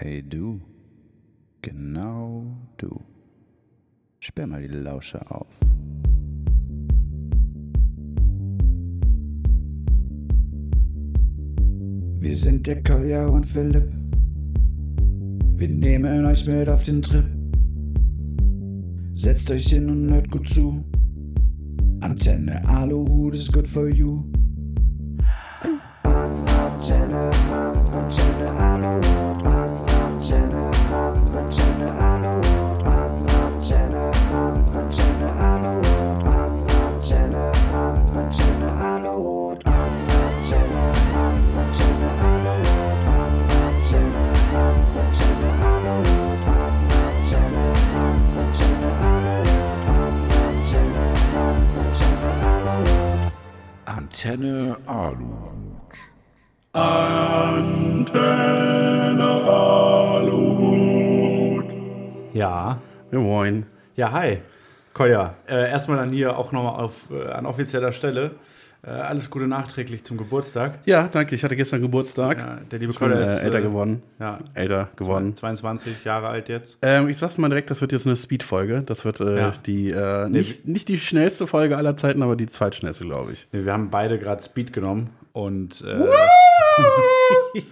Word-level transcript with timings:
Hey 0.00 0.22
du, 0.22 0.60
genau 1.60 2.46
du. 2.76 3.00
Sperr 4.20 4.46
mal 4.46 4.62
die 4.62 4.68
Lausche 4.68 5.28
auf. 5.28 5.58
Wir 12.20 12.36
sind 12.36 12.64
der 12.68 12.80
Kolja 12.84 13.26
und 13.26 13.44
Philipp. 13.44 13.92
Wir 15.56 15.68
nehmen 15.68 16.26
euch 16.26 16.46
mit 16.46 16.68
auf 16.68 16.84
den 16.84 17.02
Trip. 17.02 17.26
Setzt 19.14 19.50
euch 19.50 19.66
hin 19.66 19.90
und 19.90 20.14
hört 20.14 20.30
gut 20.30 20.48
zu. 20.48 20.84
Antenne 22.02 22.64
Aluhut 22.68 23.34
ist 23.34 23.52
good 23.52 23.66
for 23.66 23.88
you. 23.88 24.22
Antenne, 26.04 27.32
Antenne 27.34 27.67
Antenne, 54.18 54.76
Antenne 56.72 58.10
Aluhut. 60.02 60.84
Ja. 62.32 62.80
Ja, 63.12 63.18
moin. 63.20 63.66
Ja, 63.94 64.10
hi. 64.10 64.38
Kolja, 64.92 65.36
äh, 65.46 65.70
erstmal 65.70 65.98
dann 65.98 66.10
hier 66.10 66.36
auch 66.36 66.50
nochmal 66.50 66.82
auf, 66.82 67.12
äh, 67.12 67.30
an 67.30 67.46
offizieller 67.46 67.92
Stelle. 67.92 68.32
Äh, 68.88 68.92
alles 68.92 69.28
Gute 69.28 69.46
nachträglich 69.46 70.02
zum 70.02 70.16
Geburtstag. 70.16 70.78
Ja, 70.86 71.08
danke. 71.12 71.34
Ich 71.34 71.44
hatte 71.44 71.56
gestern 71.56 71.82
Geburtstag. 71.82 72.38
Ja, 72.38 72.58
der 72.70 72.78
liebe 72.78 72.94
Kolja 72.94 73.18
äh, 73.18 73.22
ist 73.24 73.42
älter 73.42 73.58
äh, 73.58 73.62
geworden. 73.62 74.02
Ja, 74.18 74.38
Älter 74.54 74.88
geworden. 74.96 75.36
22 75.36 76.04
Jahre 76.04 76.28
alt 76.28 76.48
jetzt. 76.48 76.78
Ähm, 76.80 77.08
ich 77.10 77.18
sag's 77.18 77.36
mal 77.36 77.48
direkt, 77.48 77.68
das 77.70 77.82
wird 77.82 77.92
jetzt 77.92 78.06
eine 78.06 78.16
Speed-Folge. 78.16 78.82
Das 78.86 79.04
wird 79.04 79.20
äh, 79.20 79.36
Ja. 79.38 79.52
die 79.66 79.90
äh, 79.90 80.28
nicht, 80.30 80.66
nicht 80.66 80.88
die 80.88 80.98
schnellste 80.98 81.46
Folge 81.46 81.76
aller 81.76 81.96
Zeiten, 81.98 82.22
aber 82.22 82.34
die 82.36 82.46
zweitschnellste, 82.46 83.04
glaube 83.04 83.32
ich. 83.32 83.46
Nee, 83.52 83.66
Wir 83.66 83.72
haben 83.74 83.90
beide 83.90 84.18
gerade 84.18 84.42
Speed 84.42 84.72
genommen 84.72 85.10
und 85.32 85.84
äh, 85.84 86.06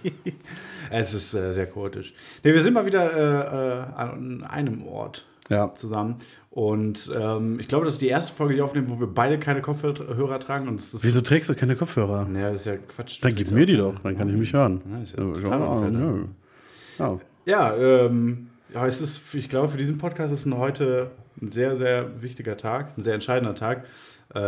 es 0.91 1.13
ist 1.13 1.31
sehr 1.31 1.65
chaotisch. 1.65 2.13
Nee, 2.43 2.53
wir 2.53 2.61
sind 2.61 2.73
mal 2.73 2.85
wieder 2.85 3.93
an 3.95 4.43
einem 4.43 4.85
Ort 4.85 5.25
Ja. 5.49 5.73
zusammen. 5.75 6.15
Und 6.51 7.11
ähm, 7.15 7.59
ich 7.59 7.67
glaube, 7.67 7.85
das 7.85 7.93
ist 7.95 8.01
die 8.01 8.07
erste 8.07 8.33
Folge, 8.33 8.53
die 8.53 8.57
wir 8.59 8.65
aufnehmen, 8.65 8.89
wo 8.89 8.99
wir 8.99 9.07
beide 9.07 9.37
keine 9.39 9.61
Kopfhörer 9.61 10.39
tragen. 10.39 10.67
Und 10.67 10.81
Wieso 11.03 11.21
trägst 11.21 11.49
du 11.49 11.55
keine 11.55 11.75
Kopfhörer? 11.75 12.25
naja, 12.25 12.51
das 12.51 12.61
ist 12.61 12.65
ja 12.65 12.77
Quatsch. 12.77 13.19
Dann 13.21 13.35
gib 13.35 13.51
mir 13.51 13.65
die 13.65 13.77
doch, 13.77 13.93
dann 13.99 14.17
kann 14.17 14.27
ich 14.29 14.35
mich 14.35 14.53
hören. 14.53 14.81
Ja, 14.91 15.01
ist 15.03 15.11
ja 15.15 15.17
total 15.23 15.59
ja, 16.99 17.19
ja. 17.45 17.75
Ähm, 17.75 18.47
ja, 18.73 18.85
es 18.85 19.01
ist, 19.01 19.21
ich 19.35 19.49
glaube, 19.49 19.69
für 19.69 19.77
diesen 19.77 19.97
Podcast 19.97 20.33
ist 20.33 20.45
ein 20.45 20.57
heute 20.57 21.11
ein 21.41 21.51
sehr, 21.51 21.75
sehr 21.77 22.21
wichtiger 22.21 22.57
Tag, 22.57 22.97
ein 22.97 23.01
sehr 23.01 23.13
entscheidender 23.13 23.55
Tag. 23.55 23.85
Äh, 24.33 24.39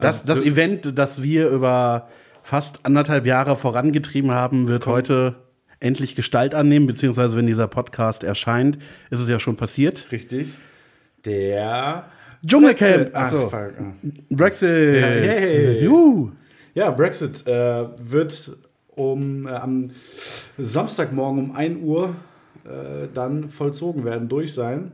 Das, 0.00 0.22
also 0.22 0.26
das 0.26 0.38
zu- 0.38 0.44
Event, 0.44 0.98
das 0.98 1.22
wir 1.22 1.48
über 1.50 2.08
fast 2.42 2.80
anderthalb 2.84 3.26
Jahre 3.26 3.56
vorangetrieben 3.56 4.30
haben, 4.32 4.66
wird 4.66 4.86
heute 4.86 5.36
endlich 5.80 6.14
Gestalt 6.16 6.54
annehmen, 6.54 6.86
beziehungsweise 6.86 7.36
wenn 7.36 7.46
dieser 7.46 7.68
Podcast 7.68 8.24
erscheint, 8.24 8.78
ist 9.10 9.20
es 9.20 9.28
ja 9.28 9.38
schon 9.38 9.56
passiert. 9.56 10.06
richtig. 10.12 10.56
Der 11.24 12.06
Dschungelcamp. 12.46 13.10
Ach, 13.14 13.32
Achso. 13.32 13.50
ah. 13.52 13.70
Brexit. 14.30 14.68
Hey. 14.68 15.82
Juhu. 15.84 16.32
Ja, 16.74 16.90
Brexit 16.90 17.46
äh, 17.46 17.84
wird 17.98 18.56
um, 18.96 19.46
äh, 19.46 19.50
am 19.50 19.90
Samstagmorgen 20.58 21.50
um 21.50 21.56
1 21.56 21.82
Uhr 21.82 22.14
äh, 22.64 23.08
dann 23.12 23.48
vollzogen 23.48 24.04
werden, 24.04 24.28
durch 24.28 24.52
sein. 24.52 24.92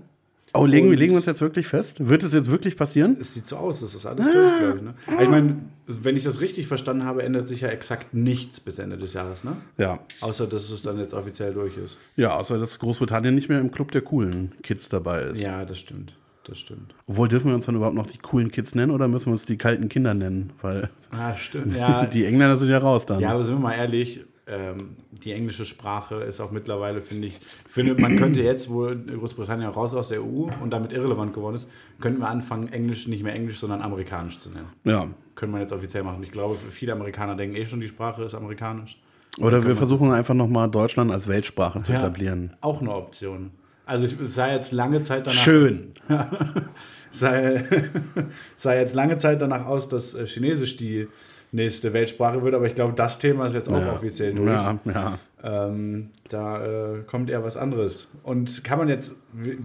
Oh, 0.53 0.67
legen, 0.67 0.89
Und- 0.89 0.95
legen 0.97 1.13
wir 1.13 1.17
uns 1.19 1.27
jetzt 1.27 1.41
wirklich 1.41 1.67
fest? 1.69 2.09
Wird 2.09 2.23
es 2.23 2.33
jetzt 2.33 2.51
wirklich 2.51 2.77
passieren? 2.77 3.17
Es 3.21 3.35
sieht 3.35 3.47
so 3.47 3.57
aus, 3.57 3.83
es 3.83 3.95
ist 3.95 4.05
alles 4.07 4.25
durch, 4.27 4.59
glaube 4.59 4.77
ich. 4.79 4.83
Ne? 4.83 4.95
Aber 5.07 5.23
ich 5.23 5.29
meine, 5.29 5.57
wenn 5.87 6.17
ich 6.17 6.25
das 6.25 6.41
richtig 6.41 6.67
verstanden 6.67 7.05
habe, 7.05 7.23
ändert 7.23 7.47
sich 7.47 7.61
ja 7.61 7.69
exakt 7.69 8.15
nichts 8.15 8.59
bis 8.61 8.79
Ende 8.79 8.97
des 8.99 9.15
Jahres, 9.15 9.45
ne? 9.45 9.57
Ja. 9.79 10.01
Außer, 10.21 10.47
dass 10.47 10.71
es 10.71 10.83
dann 10.83 10.99
jetzt 10.99 11.15
offiziell 11.15 11.53
durch 11.55 11.77
ist. 11.77 11.99
Ja, 12.17 12.37
außer 12.37 12.59
dass 12.59 12.79
Großbritannien 12.79 13.35
nicht 13.35 13.49
mehr 13.49 13.61
im 13.61 13.71
Club 13.71 13.93
der 13.93 14.03
coolen 14.03 14.53
Kids 14.63 14.89
dabei 14.89 15.23
ist. 15.23 15.43
Ja, 15.43 15.65
das 15.65 15.79
stimmt. 15.79 16.15
Das 16.45 16.59
stimmt. 16.59 16.95
Obwohl, 17.07 17.29
dürfen 17.29 17.49
wir 17.49 17.55
uns 17.55 17.67
dann 17.67 17.77
überhaupt 17.77 17.95
noch 17.95 18.07
die 18.07 18.19
coolen 18.19 18.51
Kids 18.51 18.75
nennen 18.75 18.91
oder 18.91 19.07
müssen 19.09 19.27
wir 19.27 19.33
uns 19.33 19.45
die 19.45 19.59
kalten 19.59 19.89
Kinder 19.89 20.15
nennen? 20.15 20.53
Weil 20.63 20.89
Ah, 21.11 21.35
stimmt. 21.37 21.77
Ja, 21.79 22.07
die 22.07 22.25
Engländer 22.25 22.57
sind 22.57 22.71
ja 22.71 22.79
raus 22.79 23.07
dann. 23.07 23.21
ja 23.21 23.31
aber 23.33 23.45
sind 23.45 23.57
wir 23.57 23.61
mal 23.61 23.75
ehrlich, 23.75 24.25
ähm, 24.51 24.97
die 25.13 25.33
englische 25.33 25.65
Sprache 25.65 26.17
ist 26.17 26.41
auch 26.41 26.51
mittlerweile, 26.51 27.03
finde 27.03 27.29
ich, 27.29 27.41
finde, 27.69 27.95
man 28.01 28.17
könnte 28.17 28.43
jetzt, 28.43 28.71
wo 28.71 28.89
Großbritannien 28.89 29.71
raus 29.71 29.95
aus 29.95 30.09
der 30.09 30.23
EU 30.23 30.49
und 30.61 30.71
damit 30.71 30.93
irrelevant 30.93 31.33
geworden 31.33 31.55
ist, 31.55 31.71
könnten 32.01 32.21
wir 32.21 32.29
anfangen, 32.29 32.73
Englisch 32.73 33.07
nicht 33.07 33.23
mehr 33.23 33.35
Englisch, 33.35 33.59
sondern 33.59 33.81
amerikanisch 33.83 34.39
zu 34.39 34.51
nennen. 34.51 34.69
ja. 34.85 35.07
Können 35.37 35.53
wir 35.55 35.61
jetzt 35.61 35.73
offiziell 35.73 36.03
machen. 36.03 36.23
Ich 36.23 36.33
glaube, 36.33 36.55
viele 36.69 36.93
Amerikaner 36.93 37.35
denken 37.35 37.57
eh 37.57 37.65
schon, 37.65 37.81
die 37.81 37.89
Sprache 37.89 38.25
ist 38.25 38.35
amerikanisch. 38.35 39.01
Oder 39.39 39.65
wir 39.65 39.75
versuchen 39.75 40.13
einfach 40.13 40.35
nochmal 40.35 40.69
Deutschland 40.69 41.11
als 41.11 41.27
Weltsprache 41.27 41.83
zu 41.83 41.93
Ja, 41.93 41.99
etablieren. 41.99 42.53
Auch 42.61 42.83
eine 42.83 42.93
Option. 42.95 43.51
Also 43.87 44.05
ich, 44.05 44.21
es 44.21 44.35
sah 44.35 44.53
jetzt 44.53 44.73
lange 44.73 45.01
Zeit 45.03 45.27
danach 45.27 45.43
Schön. 45.43 45.95
sei, 47.11 47.65
sei 48.57 48.81
jetzt 48.81 48.95
lange 48.95 49.17
Zeit 49.17 49.41
danach 49.41 49.65
aus, 49.65 49.89
dass 49.89 50.15
äh, 50.15 50.27
Chinesisch 50.27 50.77
die 50.77 51.09
nächste 51.53 51.93
Weltsprache 51.93 52.43
wird, 52.43 52.55
aber 52.55 52.67
ich 52.67 52.75
glaube, 52.75 52.93
das 52.95 53.19
Thema 53.19 53.47
ist 53.47 53.55
jetzt 53.55 53.71
auch 53.71 53.81
Ja. 53.81 53.93
offiziell 53.95 54.35
durch. 54.35 54.49
Ja, 54.49 54.79
ja. 54.85 55.19
Ähm, 55.43 56.11
da 56.29 56.65
äh, 56.97 57.03
kommt 57.07 57.31
eher 57.31 57.43
was 57.43 57.57
anderes. 57.57 58.09
Und 58.23 58.63
kann 58.63 58.79
man 58.79 58.89
jetzt, 58.89 59.15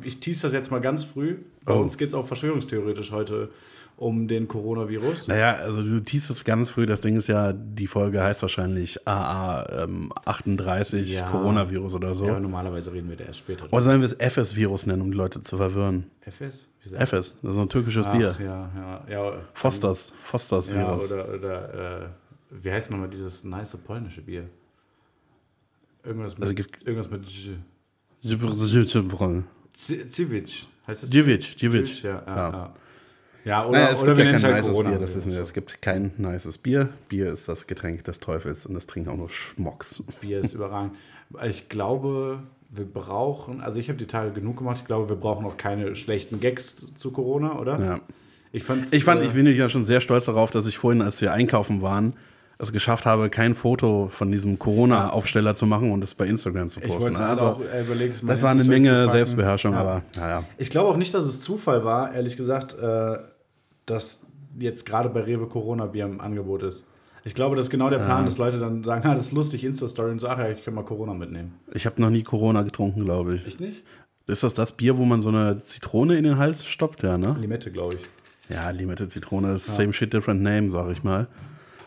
ich 0.03 0.19
tease 0.19 0.43
das 0.43 0.53
jetzt 0.53 0.71
mal 0.71 0.81
ganz 0.81 1.03
früh, 1.03 1.37
bei 1.65 1.73
Oh. 1.73 1.79
uns 1.81 1.97
geht 1.97 2.07
es 2.09 2.13
auch 2.13 2.25
verschwörungstheoretisch 2.25 3.11
heute 3.11 3.49
um 3.97 4.27
den 4.27 4.47
Coronavirus. 4.47 5.27
Naja, 5.29 5.55
also 5.55 5.81
du 5.81 5.99
teast 6.01 6.29
es 6.29 6.43
ganz 6.43 6.69
früh. 6.69 6.85
Das 6.85 6.99
Ding 7.01 7.15
ist 7.15 7.27
ja, 7.27 7.53
die 7.53 7.87
Folge 7.87 8.21
heißt 8.21 8.41
wahrscheinlich 8.41 9.07
AA 9.07 9.83
ähm, 9.83 10.11
38 10.25 11.13
Ja. 11.13 11.29
Coronavirus 11.29 11.95
oder 11.95 12.13
so. 12.13 12.25
Ja, 12.25 12.39
normalerweise 12.39 12.91
reden 12.91 13.09
wir 13.09 13.15
da 13.15 13.23
erst 13.25 13.39
später. 13.39 13.71
Oder 13.71 13.81
sollen 13.81 14.01
wir 14.01 14.05
es 14.05 14.13
FS-Virus 14.19 14.85
nennen, 14.85 15.01
um 15.01 15.11
die 15.11 15.17
Leute 15.17 15.41
zu 15.43 15.57
verwirren? 15.57 16.09
FS? 16.21 16.67
FS, 16.81 17.09
das 17.09 17.27
ist 17.43 17.55
so 17.55 17.61
ein 17.61 17.69
türkisches 17.69 18.05
Ach, 18.05 18.15
Bier. 18.17 18.35
Ja, 18.39 18.69
ja, 18.75 19.03
ja. 19.09 19.33
Fosters, 19.53 20.13
Fosters 20.25 20.69
Ja, 20.69 20.75
Virus. 20.75 21.11
oder, 21.11 21.33
oder 21.33 22.03
äh, 22.03 22.07
wie 22.63 22.71
heißt 22.71 22.91
nochmal 22.91 23.09
dieses 23.09 23.43
nice 23.43 23.75
polnische 23.77 24.21
Bier? 24.21 24.47
Irgendwas 26.03 26.33
mit, 26.33 26.41
Also 26.43 26.53
gibt- 26.53 26.83
irgendwas 26.85 27.09
mit 27.09 27.25
Dziewicz, 27.25 27.57
Zivic. 30.13 30.67
Heißt 30.87 31.03
das 31.03 31.09
Dziewicz. 31.09 31.55
Zivic? 31.57 32.03
Ja, 32.03 32.21
ja, 32.27 32.35
Ja. 32.51 32.73
Ja. 33.45 33.65
oder, 33.65 33.79
Naja, 33.79 33.91
es 33.93 34.01
oder 34.03 34.07
gibt 34.15 34.17
wir 34.17 34.25
ja 34.25 34.31
kein 34.33 34.43
halt 34.43 34.55
nices 34.57 34.71
Corona. 34.71 34.89
Bier, 34.89 34.99
das 34.99 35.15
wissen 35.15 35.31
wir. 35.31 35.39
Es 35.39 35.53
gibt 35.53 35.81
kein 35.81 36.11
nices 36.17 36.57
Bier. 36.57 36.89
Bier 37.07 37.31
ist 37.31 37.47
das 37.47 37.67
Getränk 37.67 38.03
des 38.03 38.19
Teufels 38.19 38.65
und 38.65 38.73
das 38.73 38.85
trinken 38.87 39.09
auch 39.09 39.17
nur 39.17 39.29
Schmocks. 39.29 40.03
Bier 40.21 40.39
ist 40.41 40.53
überragend. 40.53 40.93
Ich 41.47 41.69
glaube, 41.69 42.39
wir 42.69 42.85
brauchen, 42.85 43.61
also 43.61 43.79
ich 43.79 43.87
habe 43.89 43.97
die 43.97 44.07
Tage 44.07 44.31
genug 44.31 44.57
gemacht, 44.57 44.77
ich 44.81 44.85
glaube, 44.85 45.07
wir 45.09 45.15
brauchen 45.15 45.45
auch 45.45 45.55
keine 45.57 45.95
schlechten 45.95 46.39
Gags 46.41 46.93
zu 46.95 47.11
Corona, 47.11 47.57
oder? 47.57 47.79
Ja. 47.79 47.99
Ich, 48.51 48.63
fand's, 48.63 48.91
Ich 48.93 49.03
fand, 49.03 49.21
äh, 49.21 49.25
ich 49.25 49.31
bin 49.33 49.45
ja 49.47 49.69
schon 49.69 49.85
sehr 49.85 50.01
stolz 50.01 50.25
darauf, 50.25 50.49
dass 50.51 50.65
ich 50.65 50.77
vorhin, 50.77 51.01
als 51.01 51.19
wir 51.21 51.33
einkaufen 51.33 51.81
waren, 51.81 52.13
es 52.57 52.71
geschafft 52.71 53.05
habe, 53.05 53.29
kein 53.29 53.53
Foto 53.53 54.09
von 54.13 54.31
diesem 54.31 54.57
Corona-Aufsteller 54.59 55.55
zu 55.55 55.65
machen 55.65 55.91
und 55.91 56.01
es 56.03 56.15
bei 56.15 56.25
Instagram 56.25 56.69
zu 56.69 56.79
ich 56.79 56.87
posten. 56.87 57.03
wollte 57.15 57.25
Also, 57.25 57.45
auch 57.47 57.59
äh, 57.61 57.81
überlegt, 57.83 58.23
das 58.25 58.41
war 58.41 58.51
eine 58.51 58.63
Menge. 58.63 59.09
Selbstbeherrschung, 59.09 59.73
Ja. 59.73 59.79
aber 59.81 60.01
naja. 60.15 60.43
Ich 60.57 60.69
glaube 60.69 60.89
auch 60.89 60.95
nicht, 60.95 61.13
dass 61.13 61.25
es 61.25 61.41
Zufall 61.41 61.83
war, 61.83 62.13
ehrlich 62.13 62.37
gesagt, 62.37 62.73
äh, 62.79 63.17
dass 63.85 64.27
jetzt 64.57 64.85
gerade 64.85 65.09
bei 65.09 65.21
Rewe 65.21 65.47
Corona-Bier 65.47 66.05
im 66.05 66.21
Angebot 66.21 66.63
ist. 66.63 66.89
Ich 67.23 67.33
glaube, 67.33 67.55
das 67.55 67.65
ist 67.65 67.71
genau 67.71 67.89
der 67.89 67.97
Plan, 67.99 68.25
dass 68.25 68.37
Leute 68.37 68.59
dann 68.59 68.83
sagen, 68.83 69.05
ah, 69.07 69.15
das 69.15 69.27
ist 69.27 69.31
lustig, 69.33 69.63
Insta-Story 69.63 70.11
und 70.11 70.19
so, 70.19 70.27
ach 70.27 70.37
ja, 70.37 70.49
ich 70.49 70.63
kann 70.63 70.75
mal 70.75 70.83
Corona 70.83 71.13
mitnehmen. 71.13 71.55
Ich 71.73 71.85
habe 71.87 71.99
noch 71.99 72.11
nie 72.11 72.21
Corona 72.23 72.61
getrunken, 72.61 73.01
glaube 73.03 73.35
ich. 73.35 73.47
Echt 73.47 73.59
nicht? 73.59 73.83
Ist 74.27 74.43
das 74.43 74.53
das 74.53 74.71
Bier, 74.71 74.97
wo 74.97 75.05
man 75.05 75.21
so 75.21 75.29
eine 75.29 75.57
Zitrone 75.57 76.17
in 76.17 76.23
den 76.23 76.37
Hals 76.37 76.65
stopft? 76.65 77.03
Ja, 77.03 77.17
ne? 77.17 77.35
Limette, 77.39 77.71
glaube 77.71 77.95
ich. 77.95 78.01
Ja, 78.55 78.69
Limette 78.69 79.07
Zitrone 79.09 79.53
ist 79.53 79.65
same 79.75 79.91
shit, 79.91 80.13
different 80.13 80.41
name, 80.43 80.69
sag 80.69 80.91
ich 80.91 81.03
mal. 81.03 81.27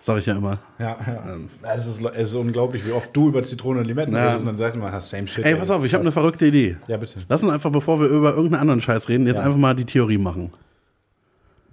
Sag 0.00 0.18
ich 0.18 0.26
ja 0.26 0.36
immer. 0.36 0.58
Ja, 0.78 0.96
ja. 1.06 1.36
Es, 1.74 1.86
ist, 1.86 2.00
es 2.02 2.28
ist 2.30 2.34
unglaublich, 2.34 2.84
wie 2.86 2.92
oft 2.92 3.14
du 3.16 3.28
über 3.28 3.42
Zitrone 3.42 3.80
und 3.80 3.86
Limetten 3.86 4.14
Ja. 4.14 4.26
redest 4.26 4.40
und 4.40 4.46
dann 4.48 4.56
sagst 4.56 4.76
du 4.76 4.80
mal, 4.80 5.00
same 5.00 5.28
shit. 5.28 5.44
Ey, 5.44 5.54
pass 5.56 5.70
auf, 5.70 5.84
ich 5.84 5.92
habe 5.94 6.00
eine 6.00 6.08
eine 6.08 6.12
verrückte 6.12 6.46
Idee. 6.46 6.76
Ja, 6.88 6.96
bitte. 6.96 7.20
Lass 7.28 7.42
uns 7.44 7.52
einfach, 7.52 7.70
bevor 7.70 8.00
wir 8.00 8.08
über 8.08 8.30
irgendeinen 8.30 8.60
anderen 8.62 8.80
Scheiß 8.80 9.08
reden, 9.08 9.26
jetzt 9.26 9.36
Ja. 9.36 9.42
einfach 9.44 9.58
mal 9.58 9.74
die 9.74 9.84
Theorie 9.84 10.18
machen. 10.18 10.52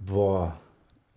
Boah. 0.06 0.56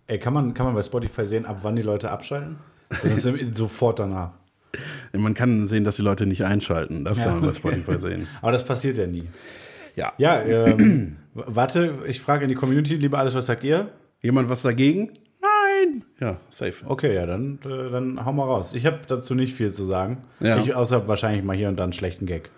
Ey, 0.06 0.18
kann 0.18 0.32
man, 0.34 0.54
kann 0.54 0.66
man 0.66 0.74
bei 0.74 0.82
Spotify 0.82 1.26
sehen, 1.26 1.46
ab 1.46 1.58
wann 1.62 1.76
die 1.76 1.82
Leute 1.82 2.10
abschalten? 2.10 2.56
Sofort 3.54 3.98
danach. 4.00 4.32
Man 5.12 5.34
kann 5.34 5.66
sehen, 5.66 5.84
dass 5.84 5.96
die 5.96 6.02
Leute 6.02 6.26
nicht 6.26 6.44
einschalten. 6.44 7.04
Das 7.04 7.18
kann 7.18 7.26
Ja, 7.26 7.32
man 7.32 7.40
bei 7.42 7.48
okay. 7.48 7.56
Spotify 7.56 7.98
sehen. 7.98 8.28
Aber 8.42 8.52
das 8.52 8.64
passiert 8.64 8.98
ja 8.98 9.06
nie. 9.06 9.28
Ja. 9.96 10.12
Ja, 10.18 10.40
ähm, 10.42 11.16
warte, 11.34 11.98
ich 12.06 12.20
frage 12.20 12.44
in 12.44 12.48
die 12.48 12.54
Community, 12.54 12.94
lieber 12.94 13.18
alles, 13.18 13.34
was 13.34 13.46
sagt 13.46 13.64
ihr? 13.64 13.88
Jemand 14.20 14.48
was 14.48 14.62
dagegen? 14.62 15.10
Nein. 15.40 16.04
Ja, 16.20 16.36
safe. 16.50 16.74
Okay, 16.86 17.14
ja, 17.14 17.26
dann, 17.26 17.58
äh, 17.64 17.90
dann 17.90 18.24
hau 18.24 18.32
mal 18.32 18.44
raus. 18.44 18.74
Ich 18.74 18.86
habe 18.86 19.00
dazu 19.06 19.34
nicht 19.34 19.54
viel 19.54 19.72
zu 19.72 19.84
sagen. 19.84 20.18
Ja. 20.40 20.58
Ich, 20.58 20.74
außer 20.74 21.08
wahrscheinlich 21.08 21.42
mal 21.44 21.56
hier 21.56 21.68
und 21.68 21.76
da 21.76 21.84
einen 21.84 21.92
schlechten 21.92 22.26
Gag. 22.26 22.50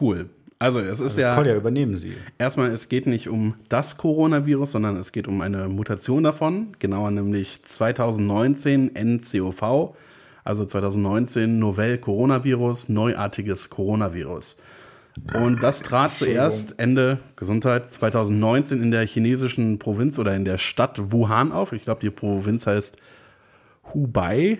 Cool. 0.00 0.28
Also 0.60 0.78
es 0.78 1.00
ist 1.00 1.16
ja 1.16 1.34
Kolja, 1.34 1.56
übernehmen 1.56 1.96
Sie. 1.96 2.12
erstmal, 2.36 2.70
es 2.70 2.90
geht 2.90 3.06
nicht 3.06 3.30
um 3.30 3.54
das 3.70 3.96
Coronavirus, 3.96 4.72
sondern 4.72 4.96
es 4.96 5.10
geht 5.10 5.26
um 5.26 5.40
eine 5.40 5.68
Mutation 5.68 6.22
davon, 6.22 6.76
genauer 6.78 7.10
nämlich 7.10 7.62
2019 7.62 8.90
NCOV, 8.94 9.94
also 10.44 10.66
2019 10.66 11.58
Novell 11.58 11.96
Coronavirus, 11.96 12.90
neuartiges 12.90 13.70
Coronavirus. 13.70 14.58
Und 15.32 15.62
das 15.62 15.80
trat 15.80 16.14
zuerst 16.14 16.78
Ende 16.78 17.20
Gesundheit 17.36 17.90
2019 17.90 18.82
in 18.82 18.90
der 18.90 19.06
chinesischen 19.06 19.78
Provinz 19.78 20.18
oder 20.18 20.36
in 20.36 20.44
der 20.44 20.58
Stadt 20.58 21.10
Wuhan 21.10 21.52
auf. 21.52 21.72
Ich 21.72 21.84
glaube, 21.84 22.02
die 22.02 22.10
Provinz 22.10 22.66
heißt 22.66 22.98
Hubei. 23.94 24.58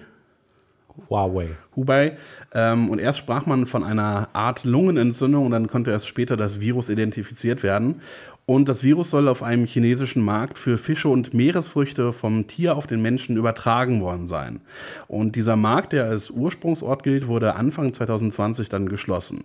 Huawei. 1.09 1.49
Hubei. 1.77 2.17
Ähm, 2.53 2.91
und 2.91 2.99
erst 2.99 3.19
sprach 3.19 3.47
man 3.47 3.67
von 3.67 3.85
einer 3.85 4.29
Art 4.33 4.65
Lungenentzündung 4.65 5.47
und 5.47 5.53
dann 5.53 5.69
konnte 5.69 5.91
erst 5.91 6.07
später 6.07 6.37
das 6.37 6.61
Virus 6.61 6.89
identifiziert 6.89 7.63
werden. 7.63 8.01
Und 8.47 8.69
das 8.69 8.83
Virus 8.83 9.11
soll 9.11 9.29
auf 9.29 9.45
einem 9.45 9.65
chinesischen 9.65 10.23
Markt 10.23 10.59
für 10.59 10.77
Fische 10.77 11.09
und 11.09 11.33
Meeresfrüchte 11.33 12.13
vom 12.13 12.49
Tier 12.49 12.77
auf 12.77 12.89
den 12.89 13.01
Menschen 13.01 13.37
übertragen 13.37 14.01
worden 14.01 14.27
sein. 14.27 14.61
Und 15.07 15.37
dieser 15.37 15.55
Markt, 15.55 15.93
der 15.93 16.07
als 16.07 16.31
Ursprungsort 16.31 17.05
gilt, 17.05 17.29
wurde 17.29 17.55
Anfang 17.55 17.95
2020 17.95 18.69
dann 18.69 18.89
geschlossen. 18.89 19.45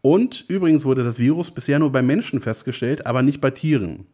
Und 0.00 0.44
übrigens 0.46 0.84
wurde 0.84 1.02
das 1.02 1.18
Virus 1.18 1.50
bisher 1.50 1.80
nur 1.80 1.90
bei 1.90 2.02
Menschen 2.02 2.40
festgestellt, 2.40 3.06
aber 3.06 3.22
nicht 3.22 3.40
bei 3.40 3.50
Tieren. 3.50 4.06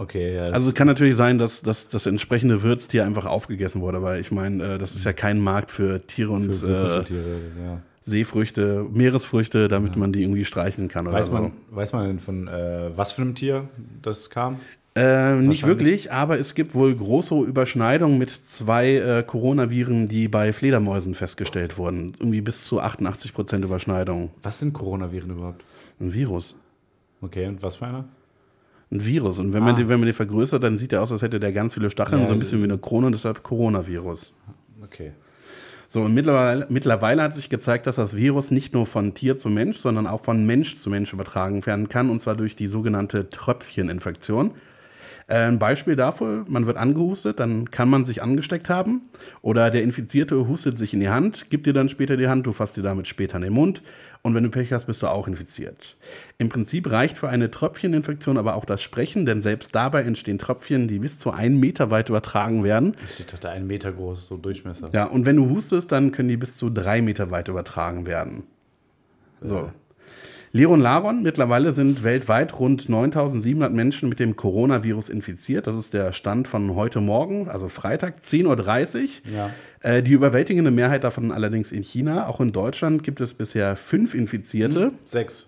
Okay, 0.00 0.34
ja. 0.34 0.44
Also 0.44 0.70
es 0.70 0.74
kann 0.74 0.86
natürlich 0.86 1.14
sein, 1.14 1.36
dass, 1.36 1.60
dass 1.60 1.88
das 1.88 2.06
entsprechende 2.06 2.62
Wirtstier 2.62 3.04
einfach 3.04 3.26
aufgegessen 3.26 3.82
wurde, 3.82 4.02
weil 4.02 4.18
ich 4.18 4.30
meine, 4.30 4.76
äh, 4.76 4.78
das 4.78 4.94
ist 4.94 5.04
ja 5.04 5.12
kein 5.12 5.38
Markt 5.38 5.70
für 5.70 6.06
Tiere 6.06 6.30
und 6.32 6.56
für, 6.56 6.66
äh, 6.66 6.82
Kuscheltiere, 6.84 7.40
ja. 7.62 7.82
Seefrüchte, 8.04 8.86
Meeresfrüchte, 8.90 9.68
damit 9.68 9.96
man 9.96 10.10
die 10.10 10.22
irgendwie 10.22 10.46
streicheln 10.46 10.88
kann. 10.88 11.04
Weiß 11.04 11.26
so. 11.26 11.32
man, 11.32 11.52
weiß 11.68 11.92
man 11.92 12.06
denn 12.06 12.18
von 12.18 12.48
äh, 12.48 12.96
was 12.96 13.12
für 13.12 13.20
einem 13.20 13.34
Tier 13.34 13.68
das 14.00 14.30
kam? 14.30 14.60
Äh, 14.94 15.34
nicht 15.34 15.66
wirklich, 15.66 16.10
aber 16.10 16.38
es 16.38 16.54
gibt 16.54 16.74
wohl 16.74 16.94
große 16.94 17.34
Überschneidungen 17.34 18.16
mit 18.16 18.30
zwei 18.30 18.94
äh, 18.94 19.22
Coronaviren, 19.22 20.08
die 20.08 20.28
bei 20.28 20.54
Fledermäusen 20.54 21.14
festgestellt 21.14 21.76
wurden. 21.76 22.14
Irgendwie 22.18 22.40
bis 22.40 22.64
zu 22.64 22.80
88 22.80 23.34
Prozent 23.34 23.66
Überschneidung. 23.66 24.30
Was 24.42 24.60
sind 24.60 24.72
Coronaviren 24.72 25.30
überhaupt? 25.30 25.62
Ein 26.00 26.14
Virus. 26.14 26.56
Okay, 27.20 27.46
und 27.46 27.62
was 27.62 27.76
für 27.76 27.86
einer? 27.86 28.06
Ein 28.92 29.04
Virus. 29.04 29.38
Und 29.38 29.52
wenn 29.52 29.62
man, 29.62 29.74
Ah. 29.74 29.78
den, 29.78 29.88
wenn 29.88 30.00
man 30.00 30.06
den 30.06 30.14
vergrößert, 30.14 30.62
dann 30.62 30.76
sieht 30.76 30.92
er 30.92 31.02
aus, 31.02 31.12
als 31.12 31.22
hätte 31.22 31.38
der 31.38 31.52
ganz 31.52 31.74
viele 31.74 31.90
Stacheln, 31.90 32.22
Ja, 32.22 32.26
so 32.26 32.32
ein 32.32 32.38
bisschen 32.40 32.60
wie 32.60 32.64
eine 32.64 32.78
Krone 32.78 33.06
und 33.06 33.12
deshalb 33.12 33.42
Coronavirus. 33.42 34.32
Okay. 34.82 35.12
So, 35.86 36.02
und 36.02 36.14
mittlerweile, 36.14 36.66
mittlerweile 36.68 37.22
hat 37.22 37.34
sich 37.34 37.48
gezeigt, 37.48 37.86
dass 37.86 37.96
das 37.96 38.14
Virus 38.14 38.50
nicht 38.50 38.74
nur 38.74 38.86
von 38.86 39.14
Tier 39.14 39.36
zu 39.36 39.48
Mensch, 39.48 39.78
sondern 39.78 40.06
auch 40.06 40.22
von 40.24 40.44
Mensch 40.46 40.76
zu 40.76 40.88
Mensch 40.90 41.12
übertragen 41.12 41.64
werden 41.66 41.88
kann, 41.88 42.10
und 42.10 42.20
zwar 42.20 42.36
durch 42.36 42.54
die 42.56 42.68
sogenannte 42.68 43.28
Tröpfcheninfektion. 43.30 44.52
Äh, 45.30 45.46
Ein 45.46 45.58
Beispiel 45.60 45.94
dafür, 45.94 46.44
man 46.48 46.66
wird 46.66 46.76
angehustet, 46.76 47.38
dann 47.38 47.70
kann 47.70 47.88
man 47.88 48.04
sich 48.04 48.22
angesteckt 48.22 48.68
haben 48.68 49.02
oder 49.42 49.70
der 49.70 49.82
Infizierte 49.84 50.48
hustet 50.48 50.78
sich 50.78 50.92
in 50.92 51.00
die 51.00 51.08
Hand, 51.08 51.50
gibt 51.50 51.66
dir 51.66 51.72
dann 51.72 51.88
später 51.88 52.16
die 52.16 52.26
Hand, 52.26 52.46
du 52.46 52.52
fasst 52.52 52.76
dir 52.76 52.82
damit 52.82 53.06
später 53.06 53.36
in 53.36 53.42
den 53.42 53.52
Mund 53.52 53.82
und 54.22 54.34
wenn 54.34 54.42
du 54.42 54.50
Pech 54.50 54.72
hast, 54.72 54.86
bist 54.86 55.02
du 55.02 55.06
auch 55.06 55.28
infiziert. 55.28 55.96
Im 56.38 56.48
Prinzip 56.48 56.90
reicht 56.90 57.16
für 57.16 57.28
eine 57.28 57.50
Tröpfcheninfektion 57.50 58.38
aber 58.38 58.56
auch 58.56 58.64
das 58.64 58.82
Sprechen, 58.82 59.24
denn 59.24 59.40
selbst 59.40 59.72
dabei 59.72 60.02
entstehen 60.02 60.38
Tröpfchen, 60.38 60.88
die 60.88 60.98
bis 60.98 61.20
zu 61.20 61.30
einen 61.30 61.60
Meter 61.60 61.90
weit 61.90 62.08
übertragen 62.08 62.64
werden. 62.64 62.96
Ich 63.18 63.24
dachte, 63.24 63.50
ein 63.50 63.68
Meter 63.68 63.92
groß, 63.92 64.26
so 64.26 64.36
Durchmesser. 64.36 64.90
Ja, 64.92 65.04
und 65.04 65.26
wenn 65.26 65.36
du 65.36 65.48
hustest, 65.48 65.92
dann 65.92 66.10
können 66.10 66.28
die 66.28 66.36
bis 66.36 66.56
zu 66.56 66.70
drei 66.70 67.02
Meter 67.02 67.30
weit 67.30 67.46
übertragen 67.46 68.04
werden. 68.06 68.42
So. 69.40 69.70
Liron 70.52 70.80
Laron, 70.80 71.22
mittlerweile 71.22 71.72
sind 71.72 72.02
weltweit 72.02 72.58
rund 72.58 72.88
9700 72.88 73.72
Menschen 73.72 74.08
mit 74.08 74.18
dem 74.18 74.34
Coronavirus 74.34 75.08
infiziert. 75.08 75.68
Das 75.68 75.76
ist 75.76 75.94
der 75.94 76.10
Stand 76.12 76.48
von 76.48 76.74
heute 76.74 77.00
Morgen, 77.00 77.48
also 77.48 77.68
Freitag, 77.68 78.22
10.30 78.26 78.46
Uhr. 78.48 79.32
Ja. 79.32 79.50
Äh, 79.82 80.02
die 80.02 80.10
überwältigende 80.10 80.72
Mehrheit 80.72 81.04
davon 81.04 81.30
allerdings 81.30 81.70
in 81.70 81.84
China. 81.84 82.26
Auch 82.26 82.40
in 82.40 82.50
Deutschland 82.50 83.04
gibt 83.04 83.20
es 83.20 83.32
bisher 83.32 83.76
fünf 83.76 84.12
Infizierte. 84.12 84.90
Sechs. 85.08 85.46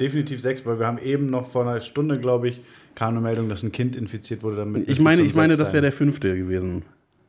Definitiv 0.00 0.42
sechs, 0.42 0.66
weil 0.66 0.80
wir 0.80 0.86
haben 0.88 0.98
eben 0.98 1.30
noch 1.30 1.48
vor 1.48 1.62
einer 1.62 1.80
Stunde, 1.80 2.18
glaube 2.18 2.48
ich, 2.48 2.60
kam 2.96 3.10
eine 3.10 3.20
Meldung, 3.20 3.48
dass 3.48 3.62
ein 3.62 3.70
Kind 3.70 3.94
infiziert 3.94 4.42
wurde. 4.42 4.56
Damit 4.56 4.88
Ich 4.88 4.98
meine, 4.98 5.22
ich 5.22 5.34
meine, 5.34 5.56
das 5.56 5.72
wäre 5.72 5.82
der 5.82 5.92
fünfte 5.92 6.36
gewesen. 6.36 6.82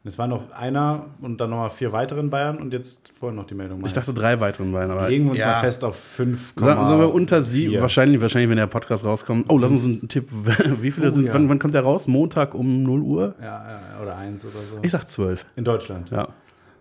Es 0.04 0.18
war 0.18 0.28
noch 0.28 0.52
einer 0.52 1.08
und 1.22 1.42
dann 1.42 1.50
nochmal 1.50 1.70
vier 1.70 1.92
weitere 1.92 2.22
in 2.22 2.30
Bayern 2.30 2.60
und 2.60 2.72
jetzt 2.72 3.12
vorhin 3.20 3.36
noch 3.36 3.46
die 3.46 3.56
Meldung. 3.56 3.86
Ich 3.86 3.92
dachte 3.92 4.14
drei 4.14 4.40
weiteren 4.40 4.72
waren, 4.72 4.90
aber 4.90 5.10
Legen 5.10 5.26
wir 5.26 5.32
uns 5.32 5.40
ja. 5.42 5.48
mal 5.48 5.60
fest 5.60 5.84
auf 5.84 5.98
fünf. 5.98 6.54
Sagen 6.56 7.00
wir 7.00 7.14
unter 7.14 7.42
sieben, 7.42 7.82
wahrscheinlich, 7.82 8.22
wahrscheinlich, 8.22 8.50
wenn 8.50 8.58
der 8.58 8.68
Podcast 8.68 9.04
rauskommt. 9.04 9.48
Oh, 9.50 9.58
lass 9.58 9.70
uns 9.72 9.84
einen 9.84 10.08
Tipp. 10.08 10.30
Wie 10.82 10.92
viele 10.92 11.08
Oh, 11.08 11.10
sind, 11.10 11.26
ja. 11.28 11.34
wann, 11.34 11.50
wann 11.50 11.60
kommt 11.60 11.74
der 11.76 11.82
raus? 11.82 12.08
Montag 12.08 12.54
um 12.56 12.84
0 12.84 13.02
Uhr? 13.02 13.36
Ja, 13.42 13.82
oder 14.02 14.16
eins 14.16 14.46
oder 14.46 14.54
so. 14.72 14.80
Ich 14.82 14.92
sag 14.92 15.10
zwölf. 15.10 15.46
in 15.58 15.66
Deutschland. 15.66 16.10
Ja. 16.10 16.30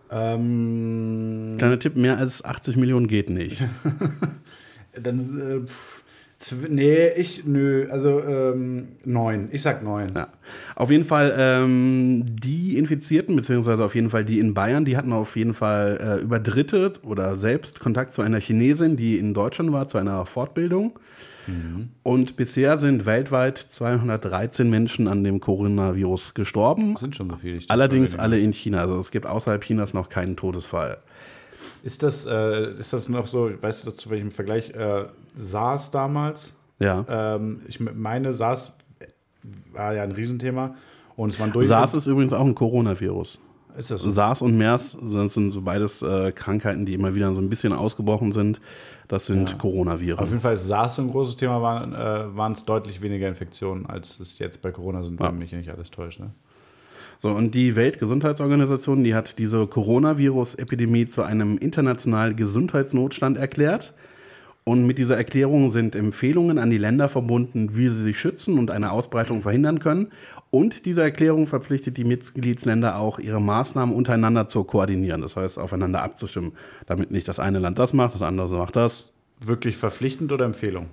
Ähm, 0.09 1.55
Kleiner 1.57 1.79
Tipp, 1.79 1.97
mehr 1.97 2.17
als 2.17 2.45
80 2.45 2.77
Millionen 2.77 3.07
geht 3.07 3.29
nicht. 3.29 3.61
dann, 5.01 5.19
äh, 5.65 5.67
pff, 5.67 6.03
nee, 6.69 7.09
ich, 7.09 7.45
nö, 7.45 7.87
also 7.91 8.21
ähm, 8.21 8.89
neun. 9.03 9.49
Ich 9.51 9.61
sag 9.63 9.83
neun. 9.83 10.07
Ja. 10.15 10.27
Auf 10.77 10.91
jeden 10.91 11.05
Fall, 11.05 11.33
ähm, 11.35 12.23
die 12.27 12.77
Infizierten, 12.77 13.35
beziehungsweise 13.35 13.83
auf 13.83 13.95
jeden 13.95 14.11
Fall 14.11 14.23
die 14.23 14.37
in 14.37 14.53
Bayern, 14.53 14.85
die 14.85 14.95
hatten 14.95 15.11
auf 15.11 15.35
jeden 15.35 15.55
Fall 15.55 16.19
äh, 16.19 16.23
über 16.23 16.39
Dritte 16.39 16.93
oder 17.01 17.35
selbst 17.35 17.79
Kontakt 17.79 18.13
zu 18.13 18.21
einer 18.21 18.39
Chinesin, 18.39 18.95
die 18.95 19.17
in 19.17 19.33
Deutschland 19.33 19.71
war, 19.71 19.87
zu 19.87 19.97
einer 19.97 20.25
Fortbildung. 20.27 20.99
Und 22.03 22.35
bisher 22.35 22.77
sind 22.77 23.05
weltweit 23.05 23.57
213 23.57 24.69
Menschen 24.69 25.07
an 25.07 25.23
dem 25.23 25.39
Coronavirus 25.39 26.33
gestorben. 26.33 26.93
Das 26.93 27.01
sind 27.01 27.15
schon 27.15 27.29
so 27.29 27.37
viele. 27.37 27.61
Allerdings 27.69 28.19
alle 28.19 28.37
in 28.39 28.51
China. 28.51 28.81
Also 28.81 28.97
es 28.97 29.11
gibt 29.11 29.25
außerhalb 29.25 29.63
Chinas 29.63 29.93
noch 29.93 30.09
keinen 30.09 30.35
Todesfall. 30.35 30.97
Ist 31.83 32.03
das, 32.03 32.25
äh, 32.25 32.73
ist 32.77 32.91
das 32.91 33.07
noch 33.07 33.27
so, 33.27 33.49
weißt 33.61 33.81
du 33.81 33.85
das 33.85 33.95
zu 33.95 34.09
welchem 34.09 34.31
Vergleich? 34.31 34.71
Äh, 34.71 35.05
SARS 35.37 35.89
damals? 35.91 36.55
Ja. 36.79 37.05
Ähm, 37.07 37.61
ich 37.67 37.79
meine, 37.79 38.33
SARS 38.33 38.77
war 39.73 39.93
ja 39.93 40.03
ein 40.03 40.11
Riesenthema. 40.11 40.75
Und 41.15 41.31
es 41.31 41.39
waren 41.39 41.51
durch. 41.51 41.67
SARS 41.67 41.93
ist 41.93 42.07
übrigens 42.07 42.33
auch 42.33 42.45
ein 42.45 42.53
Coronavirus. 42.55 43.39
ist 43.77 43.91
das 43.91 44.01
so? 44.01 44.09
SARS 44.09 44.41
und 44.41 44.57
MERS 44.57 44.91
sind, 45.03 45.31
sind 45.31 45.51
so 45.51 45.61
beides 45.61 46.01
äh, 46.01 46.31
Krankheiten, 46.31 46.85
die 46.85 46.93
immer 46.93 47.15
wieder 47.15 47.33
so 47.33 47.41
ein 47.41 47.49
bisschen 47.49 47.73
ausgebrochen 47.73 48.31
sind. 48.31 48.59
Das 49.07 49.25
sind 49.25 49.49
Ja. 49.51 49.55
Coronaviren. 49.57 50.19
Auf 50.19 50.29
jeden 50.29 50.41
Fall 50.41 50.55
ist 50.55 50.67
SARS 50.67 50.99
ein 50.99 51.09
großes 51.09 51.37
Thema, 51.37 51.61
waren 51.61 51.93
äh, 51.93 52.51
es 52.53 52.65
deutlich 52.65 53.01
weniger 53.01 53.27
Infektionen, 53.27 53.85
als 53.85 54.19
es 54.19 54.37
jetzt 54.39 54.61
bei 54.61 54.71
Corona 54.71 55.01
sind, 55.03 55.19
Ja. 55.19 55.27
wenn 55.27 55.37
mich 55.37 55.51
nicht 55.53 55.69
alles 55.69 55.89
täuscht. 55.91 56.19
Ne? 56.19 56.31
So, 57.19 57.31
und 57.31 57.55
die 57.55 57.75
Weltgesundheitsorganisation, 57.75 59.03
die 59.03 59.15
hat 59.15 59.39
diese 59.39 59.65
Coronavirus-Epidemie 59.65 61.07
zu 61.07 61.23
einem 61.23 61.57
internationalen 61.57 62.35
Gesundheitsnotstand 62.35 63.37
erklärt. 63.37 63.93
Und 64.67 64.85
mit 64.85 64.97
dieser 64.97 65.15
Erklärung 65.15 65.69
sind 65.69 65.95
Empfehlungen 65.95 66.57
an 66.57 66.69
die 66.69 66.77
Länder 66.77 67.07
verbunden, 67.07 67.77
wie 67.77 67.87
sie 67.87 68.01
sich 68.01 68.19
schützen 68.19 68.59
und 68.59 68.69
eine 68.69 68.91
Ausbreitung 68.91 69.41
verhindern 69.41 69.79
können. 69.79 70.11
Und 70.49 70.85
diese 70.85 71.01
Erklärung 71.01 71.47
verpflichtet 71.47 71.95
die 71.95 72.03
Mitgliedsländer 72.03 72.97
auch, 72.97 73.17
ihre 73.17 73.39
Maßnahmen 73.39 73.95
untereinander 73.95 74.49
zu 74.49 74.65
koordinieren. 74.65 75.21
Das 75.21 75.37
heißt, 75.37 75.57
aufeinander 75.57 76.01
abzustimmen, 76.01 76.51
damit 76.85 77.11
nicht 77.11 77.29
das 77.29 77.39
eine 77.39 77.59
Land 77.59 77.79
das 77.79 77.93
macht, 77.93 78.13
das 78.13 78.21
andere 78.21 78.53
macht 78.57 78.75
das. 78.75 79.13
Wirklich 79.39 79.77
verpflichtend 79.77 80.33
oder 80.33 80.43
Empfehlung? 80.43 80.87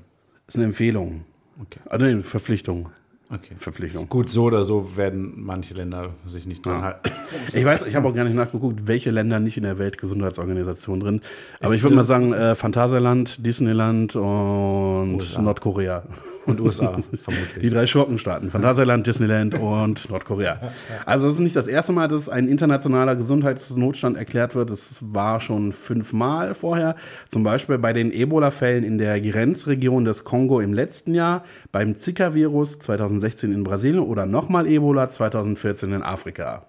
Das 0.47 0.55
ist 0.55 0.59
eine 0.61 0.67
Empfehlung. 0.67 1.25
Okay. 1.61 1.81
Also 1.87 2.07
eine 2.07 2.23
Verpflichtung. 2.23 2.91
Okay. 3.31 3.55
Verpflichtung. 3.59 4.09
Gut, 4.09 4.31
so 4.31 4.45
oder 4.45 4.65
so 4.65 4.97
werden 4.97 5.35
manche 5.37 5.75
Länder 5.75 6.11
sich 6.29 6.47
nicht 6.47 6.65
dran 6.65 6.77
Ja. 6.81 6.83
halten. 6.83 7.11
Ich 7.53 7.65
weiß, 7.65 7.87
ich 7.87 7.95
habe 7.95 8.09
auch 8.09 8.15
gar 8.15 8.25
nicht 8.25 8.35
nachgeguckt, 8.37 8.87
welche 8.87 9.11
Länder 9.11 9.41
nicht 9.41 9.57
in 9.57 9.63
der 9.65 9.79
Weltgesundheitsorganisation 9.79 11.01
drin. 11.01 11.21
Aber 11.61 11.75
ich 11.75 11.83
würde 11.83 11.97
Das 11.97 12.09
mal 12.09 12.15
sagen, 12.21 12.33
äh, 12.33 12.55
Phantasialand, 12.55 13.45
Disneyland 13.45 14.17
und 14.17 15.15
USA. 15.15 15.43
Nordkorea. 15.43 16.03
Und 16.47 16.61
USA, 16.61 16.99
Die 17.11 17.17
vermutlich. 17.17 17.73
drei 17.73 17.87
Schurkenstaaten. 17.87 18.51
Phantasialand, 18.51 19.07
Disneyland 19.07 19.55
und 19.55 20.11
Nordkorea. 20.11 20.61
Also 21.07 21.27
es 21.27 21.35
ist 21.35 21.41
nicht 21.41 21.57
das 21.57 21.69
erste 21.69 21.93
Mal, 21.93 22.07
dass 22.07 22.29
ein 22.29 22.49
internationaler 22.49 23.17
Gesundheitsnotstand 23.17 24.19
erklärt 24.19 24.55
wird. 24.55 24.69
Es 24.69 24.99
war 25.01 25.41
schon 25.41 25.73
fünfmal 25.73 26.55
vorher. 26.55 26.97
Zum 27.31 27.45
Beispiel 27.45 27.79
bei 27.79 27.95
den 27.95 28.13
Ebola-Fällen 28.13 28.85
in 28.85 28.99
der 28.99 29.23
Grenzregion 29.23 30.05
des 30.05 30.25
Kongo 30.25 30.61
im 30.61 30.75
letzten 30.75 31.15
Jahr, 31.15 31.45
beim 31.73 31.99
Zika-Virus 31.99 32.79
2016 33.21 33.53
in 33.53 33.65
Brasilien 33.65 34.01
oder 34.03 34.27
nochmal 34.27 34.67
Ebola 34.67 35.11
2014 35.11 35.93
in 35.93 36.03
Afrika. 36.03 36.67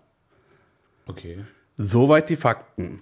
Okay. 1.08 1.40
Soweit 1.78 2.30
die 2.30 2.36
Fakten. 2.36 3.02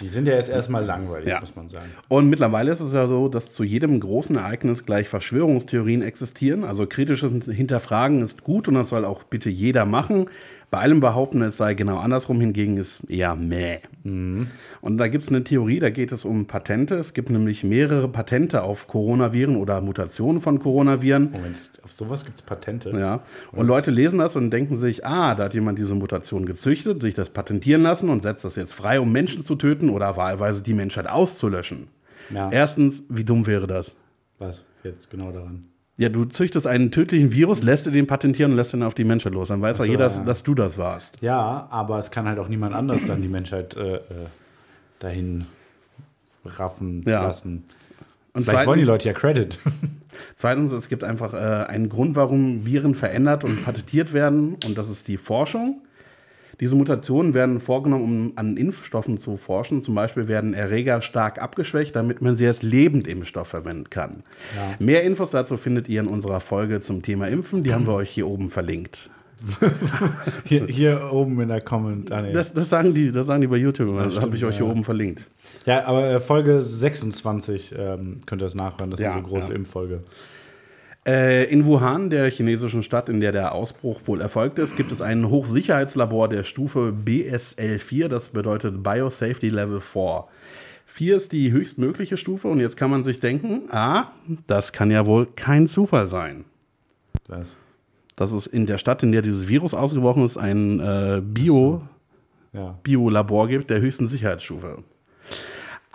Die 0.00 0.08
sind 0.08 0.26
ja 0.26 0.34
jetzt 0.34 0.50
erstmal 0.50 0.84
langweilig, 0.84 1.28
Ja. 1.28 1.38
muss 1.38 1.54
man 1.54 1.68
sagen. 1.68 1.88
Und 2.08 2.28
mittlerweile 2.28 2.72
ist 2.72 2.80
es 2.80 2.92
ja 2.92 3.06
so, 3.06 3.28
dass 3.28 3.52
zu 3.52 3.62
jedem 3.62 4.00
großen 4.00 4.34
Ereignis 4.34 4.84
gleich 4.84 5.08
Verschwörungstheorien 5.08 6.02
existieren. 6.02 6.64
Also 6.64 6.86
kritisches 6.86 7.30
Hinterfragen 7.44 8.22
ist 8.22 8.42
gut 8.42 8.66
und 8.66 8.74
das 8.74 8.88
soll 8.88 9.04
auch 9.04 9.22
bitte 9.22 9.50
jeder 9.50 9.84
machen. 9.86 10.26
Bei 10.74 10.80
allem 10.80 10.98
behaupten, 10.98 11.40
es 11.42 11.56
sei 11.56 11.74
genau 11.74 11.98
andersrum 11.98 12.40
hingegen, 12.40 12.78
ist 12.78 13.08
eher 13.08 13.36
meh. 13.36 13.78
Und 14.02 14.98
da 14.98 15.06
gibt 15.06 15.22
es 15.22 15.30
eine 15.30 15.44
Theorie, 15.44 15.78
da 15.78 15.90
geht 15.90 16.10
es 16.10 16.24
um 16.24 16.46
Patente. 16.46 16.96
Es 16.96 17.14
gibt 17.14 17.30
nämlich 17.30 17.62
mehrere 17.62 18.08
Patente 18.08 18.64
auf 18.64 18.88
Coronaviren 18.88 19.54
oder 19.54 19.80
Mutationen 19.80 20.40
von 20.42 20.58
Coronaviren. 20.58 21.30
Moment, 21.30 21.56
auf 21.84 21.92
sowas 21.92 22.24
gibt 22.24 22.38
es 22.38 22.42
Patente. 22.42 22.90
Ja. 22.90 23.20
Und 23.52 23.68
Leute 23.68 23.92
lesen 23.92 24.18
das 24.18 24.34
und 24.34 24.50
denken 24.50 24.76
sich, 24.76 25.06
ah, 25.06 25.36
da 25.36 25.44
hat 25.44 25.54
jemand 25.54 25.78
diese 25.78 25.94
Mutation 25.94 26.44
gezüchtet, 26.44 27.00
sich 27.02 27.14
das 27.14 27.30
patentieren 27.30 27.82
lassen 27.82 28.10
und 28.10 28.24
setzt 28.24 28.44
das 28.44 28.56
jetzt 28.56 28.72
frei, 28.72 28.98
um 28.98 29.12
Menschen 29.12 29.44
zu 29.44 29.54
töten 29.54 29.90
oder 29.90 30.16
wahlweise 30.16 30.64
die 30.64 30.74
Menschheit 30.74 31.08
auszulöschen. 31.08 31.86
Ja. 32.30 32.50
Erstens, 32.50 33.04
wie 33.08 33.22
dumm 33.22 33.46
wäre 33.46 33.68
das? 33.68 33.92
Was 34.40 34.64
jetzt 34.82 35.08
genau 35.08 35.30
daran? 35.30 35.60
Ja, 35.96 36.08
du 36.08 36.24
züchtest 36.24 36.66
einen 36.66 36.90
tödlichen 36.90 37.32
Virus, 37.32 37.62
lässt 37.62 37.86
den 37.86 38.06
patentieren 38.06 38.50
und 38.50 38.56
lässt 38.56 38.72
den 38.72 38.82
auf 38.82 38.94
die 38.94 39.04
Menschheit 39.04 39.32
los. 39.32 39.48
Dann 39.48 39.62
weiß 39.62 39.80
auch 39.80 39.84
jeder, 39.84 40.08
ja. 40.08 40.24
dass 40.24 40.42
du 40.42 40.54
das 40.54 40.76
warst. 40.76 41.20
Ja, 41.20 41.68
aber 41.70 41.98
es 41.98 42.10
kann 42.10 42.26
halt 42.26 42.38
auch 42.40 42.48
niemand 42.48 42.74
anders 42.74 43.06
dann 43.06 43.22
die 43.22 43.28
Menschheit 43.28 43.76
äh, 43.76 43.96
äh, 43.96 44.00
dahin 44.98 45.46
raffen 46.44 47.02
Ja. 47.06 47.22
lassen. 47.22 47.64
Und 48.32 48.44
Vielleicht 48.44 48.66
wollen 48.66 48.80
die 48.80 48.84
zweitens, 48.84 49.04
Leute 49.04 49.08
ja 49.08 49.12
Credit. 49.12 49.58
zweitens, 50.36 50.72
es 50.72 50.88
gibt 50.88 51.04
einfach 51.04 51.32
äh, 51.32 51.66
einen 51.66 51.88
Grund, 51.88 52.16
warum 52.16 52.66
Viren 52.66 52.96
verändert 52.96 53.44
und 53.44 53.64
patentiert 53.64 54.12
werden, 54.12 54.56
und 54.66 54.76
das 54.76 54.88
ist 54.88 55.06
die 55.06 55.16
Forschung. 55.16 55.80
Diese 56.60 56.74
Mutationen 56.76 57.34
werden 57.34 57.60
vorgenommen, 57.60 58.04
um 58.04 58.32
an 58.36 58.56
Impfstoffen 58.56 59.18
zu 59.18 59.36
forschen. 59.36 59.82
Zum 59.82 59.94
Beispiel 59.94 60.28
werden 60.28 60.54
Erreger 60.54 61.00
stark 61.00 61.40
abgeschwächt, 61.40 61.96
damit 61.96 62.22
man 62.22 62.36
sie 62.36 62.46
als 62.46 62.62
Lebendimpfstoff 62.62 63.48
verwenden 63.48 63.90
kann. 63.90 64.22
Ja. 64.56 64.74
Mehr 64.78 65.02
Infos 65.02 65.30
dazu 65.30 65.56
findet 65.56 65.88
ihr 65.88 66.00
in 66.00 66.06
unserer 66.08 66.40
Folge 66.40 66.80
zum 66.80 67.02
Thema 67.02 67.28
Impfen. 67.28 67.62
Die 67.62 67.72
haben 67.72 67.86
wir 67.86 67.94
euch 67.94 68.10
hier 68.10 68.28
oben 68.28 68.50
verlinkt. 68.50 69.10
Hier, 70.44 70.66
hier 70.66 71.12
oben 71.12 71.40
in 71.40 71.48
der 71.48 71.60
Comment. 71.60 72.10
Ah, 72.12 72.22
nee. 72.22 72.32
Das, 72.32 72.52
das, 72.52 72.70
sagen, 72.70 72.94
die, 72.94 73.10
das 73.10 73.26
sagen 73.26 73.40
die 73.40 73.46
bei 73.46 73.56
YouTube. 73.56 73.88
immer. 73.88 74.04
Das 74.04 74.20
habe 74.20 74.36
ich 74.36 74.44
euch 74.44 74.56
hier 74.56 74.64
ja. 74.64 74.70
oben 74.70 74.84
verlinkt. 74.84 75.28
ja, 75.66 75.84
aber 75.86 76.06
äh, 76.06 76.20
Folge 76.20 76.62
26 76.62 77.74
ähm, 77.76 78.20
könnt 78.26 78.40
ihr 78.40 78.46
das 78.46 78.54
nachhören. 78.54 78.90
Das 78.90 79.00
ist 79.00 79.04
Ja, 79.04 79.10
unsere 79.10 79.24
große 79.24 79.50
ja. 79.50 79.56
Impffolge. 79.56 80.02
Äh, 81.06 81.44
in 81.52 81.66
Wuhan, 81.66 82.08
der 82.08 82.30
chinesischen 82.30 82.82
Stadt, 82.82 83.10
in 83.10 83.20
der 83.20 83.32
der 83.32 83.52
Ausbruch 83.52 84.00
wohl 84.06 84.22
erfolgt 84.22 84.58
ist, 84.58 84.76
gibt 84.76 84.90
es 84.90 85.02
ein 85.02 85.28
Hochsicherheitslabor 85.28 86.28
der 86.28 86.44
Stufe 86.44 86.94
BSL4, 87.04 88.08
das 88.08 88.30
bedeutet 88.30 88.82
Biosafety 88.82 89.48
Level 89.48 89.80
4. 89.80 90.24
4 90.86 91.16
ist 91.16 91.32
die 91.32 91.50
höchstmögliche 91.50 92.16
Stufe 92.16 92.48
und 92.48 92.60
jetzt 92.60 92.76
kann 92.76 92.90
man 92.90 93.04
sich 93.04 93.20
denken, 93.20 93.64
ah, 93.70 94.12
das 94.46 94.72
kann 94.72 94.90
ja 94.90 95.04
wohl 95.04 95.26
kein 95.26 95.66
Zufall 95.66 96.06
sein. 96.06 96.44
Das. 97.26 97.54
Das 98.16 98.30
ist 98.30 98.46
in 98.46 98.66
der 98.66 98.78
Stadt, 98.78 99.02
in 99.02 99.10
der 99.10 99.22
dieses 99.22 99.48
Virus 99.48 99.74
ausgebrochen 99.74 100.24
ist, 100.24 100.38
ein 100.38 100.78
äh, 100.78 101.20
Bio, 101.20 101.82
Ja. 102.52 102.78
Biolabor 102.84 103.48
gibt 103.48 103.70
der 103.70 103.80
höchsten 103.80 104.06
Sicherheitsstufe. 104.06 104.84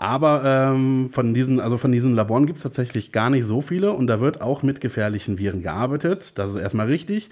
Aber 0.02 0.44
ähm, 0.46 1.10
von 1.12 1.34
diesen, 1.34 1.60
also 1.60 1.78
von 1.78 1.92
diesen 1.92 2.16
Laboren 2.16 2.46
gibt 2.46 2.56
es 2.60 2.64
tatsächlich 2.64 3.12
gar 3.12 3.30
nicht 3.30 3.44
so 3.44 3.60
viele 3.60 3.92
und 3.92 4.08
da 4.08 4.22
wird 4.22 4.40
auch 4.40 4.64
mit 4.64 4.80
gefährlichen 4.80 5.38
Viren 5.38 5.62
gearbeitet. 5.62 6.38
Das 6.40 6.52
ist 6.56 6.62
erstmal 6.62 6.88
richtig. 6.88 7.30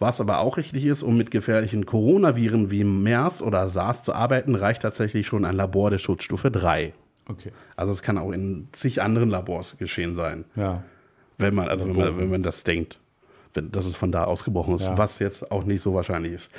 Was 0.00 0.20
aber 0.20 0.40
auch 0.40 0.56
richtig 0.56 0.84
ist, 0.84 1.04
um 1.04 1.16
mit 1.16 1.30
gefährlichen 1.30 1.86
Coronaviren 1.86 2.72
wie 2.72 2.82
MERS 2.82 3.40
oder 3.40 3.68
SARS 3.68 4.02
zu 4.02 4.14
arbeiten, 4.14 4.56
reicht 4.56 4.82
tatsächlich 4.82 5.28
schon 5.28 5.44
ein 5.44 5.54
Labor 5.54 5.90
der 5.90 5.98
Schutzstufe 5.98 6.50
3. 6.50 6.92
Okay. 7.28 7.52
Also 7.76 7.92
es 7.92 8.02
kann 8.02 8.18
auch 8.18 8.32
in 8.32 8.66
zig 8.72 9.00
anderen 9.00 9.30
Labors 9.30 9.76
geschehen 9.78 10.16
sein, 10.16 10.44
Ja. 10.56 10.82
wenn 11.38 11.54
man, 11.54 11.68
also 11.68 11.86
wenn 11.86 11.94
man, 11.96 12.18
wenn 12.18 12.30
man 12.30 12.42
das 12.42 12.64
denkt, 12.64 12.98
wenn, 13.54 13.70
dass 13.70 13.86
es 13.86 13.94
von 13.94 14.10
da 14.10 14.24
ausgebrochen 14.24 14.74
ist, 14.74 14.86
Ja. 14.86 14.98
was 14.98 15.20
jetzt 15.20 15.52
auch 15.52 15.62
nicht 15.64 15.82
so 15.82 15.94
wahrscheinlich 15.94 16.32
ist. 16.32 16.50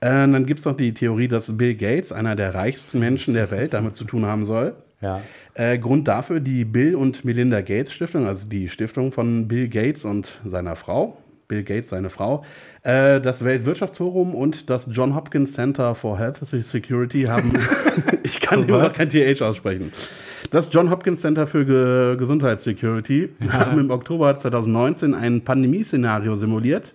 Äh, 0.00 0.10
dann 0.10 0.44
gibt 0.46 0.58
es 0.60 0.66
noch 0.66 0.76
die 0.76 0.92
Theorie, 0.92 1.28
dass 1.28 1.56
Bill 1.56 1.76
Gates, 1.76 2.10
einer 2.10 2.34
der 2.34 2.52
reichsten 2.54 2.98
Menschen 2.98 3.34
der 3.34 3.52
Welt, 3.52 3.74
damit 3.74 3.94
zu 3.96 4.04
tun 4.04 4.26
haben 4.26 4.44
soll. 4.44 4.74
Ja. 5.04 5.20
Äh, 5.52 5.78
Grund 5.78 6.08
dafür 6.08 6.40
die 6.40 6.64
Bill 6.64 6.94
und 6.94 7.24
Melinda 7.24 7.60
Gates 7.60 7.92
Stiftung, 7.92 8.26
also 8.26 8.48
die 8.48 8.70
Stiftung 8.70 9.12
von 9.12 9.46
Bill 9.46 9.68
Gates 9.68 10.04
und 10.04 10.40
seiner 10.44 10.76
Frau. 10.76 11.18
Bill 11.46 11.62
Gates, 11.62 11.90
seine 11.90 12.08
Frau. 12.08 12.42
Äh, 12.82 13.20
das 13.20 13.44
Weltwirtschaftsforum 13.44 14.34
und 14.34 14.70
das 14.70 14.88
John 14.90 15.14
Hopkins 15.14 15.52
Center 15.52 15.94
for 15.94 16.18
Health 16.18 16.38
Security 16.38 17.24
haben. 17.24 17.52
ich 18.22 18.40
kann 18.40 18.66
immer 18.66 18.88
kein 18.88 19.10
TH 19.10 19.42
aussprechen. 19.42 19.92
Das 20.50 20.68
John 20.72 20.90
Hopkins 20.90 21.20
Center 21.20 21.46
für 21.46 21.66
Ge 21.66 22.16
Gesundheitssecurity 22.16 23.30
haben 23.50 23.78
im 23.78 23.90
Oktober 23.90 24.38
2019 24.38 25.12
ein 25.14 25.42
Pandemieszenario 25.44 26.34
simuliert. 26.36 26.94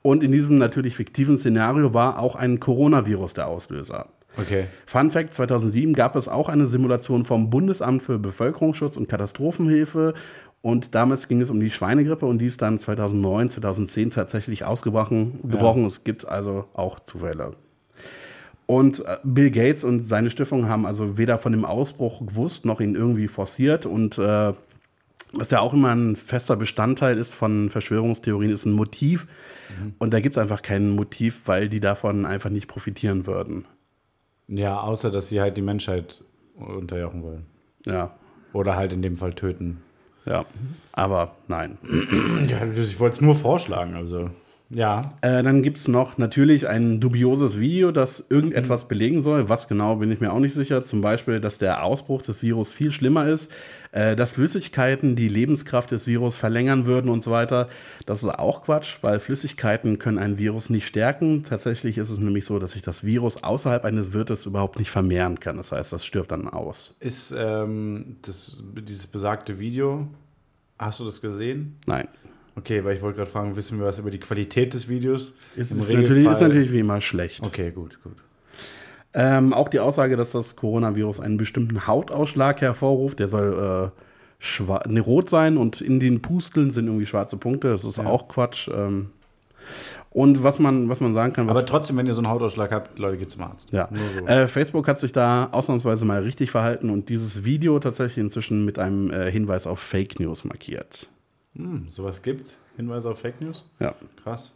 Und 0.00 0.22
in 0.22 0.32
diesem 0.32 0.58
natürlich 0.58 0.96
fiktiven 0.96 1.38
Szenario 1.38 1.94
war 1.94 2.18
auch 2.18 2.36
ein 2.36 2.60
Coronavirus 2.60 3.34
der 3.34 3.48
Auslöser. 3.48 4.08
Okay. 4.36 4.66
Fun 4.86 5.10
Fact: 5.10 5.34
2007 5.34 5.94
gab 5.94 6.16
es 6.16 6.28
auch 6.28 6.48
eine 6.48 6.66
Simulation 6.66 7.24
vom 7.24 7.50
Bundesamt 7.50 8.02
für 8.02 8.18
Bevölkerungsschutz 8.18 8.96
und 8.96 9.08
Katastrophenhilfe. 9.08 10.14
Und 10.62 10.94
damals 10.94 11.28
ging 11.28 11.42
es 11.42 11.50
um 11.50 11.60
die 11.60 11.70
Schweinegrippe 11.70 12.24
und 12.24 12.38
die 12.38 12.46
ist 12.46 12.62
dann 12.62 12.78
2009, 12.78 13.50
2010 13.50 14.10
tatsächlich 14.10 14.64
ausgebrochen. 14.64 15.40
Gebrochen. 15.42 15.84
Es 15.84 16.04
gibt 16.04 16.26
also 16.26 16.64
auch 16.72 17.00
Zufälle. 17.00 17.50
Und 18.66 19.04
äh, 19.04 19.18
Bill 19.24 19.50
Gates 19.50 19.84
und 19.84 20.08
seine 20.08 20.30
Stiftung 20.30 20.68
haben 20.68 20.86
also 20.86 21.18
weder 21.18 21.36
von 21.36 21.52
dem 21.52 21.66
Ausbruch 21.66 22.26
gewusst 22.26 22.64
noch 22.64 22.80
ihn 22.80 22.94
irgendwie 22.94 23.28
forciert. 23.28 23.84
Und 23.84 24.16
äh, 24.16 24.54
was 25.32 25.50
ja 25.50 25.60
auch 25.60 25.74
immer 25.74 25.94
ein 25.94 26.16
fester 26.16 26.56
Bestandteil 26.56 27.18
ist 27.18 27.34
von 27.34 27.68
Verschwörungstheorien, 27.68 28.50
ist 28.50 28.64
ein 28.64 28.72
Motiv. 28.72 29.26
Und 29.98 30.14
da 30.14 30.20
gibt 30.20 30.36
es 30.36 30.42
einfach 30.42 30.62
kein 30.62 30.90
Motiv, 30.90 31.42
weil 31.46 31.68
die 31.68 31.80
davon 31.80 32.26
einfach 32.26 32.50
nicht 32.50 32.68
profitieren 32.68 33.26
würden. 33.26 33.64
Ja, 34.48 34.80
außer 34.80 35.10
dass 35.10 35.28
sie 35.28 35.40
halt 35.40 35.56
die 35.56 35.62
Menschheit 35.62 36.22
unterjochen 36.56 37.22
wollen. 37.22 37.46
Ja, 37.86 38.14
Oder 38.52 38.76
halt 38.76 38.92
in 38.92 39.02
dem 39.02 39.16
Fall 39.16 39.34
töten. 39.34 39.82
ja. 40.26 40.44
Aber 40.92 41.34
nein. 41.48 41.78
Ja, 42.48 42.64
ich 42.66 43.00
wollte 43.00 43.16
es 43.16 43.20
nur 43.20 43.34
vorschlagen, 43.34 43.94
also. 43.94 44.30
Ja. 44.74 45.14
Äh, 45.20 45.42
dann 45.42 45.62
gibt 45.62 45.78
es 45.78 45.88
noch 45.88 46.18
natürlich 46.18 46.68
ein 46.68 47.00
dubioses 47.00 47.58
Video, 47.58 47.92
das 47.92 48.26
irgendetwas 48.28 48.88
belegen 48.88 49.22
soll. 49.22 49.48
Was 49.48 49.68
genau, 49.68 49.96
bin 49.96 50.10
ich 50.10 50.20
mir 50.20 50.32
auch 50.32 50.40
nicht 50.40 50.54
sicher. 50.54 50.84
Zum 50.84 51.00
Beispiel, 51.00 51.40
dass 51.40 51.58
der 51.58 51.84
Ausbruch 51.84 52.22
des 52.22 52.42
Virus 52.42 52.72
viel 52.72 52.90
schlimmer 52.90 53.26
ist, 53.26 53.52
äh, 53.92 54.16
dass 54.16 54.32
Flüssigkeiten 54.32 55.14
die 55.14 55.28
Lebenskraft 55.28 55.92
des 55.92 56.06
Virus 56.08 56.34
verlängern 56.34 56.86
würden 56.86 57.08
und 57.08 57.22
so 57.22 57.30
weiter. 57.30 57.68
Das 58.04 58.22
ist 58.22 58.28
auch 58.28 58.64
Quatsch, 58.64 58.98
weil 59.02 59.20
Flüssigkeiten 59.20 59.98
können 60.00 60.18
ein 60.18 60.38
Virus 60.38 60.70
nicht 60.70 60.86
stärken. 60.86 61.44
Tatsächlich 61.44 61.96
ist 61.96 62.10
es 62.10 62.18
nämlich 62.18 62.44
so, 62.44 62.58
dass 62.58 62.72
sich 62.72 62.82
das 62.82 63.04
Virus 63.04 63.44
außerhalb 63.44 63.84
eines 63.84 64.12
Wirtes 64.12 64.44
überhaupt 64.44 64.80
nicht 64.80 64.90
vermehren 64.90 65.38
kann. 65.38 65.56
Das 65.56 65.70
heißt, 65.70 65.92
das 65.92 66.04
stirbt 66.04 66.32
dann 66.32 66.48
aus. 66.48 66.96
Ist 66.98 67.32
ähm, 67.36 68.16
das, 68.22 68.64
dieses 68.76 69.06
besagte 69.06 69.60
Video, 69.60 70.08
hast 70.78 70.98
du 70.98 71.04
das 71.04 71.20
gesehen? 71.20 71.76
Nein. 71.86 72.08
Okay, 72.56 72.84
weil 72.84 72.94
ich 72.94 73.02
wollte 73.02 73.16
gerade 73.18 73.30
fragen, 73.30 73.56
wissen 73.56 73.78
wir 73.78 73.86
was 73.86 73.98
über 73.98 74.10
die 74.10 74.20
Qualität 74.20 74.74
des 74.74 74.88
Videos? 74.88 75.34
Ist, 75.56 75.72
Im 75.72 75.80
ist, 75.80 75.90
natürlich, 75.90 76.26
ist 76.26 76.40
natürlich 76.40 76.72
wie 76.72 76.78
immer 76.80 77.00
schlecht. 77.00 77.42
Okay, 77.44 77.70
gut, 77.72 77.98
gut. 78.02 78.16
Ähm, 79.12 79.52
auch 79.52 79.68
die 79.68 79.80
Aussage, 79.80 80.16
dass 80.16 80.32
das 80.32 80.56
Coronavirus 80.56 81.20
einen 81.20 81.36
bestimmten 81.36 81.86
Hautausschlag 81.86 82.60
hervorruft, 82.60 83.20
der 83.20 83.28
soll 83.28 83.92
äh, 83.92 84.88
ne, 84.88 85.00
rot 85.00 85.30
sein 85.30 85.56
und 85.56 85.80
in 85.80 86.00
den 86.00 86.20
Pusteln 86.20 86.70
sind 86.70 86.86
irgendwie 86.86 87.06
schwarze 87.06 87.36
Punkte. 87.36 87.68
Das 87.68 87.84
ist 87.84 87.98
Ja. 87.98 88.06
auch 88.06 88.28
Quatsch. 88.28 88.68
Ähm, 88.68 89.10
und 90.10 90.42
was 90.42 90.58
man, 90.58 90.88
was 90.88 91.00
man 91.00 91.14
sagen 91.14 91.32
kann, 91.32 91.46
was 91.48 91.56
Aber 91.56 91.66
trotzdem, 91.66 91.96
wenn 91.96 92.06
ihr 92.06 92.12
so 92.12 92.20
einen 92.20 92.28
Hautausschlag 92.28 92.70
habt, 92.70 92.98
Leute, 92.98 93.18
geht 93.18 93.30
zum 93.30 93.42
Arzt. 93.42 93.72
ja. 93.72 93.88
Nur 93.90 94.02
so. 94.20 94.26
Äh, 94.26 94.46
Facebook 94.48 94.86
hat 94.86 95.00
sich 95.00 95.12
da 95.12 95.48
ausnahmsweise 95.50 96.04
mal 96.04 96.22
richtig 96.22 96.50
verhalten 96.50 96.90
und 96.90 97.08
dieses 97.08 97.44
Video 97.44 97.78
tatsächlich 97.78 98.18
inzwischen 98.18 98.64
mit 98.64 98.78
einem 98.78 99.10
äh, 99.10 99.30
Hinweis 99.30 99.66
auf 99.66 99.80
Fake 99.80 100.20
News 100.20 100.44
markiert. 100.44 101.08
Hm, 101.56 101.88
sowas 101.88 102.22
gibt's? 102.22 102.58
Hinweise 102.76 103.08
auf 103.10 103.20
Fake 103.20 103.40
News? 103.40 103.68
Ja. 103.80 103.94
Krass. 104.22 104.52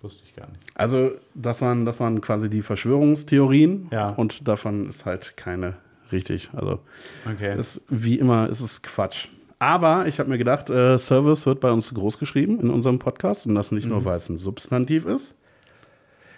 Wusste 0.00 0.22
ich 0.26 0.34
gar 0.36 0.48
nicht. 0.48 0.60
Also, 0.74 1.12
das 1.34 1.60
waren, 1.60 1.84
das 1.84 2.00
waren 2.00 2.20
quasi 2.20 2.50
die 2.50 2.62
Verschwörungstheorien 2.62 3.88
Ja. 3.90 4.10
und 4.10 4.46
davon 4.48 4.88
ist 4.88 5.06
halt 5.06 5.36
keine 5.36 5.74
richtig. 6.12 6.50
Also, 6.52 6.80
Okay. 7.24 7.56
Das, 7.56 7.80
wie 7.88 8.18
immer 8.18 8.48
ist 8.48 8.60
es 8.60 8.82
Quatsch. 8.82 9.28
Aber 9.58 10.06
ich 10.06 10.18
habe 10.18 10.28
mir 10.28 10.36
gedacht, 10.36 10.68
äh, 10.68 10.98
Service 10.98 11.46
wird 11.46 11.60
bei 11.60 11.70
uns 11.70 11.94
groß 11.94 12.18
geschrieben 12.18 12.60
in 12.60 12.68
unserem 12.70 12.98
Podcast 12.98 13.46
und 13.46 13.54
das 13.54 13.72
nicht 13.72 13.84
Mhm. 13.84 13.92
nur, 13.92 14.04
weil 14.04 14.16
es 14.16 14.28
ein 14.28 14.36
Substantiv 14.36 15.06
ist. 15.06 15.34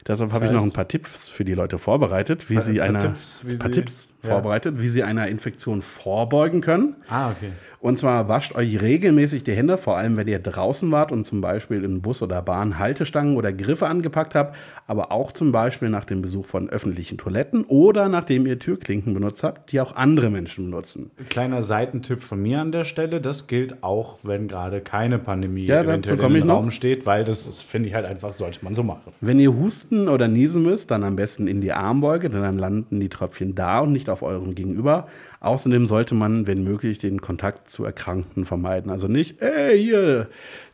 Deshalb 0.07 0.31
habe 0.33 0.47
ich 0.47 0.53
noch 0.53 0.63
ein 0.63 0.71
paar 0.71 0.87
Tipps 0.87 1.29
für 1.29 1.45
die 1.45 1.55
Leute 1.55 1.79
vorbereitet, 1.81 2.49
wie 2.49 2.55
Paar- 2.55 2.63
sie 2.65 2.81
einer 2.81 3.01
Tipps, 3.01 3.45
wie 3.45 3.57
paar 3.57 3.69
sie- 3.69 3.75
Tipps, 3.75 4.07
Ja. 4.23 4.31
vorbereitet, 4.31 4.81
wie 4.81 4.89
Sie 4.89 5.03
einer 5.03 5.29
Infektion 5.29 5.83
vorbeugen 5.83 6.61
können. 6.61 6.97
Ah, 7.09 7.31
okay. 7.31 7.53
Und 7.81 7.99
zwar 7.99 8.29
wascht 8.29 8.55
euch 8.57 8.83
regelmäßig 8.83 9.45
die 9.45 9.53
Hände, 9.53 9.79
vor 9.79 9.97
allem 9.97 10.17
wenn 10.17 10.27
ihr 10.27 10.39
draußen 10.39 10.91
wart 10.91 11.13
und 11.13 11.25
zum 11.25 11.41
Beispiel 11.41 11.85
im 11.85 12.01
Bus 12.01 12.21
oder 12.23 12.43
Bahn 12.43 12.79
Haltestangen 12.81 13.37
oder 13.37 13.53
Griffe 13.53 13.87
angepackt 13.87 14.35
habt, 14.35 14.57
aber 14.89 15.13
auch 15.13 15.31
zum 15.31 15.53
Beispiel 15.53 15.89
nach 15.89 16.05
dem 16.05 16.23
Besuch 16.23 16.47
von 16.47 16.69
öffentlichen 16.69 17.19
Toiletten 17.19 17.65
oder 17.65 18.09
nachdem 18.09 18.47
ihr 18.47 18.59
Türklinken 18.59 19.15
benutzt 19.15 19.45
habt, 19.45 19.71
die 19.71 19.81
auch 19.81 19.95
andere 19.95 20.31
Menschen 20.31 20.65
benutzen. 20.65 21.11
Kleiner 21.29 21.63
Seitentipp 21.63 22.23
von 22.23 22.43
mir 22.43 22.61
an 22.61 22.73
der 22.73 22.85
Stelle, 22.85 23.21
das 23.21 23.47
gilt 23.47 23.85
auch, 23.85 24.19
wenn 24.23 24.49
gerade 24.49 24.81
keine 24.81 25.19
Pandemie 25.19 25.67
Ja, 25.67 25.83
eventuell 25.83 26.19
im 26.19 26.47
noch. 26.47 26.57
Raum 26.57 26.71
steht, 26.71 27.07
weil 27.07 27.25
das 27.25 27.59
finde 27.59 27.89
ich 27.89 27.95
halt 27.95 28.07
einfach, 28.07 28.33
sollte 28.33 28.65
man 28.65 28.75
so 28.75 28.83
machen. 28.83 29.13
Wenn 29.21 29.39
ihr 29.39 29.53
husten 29.55 30.09
oder 30.09 30.27
niesen 30.29 30.63
müsst, 30.63 30.91
dann 30.91 31.05
am 31.05 31.15
besten 31.15 31.47
in 31.47 31.61
die 31.61 31.73
Armbeuge, 31.73 32.31
denn 32.31 32.43
dann 32.43 32.59
landen 32.59 32.99
die 32.99 33.09
Tröpfchen 33.09 33.55
da 33.55 33.81
und 33.81 33.93
nicht 33.93 34.06
auf 34.09 34.23
eurem 34.23 34.55
Gegenüber. 34.55 35.07
Außerdem 35.41 35.87
sollte 35.87 36.15
man, 36.15 36.47
wenn 36.47 36.63
möglich, 36.65 36.99
den 36.99 37.21
Kontakt 37.21 37.69
zu 37.71 37.85
Erkrankten 37.85 38.45
vermeiden. 38.45 38.91
Also 38.91 39.09
nicht, 39.09 39.41
ey, 39.43 39.79
hier, 39.79 40.29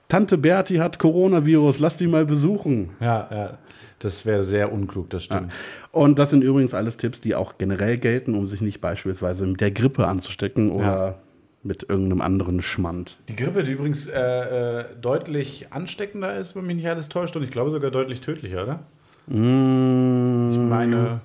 Tante 0.08 0.36
Berti 0.38 0.76
hat 0.76 0.98
Coronavirus, 0.98 1.78
lass 1.80 1.96
die 1.96 2.06
mal 2.06 2.24
besuchen. 2.26 2.90
Ja, 3.00 3.28
ja. 3.30 3.58
Das 3.98 4.26
wäre 4.26 4.42
sehr 4.42 4.72
unklug, 4.72 5.08
das 5.10 5.24
stimmt. 5.24 5.52
Und 5.92 6.18
das 6.18 6.30
sind 6.30 6.42
übrigens 6.42 6.74
alles 6.74 6.96
Tipps, 6.96 7.20
die 7.20 7.34
auch 7.36 7.56
generell 7.56 7.98
gelten, 7.98 8.34
um 8.34 8.46
sich 8.48 8.60
nicht 8.60 8.80
beispielsweise 8.80 9.46
mit 9.46 9.60
der 9.60 9.70
Grippe 9.70 10.08
anzustecken 10.08 10.72
oder 10.72 10.84
Ja. 10.84 11.14
mit 11.62 11.88
irgendeinem 11.88 12.20
anderen 12.20 12.62
Schmand. 12.62 13.16
Die 13.28 13.36
Grippe, 13.36 13.62
die 13.62 13.72
übrigens 13.72 14.08
äh, 14.08 14.80
äh, 14.80 14.84
deutlich 15.00 15.68
ansteckender 15.70 16.36
ist, 16.36 16.56
wenn 16.56 16.66
mich 16.66 16.76
nicht 16.76 16.88
alles 16.88 17.08
täuscht, 17.10 17.36
und 17.36 17.44
ich 17.44 17.50
glaube 17.52 17.70
sogar 17.70 17.92
deutlich 17.92 18.20
tödlicher, 18.20 18.64
oder? 18.64 18.80
Mm, 19.28 20.50
Ich 20.52 20.58
meine, 20.58 21.20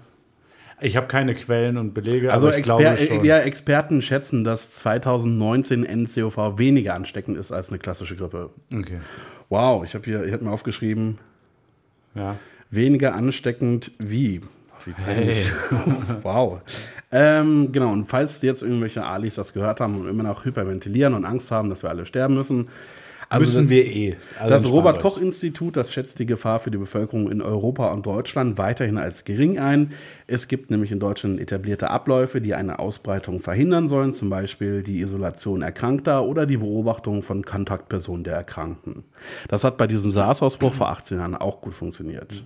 ich 0.79 0.95
habe 0.95 1.07
keine 1.07 1.33
Quellen 1.35 1.77
und 1.77 1.93
Belege, 1.93 2.31
Also 2.31 2.49
Exper 2.49 2.79
ja, 3.23 3.39
Experten 3.39 4.01
schätzen, 4.01 4.43
dass 4.43 4.71
2019 4.71 5.83
NCOV 5.83 6.57
weniger 6.57 6.93
ansteckend 6.93 7.37
ist 7.37 7.51
als 7.51 7.69
eine 7.69 7.79
klassische 7.79 8.15
Grippe. 8.15 8.49
Okay, 8.71 8.99
Wow, 9.49 9.85
ich 9.85 9.93
habe 9.93 10.03
hier, 10.03 10.25
ich 10.25 10.33
habe 10.33 10.43
mir 10.43 10.51
aufgeschrieben, 10.51 11.19
ja. 12.15 12.35
weniger 12.69 13.15
ansteckend 13.15 13.91
wie. 13.97 14.41
Wie 14.83 14.91
peinlich. 14.91 15.51
wow. 16.23 16.61
Ähm, 17.11 17.71
genau, 17.71 17.91
und 17.91 18.09
falls 18.09 18.41
jetzt 18.41 18.61
irgendwelche 18.61 19.05
Alis 19.05 19.35
das 19.35 19.53
gehört 19.53 19.79
haben 19.79 20.01
und 20.01 20.09
immer 20.09 20.23
noch 20.23 20.43
hyperventilieren 20.43 21.13
und 21.13 21.23
Angst 21.23 21.51
haben, 21.51 21.69
dass 21.69 21.81
wir 21.81 21.89
alle 21.89 22.05
sterben 22.05 22.35
müssen. 22.35 22.67
Also 23.29 23.43
Müssen 23.43 23.63
das, 23.63 23.69
wir 23.69 23.85
eh. 23.85 24.15
Also 24.39 24.49
das 24.49 24.71
Robert-Koch-Institut, 24.71 25.75
das 25.75 25.91
schätzt 25.91 26.19
die 26.19 26.25
Gefahr 26.25 26.59
für 26.59 26.71
die 26.71 26.77
Bevölkerung 26.77 27.29
in 27.29 27.41
Europa 27.41 27.91
und 27.91 28.05
Deutschland 28.05 28.57
weiterhin 28.57 28.97
als 28.97 29.25
gering 29.25 29.59
ein. 29.59 29.91
Es 30.27 30.47
gibt 30.47 30.71
nämlich 30.71 30.91
in 30.91 30.99
Deutschland 30.99 31.39
etablierte 31.39 31.89
Abläufe, 31.89 32.39
die 32.39 32.55
eine 32.55 32.79
Ausbreitung 32.79 33.41
verhindern 33.41 33.89
sollen, 33.89 34.13
zum 34.13 34.29
Beispiel 34.29 34.81
die 34.81 35.01
Isolation 35.01 35.61
Erkrankter 35.61 36.23
oder 36.25 36.45
die 36.45 36.57
Beobachtung 36.57 37.21
von 37.21 37.43
Kontaktpersonen 37.43 38.23
der 38.23 38.35
Erkrankten. 38.35 39.03
Das 39.49 39.63
hat 39.65 39.77
bei 39.77 39.87
diesem 39.87 40.11
SARS-Ausbruch 40.11 40.73
vor 40.73 40.89
18 40.89 41.17
Jahren 41.17 41.35
auch 41.35 41.59
gut 41.59 41.73
funktioniert. 41.73 42.43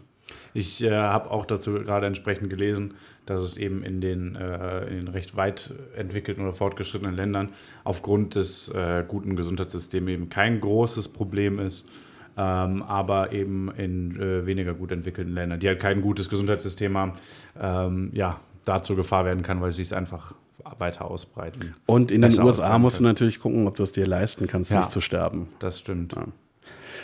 Ich 0.54 0.84
äh, 0.84 0.92
habe 0.92 1.32
auch 1.32 1.46
dazu 1.46 1.74
gerade 1.74 2.08
entsprechend 2.08 2.50
gelesen, 2.50 2.96
dass 3.26 3.42
es 3.42 3.58
eben 3.58 3.84
in 3.84 4.02
den, 4.02 4.36
äh, 4.36 4.88
in 4.88 4.98
den 4.98 5.08
recht 5.08 5.36
weit 5.38 5.74
entwickelten 5.96 6.44
oder 6.44 6.54
fortgeschrittenen 6.54 7.16
Ländern 7.16 7.50
aufgrund 7.84 8.36
des 8.36 8.70
äh, 8.70 9.04
guten 9.08 9.36
Gesundheitssystems 9.36 10.10
eben 10.10 10.30
kein 10.30 10.60
großes 10.60 11.10
Problem 11.10 11.60
ist, 11.60 11.90
ähm, 12.38 12.84
aber 12.84 13.32
eben 13.32 13.72
in 13.78 14.20
äh, 14.20 14.46
weniger 14.46 14.74
gut 14.74 14.92
entwickelten 14.92 15.34
Ländern, 15.34 15.60
die 15.60 15.68
halt 15.68 15.80
kein 15.80 16.02
gutes 16.02 16.30
Gesundheitssystem 16.30 16.98
haben, 16.98 17.14
ähm, 17.60 18.10
ja, 18.14 18.40
dazu 18.66 18.96
Gefahr 18.96 19.26
werden 19.26 19.44
kann, 19.44 19.62
weil 19.62 19.72
sie 19.72 19.82
es 19.82 19.94
einfach 19.94 20.34
weiter 20.78 21.06
ausbreiten. 21.06 21.76
Und 21.86 22.12
in 22.12 22.22
den 22.22 22.40
USA 22.40 22.78
musst 22.78 23.00
du 23.00 23.04
natürlich 23.04 23.40
gucken, 23.40 23.68
ob 23.68 23.76
du 23.76 23.84
es 23.84 23.92
dir 23.92 24.06
leisten 24.06 24.48
kannst, 24.48 24.72
Ja. 24.72 24.80
nicht 24.80 24.92
zu 24.92 25.02
sterben. 25.02 25.48
Das 25.60 25.80
stimmt. 25.80 26.16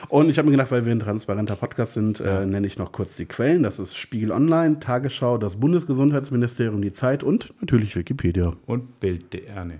Und 0.10 0.30
ich 0.30 0.38
habe 0.38 0.48
mir 0.48 0.51
gedacht, 0.51 0.72
weil 0.72 0.86
wir 0.86 0.92
ein 0.92 1.00
transparenter 1.00 1.56
Podcast 1.56 1.94
sind, 1.94 2.20
äh, 2.20 2.46
nenne 2.46 2.68
ich 2.68 2.77
noch 2.77 2.92
kurz 2.92 3.16
die 3.16 3.25
Quellen. 3.25 3.63
Das 3.63 3.80
ist 3.80 3.98
Spiegel 3.98 4.32
Online, 4.32 4.80
Tagesschau, 4.80 5.38
das 5.38 5.58
Bundesgesundheitsministerium, 5.58 6.82
die 6.82 6.92
Zeit 6.92 7.24
und 7.24 7.54
natürlich 7.62 7.96
Wikipedia. 7.96 8.54
Und 8.66 9.00
Bild.de, 9.00 9.42
nee. 9.66 9.80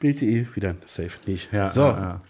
Bild.de, 0.00 0.46
wieder 0.54 0.74
safe 0.86 1.12
nicht. 1.26 1.52
Ja, 1.52 1.70
so, 1.70 1.82
ja, 1.82 2.20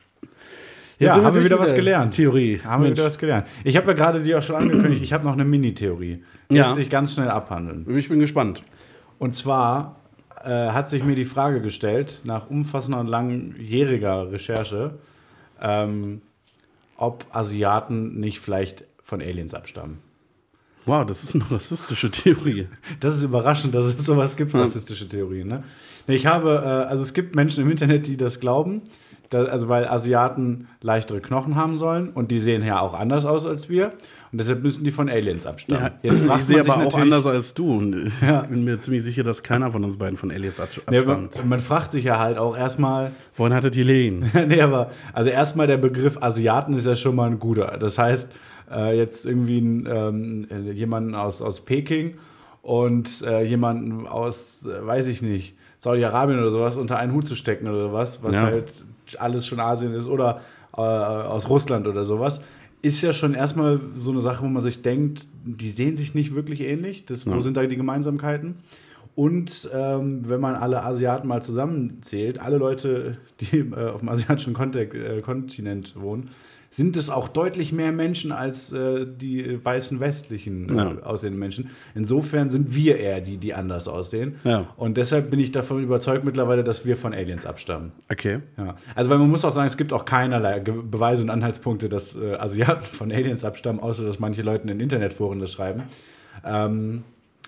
ja. 0.99 1.23
Haben 1.23 1.37
wir 1.37 1.45
wieder 1.45 1.59
was 1.59 1.75
gelernt. 1.75 2.15
Theorie. 2.15 2.61
Haben 2.65 2.83
wir 2.83 2.89
Mensch, 2.89 2.99
wieder 2.99 3.07
was 3.07 3.19
gelernt. 3.19 3.47
Ich 3.65 3.77
habe 3.77 3.89
ja 3.89 3.93
gerade 3.93 4.23
dir 4.23 4.39
auch 4.39 4.43
schon 4.43 4.57
angekündigt, 4.57 5.03
ich 5.03 5.13
habe 5.13 5.25
noch 5.25 5.35
eine 5.35 5.45
Mini-Theorie. 5.45 6.23
Ja. 6.51 6.63
Lässt 6.63 6.77
sich 6.77 6.89
ganz 6.89 7.15
schnell 7.15 7.29
abhandeln. 7.29 7.87
ich 7.97 8.09
bin 8.09 8.21
gespannt. 8.21 8.63
Und 9.19 9.35
zwar 9.35 10.01
äh, 10.45 10.71
hat 10.71 10.89
sich 10.89 11.05
mir 11.05 11.15
die 11.15 11.25
Frage 11.25 11.61
gestellt, 11.61 12.23
nach 12.25 12.49
umfassender 12.49 13.01
und 13.01 13.09
langjähriger 13.09 14.31
Recherche, 14.31 14.99
ähm, 15.61 16.23
ob 16.97 17.27
Asiaten 17.31 18.19
nicht 18.19 18.41
vielleicht 18.41 18.85
von 19.03 19.21
Aliens 19.21 19.55
abstammen. 19.55 19.99
Wow, 20.87 21.05
das 21.05 21.25
ist 21.25 21.35
eine 21.35 21.51
rassistische 21.51 22.11
Theorie. 22.11 22.69
Das 23.01 23.17
ist 23.17 23.25
überraschend, 23.25 23.75
dass 23.75 23.87
es 23.87 24.07
sowas 24.07 24.37
gibt, 24.37 24.55
rassistische 24.55 25.09
Theorien. 25.09 25.49
Ne? 25.49 25.65
Ich 26.07 26.27
habe, 26.27 26.63
äh, 26.65 26.89
also 26.89 27.03
es 27.03 27.13
gibt 27.13 27.35
Menschen 27.35 27.65
im 27.65 27.71
Internet, 27.71 28.07
die 28.07 28.17
das 28.17 28.39
glauben, 28.39 28.83
da, 29.31 29.45
also 29.45 29.69
weil 29.69 29.87
Asiaten 29.89 30.69
leichtere 30.83 31.21
Knochen 31.21 31.57
haben 31.57 31.77
sollen 31.77 32.11
und 32.11 32.31
die 32.31 32.39
sehen 32.41 32.65
ja 32.65 32.81
auch 32.81 32.95
anders 32.95 33.27
aus 33.27 33.45
als 33.47 33.69
wir 33.69 33.93
und 34.33 34.39
deshalb 34.39 34.63
müssen 34.63 34.85
die 34.85 34.91
von 34.91 35.09
Aliens 35.09 35.47
abstammen. 35.47 35.83
Ja, 35.83 35.91
Jetzt 36.11 36.21
fragt 36.25 36.41
ich 36.41 36.47
sehe 36.47 36.61
aber 36.61 36.87
auch 36.87 36.95
anders 36.99 37.27
als 37.27 37.55
du. 37.55 37.77
Und 37.79 38.07
ich 38.07 38.13
Ja. 38.23 38.43
bin 38.43 38.65
mir 38.65 38.79
ziemlich 38.81 39.03
sicher, 39.03 39.25
dass 39.25 39.43
keiner 39.43 39.71
von 39.73 39.83
uns 39.85 39.97
beiden 39.97 40.17
von 40.17 40.31
Aliens 40.31 40.61
abs- 40.61 40.81
Nee, 40.91 41.01
man, 41.01 41.25
abstammt. 41.27 41.49
man 41.49 41.61
fragt 41.61 41.93
sich 41.93 42.05
ja 42.05 42.19
halt 42.19 42.39
auch 42.39 42.57
erstmal, 42.57 43.13
Wohin 43.37 43.53
hattet 43.55 43.75
ihr 43.77 43.85
Lehen? 43.85 44.31
nee, 44.49 44.61
aber 44.61 44.91
also 45.13 45.31
erstmal 45.31 45.67
der 45.67 45.79
Begriff 45.79 46.19
Asiaten 46.23 46.75
ist 46.75 46.87
ja 46.87 46.95
schon 46.97 47.17
mal 47.17 47.29
ein 47.31 47.39
guter. 47.39 47.77
Das 47.79 47.99
heißt, 47.99 48.31
äh, 48.71 48.97
jetzt 48.97 49.27
irgendwie 49.27 49.59
ein, 49.61 49.89
ähm, 49.91 50.47
äh, 50.51 50.71
jemanden 50.73 51.15
aus, 51.15 51.41
aus 51.43 51.65
Peking 51.65 52.15
und 52.63 53.23
äh, 53.23 53.43
jemanden 53.45 54.07
aus, 54.07 54.67
äh, 54.67 54.85
weiß 54.87 55.07
ich 55.07 55.23
nicht, 55.23 55.57
Saudi-Arabien 55.79 56.39
oder 56.41 56.51
sowas 56.51 56.77
unter 56.77 56.97
einen 56.99 57.13
Hut 57.13 57.27
zu 57.29 57.35
stecken 57.37 57.69
oder 57.69 57.89
sowas, 57.89 58.21
was 58.23 58.35
Ja. 58.35 58.43
halt 58.43 58.73
alles 59.19 59.47
schon 59.47 59.61
Asien 59.61 59.93
ist 59.95 60.07
oder 60.09 60.41
äh, 60.77 60.81
aus 60.81 61.49
Russland 61.49 61.87
oder 61.87 62.05
sowas. 62.05 62.43
Ist 62.83 63.03
ja 63.03 63.13
schon 63.13 63.35
erstmal 63.35 63.81
so 63.97 64.11
eine 64.11 64.21
Sache, 64.21 64.43
wo 64.45 64.49
man 64.49 64.63
sich 64.63 64.83
denkt, 64.83 65.27
die 65.45 65.71
sehen 65.71 65.97
sich 65.97 66.15
nicht 66.15 66.35
wirklich 66.35 66.61
ähnlich. 66.61 67.07
Das, 67.07 67.27
Wo 67.27 67.31
Ja. 67.33 67.41
sind 67.41 67.57
da 67.57 67.65
die 67.65 67.77
Gemeinsamkeiten? 67.77 68.57
Und 69.15 69.71
ähm, 69.75 70.29
wenn 70.29 70.41
man 70.41 70.57
alle 70.57 70.83
Asiaten 70.83 71.27
mal 71.27 71.43
zusammenzählt, 71.43 72.39
alle 72.39 72.59
Leute, 72.59 73.17
die 73.41 73.61
äh, 73.61 73.89
auf 73.89 74.01
dem 74.01 74.11
asiatischen 74.11 74.55
äh, 74.55 75.21
Kontinent 75.23 75.95
wohnen, 75.99 76.31
sind 76.77 76.99
es 76.99 77.09
auch 77.09 77.29
deutlich 77.29 77.73
mehr 77.73 77.91
Menschen 77.91 78.33
als 78.33 78.71
äh, 78.71 79.07
die 79.07 79.65
weißen 79.65 79.99
westlichen 79.99 80.69
äh, 80.69 80.77
Ja. 80.77 80.99
aussehenden 81.05 81.41
Menschen. 81.41 81.71
Insofern 81.95 82.51
sind 82.51 82.75
wir 82.75 82.99
eher 82.99 83.23
die, 83.23 83.39
die 83.39 83.55
anders 83.55 83.89
aussehen. 83.89 84.35
Ja. 84.45 84.67
Und 84.77 84.99
deshalb 84.99 85.31
bin 85.31 85.41
ich 85.41 85.53
davon 85.53 85.83
überzeugt 85.83 86.25
mittlerweile, 86.27 86.63
dass 86.65 86.85
wir 86.85 86.99
von 86.99 87.15
Aliens 87.15 87.47
abstammen. 87.47 87.93
Okay. 88.11 88.41
Ja. 88.59 88.77
Also, 88.95 89.09
weil 89.09 89.17
man 89.17 89.31
muss 89.31 89.43
auch 89.47 89.53
sagen, 89.53 89.67
es 89.67 89.79
gibt 89.79 89.95
auch 89.95 90.05
keinerlei 90.05 90.61
Beweise 90.61 91.23
und 91.23 91.31
Anhaltspunkte, 91.31 91.89
dass 91.89 92.15
äh, 92.15 92.35
Asiaten 92.35 92.85
von 92.85 93.11
Aliens 93.11 93.43
abstammen, 93.43 93.81
außer 93.81 94.05
dass 94.05 94.19
manche 94.19 94.43
Leute 94.43 94.69
in 94.71 94.79
Internetforen 94.79 95.41
das 95.41 95.53
schreiben. 95.53 95.85
Ähm, 96.45 97.05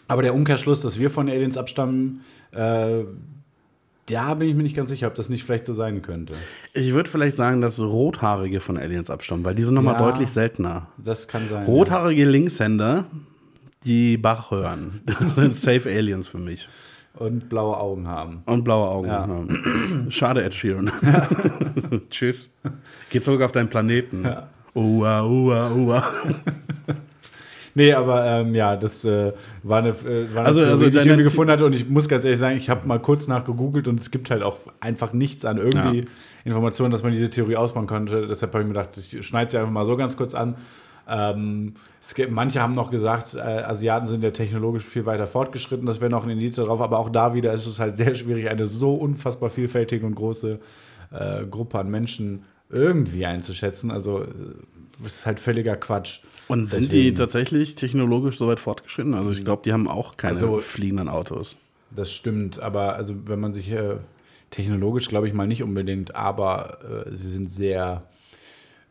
aber 0.07 0.23
der 0.23 0.35
Umkehrschluss, 0.35 0.81
dass 0.81 0.99
wir 0.99 1.11
von 1.11 1.29
Aliens 1.29 1.59
abstammen, 1.59 2.23
äh, 2.53 3.01
da 4.09 4.35
bin 4.35 4.49
ich 4.49 4.55
mir 4.55 4.63
nicht 4.63 4.77
ganz 4.77 4.91
sicher, 4.91 5.07
ob 5.07 5.15
das 5.15 5.29
nicht 5.29 5.45
vielleicht 5.45 5.67
so 5.67 5.73
sein 5.73 6.03
könnte. 6.03 6.35
Ich 6.73 6.93
würde 6.95 7.11
vielleicht 7.11 7.37
sagen, 7.37 7.61
dass 7.61 7.79
Rothaarige 7.81 8.61
von 8.61 8.77
Aliens 8.79 9.11
abstammen, 9.11 9.45
weil 9.45 9.55
die 9.55 9.65
sind 9.65 9.75
nochmal 9.75 9.95
Ja. 9.95 10.01
deutlich 10.11 10.31
seltener. 10.31 10.87
Das 10.99 11.29
kann 11.29 11.43
sein. 11.49 11.65
Rothaarige 11.67 12.25
Linkshänder, 12.25 13.05
die 13.85 14.17
Bach 14.17 14.51
hören. 14.51 15.01
Das 15.07 15.35
sind 15.35 15.55
safe 15.83 15.89
Aliens 15.91 16.27
für 16.27 16.39
mich. 16.39 16.65
Ja. 16.65 16.71
Und 17.27 17.49
blaue 17.49 17.77
Augen 17.77 18.07
haben. 18.07 18.43
Und 18.47 18.63
blaue 18.63 18.89
Augen. 18.89 19.09
Ja. 19.09 19.27
Ja. 19.27 19.45
Schade, 20.11 20.45
Ed 20.45 20.55
Sheeran. 20.55 20.91
Tschüss. 22.11 22.49
Geh 23.11 23.21
zurück 23.21 23.43
auf 23.43 23.51
deinen 23.51 23.69
Planeten. 23.69 24.25
Ja. 24.25 24.49
Ua, 24.75 25.25
ua, 25.25 25.71
ua. 25.73 26.05
Nee, 27.79 27.93
aber 27.95 28.27
ähm, 28.27 28.55
ja, 28.55 28.77
das 28.77 29.05
äh, 29.05 29.33
war 29.63 29.79
eine, 29.79 29.91
äh, 29.91 30.35
war 30.35 30.41
eine 30.41 30.47
Also- 30.49 30.61
Theorie, 30.61 30.71
also 30.73 30.91
die 30.91 30.99
ich 30.99 31.07
irgendwie 31.07 31.23
gefunden 31.23 31.53
hatte. 31.53 31.65
Und 31.65 31.75
ich 31.75 31.89
muss 31.89 32.09
ganz 32.09 32.25
ehrlich 32.25 32.39
sagen, 32.41 32.57
ich 32.57 32.69
habe 32.69 32.87
mal 32.87 32.99
kurz 32.99 33.29
nachgegoogelt 33.29 33.89
und 33.89 34.01
es 34.01 34.11
gibt 34.11 34.31
halt 34.31 34.43
auch 34.43 34.57
einfach 34.81 35.13
nichts 35.13 35.45
an 35.45 35.57
irgendwie 35.59 36.01
Ja. 36.01 36.05
Informationen, 36.45 36.91
dass 36.91 37.03
man 37.03 37.13
diese 37.13 37.31
Theorie 37.31 37.57
ausbauen 37.57 37.87
konnte. 37.87 38.27
Deshalb 38.27 38.53
habe 38.53 38.63
ich 38.63 38.69
mir 38.69 38.75
gedacht, 38.75 38.97
ich 38.97 39.27
schneide 39.27 39.51
sie 39.51 39.59
einfach 39.59 39.71
mal 39.73 39.87
so 39.87 39.97
ganz 39.97 40.17
kurz 40.17 40.35
an. 40.35 40.57
Ähm, 41.09 41.75
es 42.03 42.15
gibt, 42.15 42.31
manche 42.33 42.61
haben 42.61 42.75
noch 42.75 42.91
gesagt, 42.91 43.35
äh, 43.35 43.39
Asiaten 43.41 44.07
sind 44.07 44.23
ja 44.23 44.31
technologisch 44.31 44.85
viel 44.85 45.07
weiter 45.07 45.27
fortgeschritten. 45.27 45.87
Das 45.87 46.01
wäre 46.01 46.11
noch 46.11 46.25
ein 46.25 46.31
Indiz 46.31 46.57
darauf. 46.57 46.81
Aber 46.81 46.99
auch 46.99 47.09
da 47.11 47.33
wieder 47.33 47.53
ist 47.53 47.67
es 47.67 47.79
halt 47.79 47.95
sehr 47.95 48.15
schwierig, 48.15 48.49
eine 48.51 48.67
so 48.67 48.95
unfassbar 48.95 49.51
vielfältige 49.51 50.05
und 50.05 50.15
große 50.17 50.59
äh, 51.13 51.45
Gruppe 51.47 51.79
an 51.79 51.91
Menschen 51.91 52.43
irgendwie 52.71 53.25
einzuschätzen. 53.25 53.91
Also, 53.91 54.23
äh, 54.23 54.27
das 55.03 55.15
ist 55.15 55.27
halt 55.27 55.39
völliger 55.41 55.77
Quatsch. 55.77 56.21
Und 56.49 56.67
sind 56.71 56.85
Deswegen- 56.85 57.03
die 57.05 57.15
tatsächlich 57.15 57.75
technologisch 57.75 58.39
so 58.39 58.47
weit 58.49 58.61
fortgeschritten? 58.61 59.15
Also 59.15 59.31
ich 59.31 59.45
glaube, 59.45 59.63
die 59.65 59.73
haben 59.73 59.87
auch 59.87 60.17
keine 60.17 60.35
Also- 60.35 60.59
fliegenden 60.61 61.09
Autos. 61.09 61.57
das 61.95 62.13
stimmt. 62.13 62.59
Aber 62.61 62.95
also 62.97 63.15
wenn 63.27 63.39
man 63.41 63.53
sich 63.55 63.71
äh, 63.71 63.97
technologisch, 64.51 65.09
glaube 65.09 65.29
ich 65.29 65.35
mal 65.35 65.47
nicht 65.47 65.63
unbedingt, 65.63 66.15
aber 66.15 67.05
äh, 67.07 67.15
sie 67.15 67.29
sind 67.31 67.53
sehr 67.53 68.03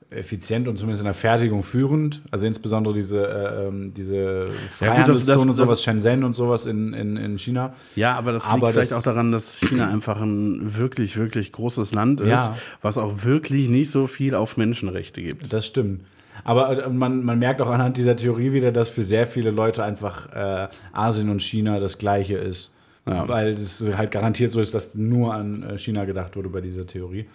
effizient 0.09 0.67
und 0.67 0.77
zumindest 0.77 1.01
in 1.01 1.05
der 1.05 1.13
Fertigung 1.13 1.63
führend. 1.63 2.21
Also 2.31 2.45
insbesondere 2.45 2.93
diese, 2.93 3.27
äh, 3.27 3.67
ähm, 3.67 3.93
diese 3.93 4.47
Freihandelszone 4.71 5.51
und 5.51 5.55
sowas, 5.57 5.83
Shenzhen 5.83 6.23
und 6.23 6.35
sowas 6.35 6.65
in, 6.65 6.93
in, 6.93 7.17
in 7.17 7.37
China. 7.37 7.73
Ja, 7.95 8.15
aber 8.15 8.31
das 8.31 8.45
aber 8.45 8.67
liegt 8.67 8.73
vielleicht 8.73 8.93
auch 8.93 9.03
daran, 9.03 9.31
dass 9.31 9.55
China 9.59 9.89
einfach 9.89 10.21
ein 10.21 10.77
wirklich, 10.77 11.17
wirklich 11.17 11.51
großes 11.51 11.93
Land 11.93 12.21
ist, 12.21 12.29
ja. 12.29 12.57
was 12.81 12.97
auch 12.97 13.23
wirklich 13.23 13.67
nicht 13.67 13.91
so 13.91 14.07
viel 14.07 14.33
auf 14.33 14.55
Menschenrechte 14.55 15.21
gibt. 15.21 15.51
Das 15.51 15.65
stimmt. 15.65 16.01
Aber 16.45 16.85
äh, 16.85 16.89
man, 16.89 17.25
man 17.25 17.39
merkt 17.39 17.61
auch 17.61 17.69
anhand 17.69 17.97
dieser 17.97 18.15
Theorie 18.15 18.53
wieder, 18.53 18.71
dass 18.71 18.87
für 18.87 19.03
sehr 19.03 19.27
viele 19.27 19.51
Leute 19.51 19.83
einfach 19.83 20.33
äh, 20.33 20.67
Asien 20.93 21.29
und 21.29 21.41
China 21.41 21.79
das 21.79 21.97
Gleiche 21.97 22.37
ist. 22.37 22.73
Ja. 23.05 23.27
Weil 23.27 23.53
es 23.53 23.81
halt 23.95 24.11
garantiert 24.11 24.51
so 24.51 24.59
ist, 24.59 24.73
dass 24.73 24.93
nur 24.95 25.33
an 25.33 25.63
äh, 25.63 25.77
China 25.77 26.03
gedacht 26.05 26.35
wurde 26.35 26.49
bei 26.49 26.59
dieser 26.59 26.85
Theorie. 26.85 27.27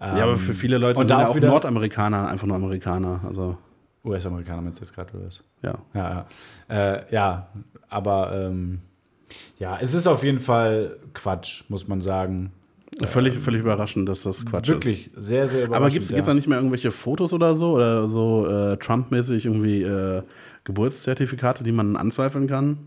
Ja, 0.00 0.24
aber 0.24 0.36
für 0.36 0.52
ähm, 0.52 0.56
viele 0.56 0.78
Leute 0.78 0.98
sind 0.98 1.08
ja 1.08 1.28
auch 1.28 1.34
Nordamerikaner 1.34 2.28
einfach 2.28 2.46
nur 2.46 2.56
Amerikaner. 2.56 3.20
Also 3.26 3.56
US-Amerikaner 4.04 4.62
meinst 4.62 4.80
du 4.80 4.84
jetzt 4.84 4.94
gerade, 4.94 5.16
oder 5.16 5.26
was? 5.26 5.42
Ja. 5.62 5.78
Ja, 5.94 6.26
ja. 6.68 6.94
Äh, 6.94 7.14
ja 7.14 7.48
aber 7.88 8.32
ähm, 8.34 8.80
ja, 9.58 9.78
es 9.80 9.94
ist 9.94 10.06
auf 10.06 10.22
jeden 10.22 10.40
Fall 10.40 10.96
Quatsch, 11.14 11.64
muss 11.68 11.88
man 11.88 12.02
sagen. 12.02 12.52
Völlig, 13.04 13.34
völlig 13.34 13.60
überraschend, 13.60 14.08
dass 14.08 14.22
das 14.22 14.46
Quatsch 14.46 14.68
Wirklich, 14.68 15.08
ist. 15.14 15.26
sehr, 15.26 15.48
sehr 15.48 15.64
überraschend. 15.64 15.76
Aber 15.76 15.90
gibt 15.90 16.04
es 16.04 16.10
ja. 16.10 16.20
da 16.22 16.32
nicht 16.32 16.48
mehr 16.48 16.58
irgendwelche 16.58 16.90
Fotos 16.90 17.32
oder 17.34 17.54
so? 17.54 17.74
Oder 17.74 18.06
so 18.06 18.46
äh, 18.46 18.76
Trump-mäßig 18.78 19.44
irgendwie 19.44 19.82
äh, 19.82 20.22
Geburtszertifikate, 20.64 21.62
die 21.62 21.72
man 21.72 21.96
anzweifeln 21.96 22.46
kann? 22.46 22.78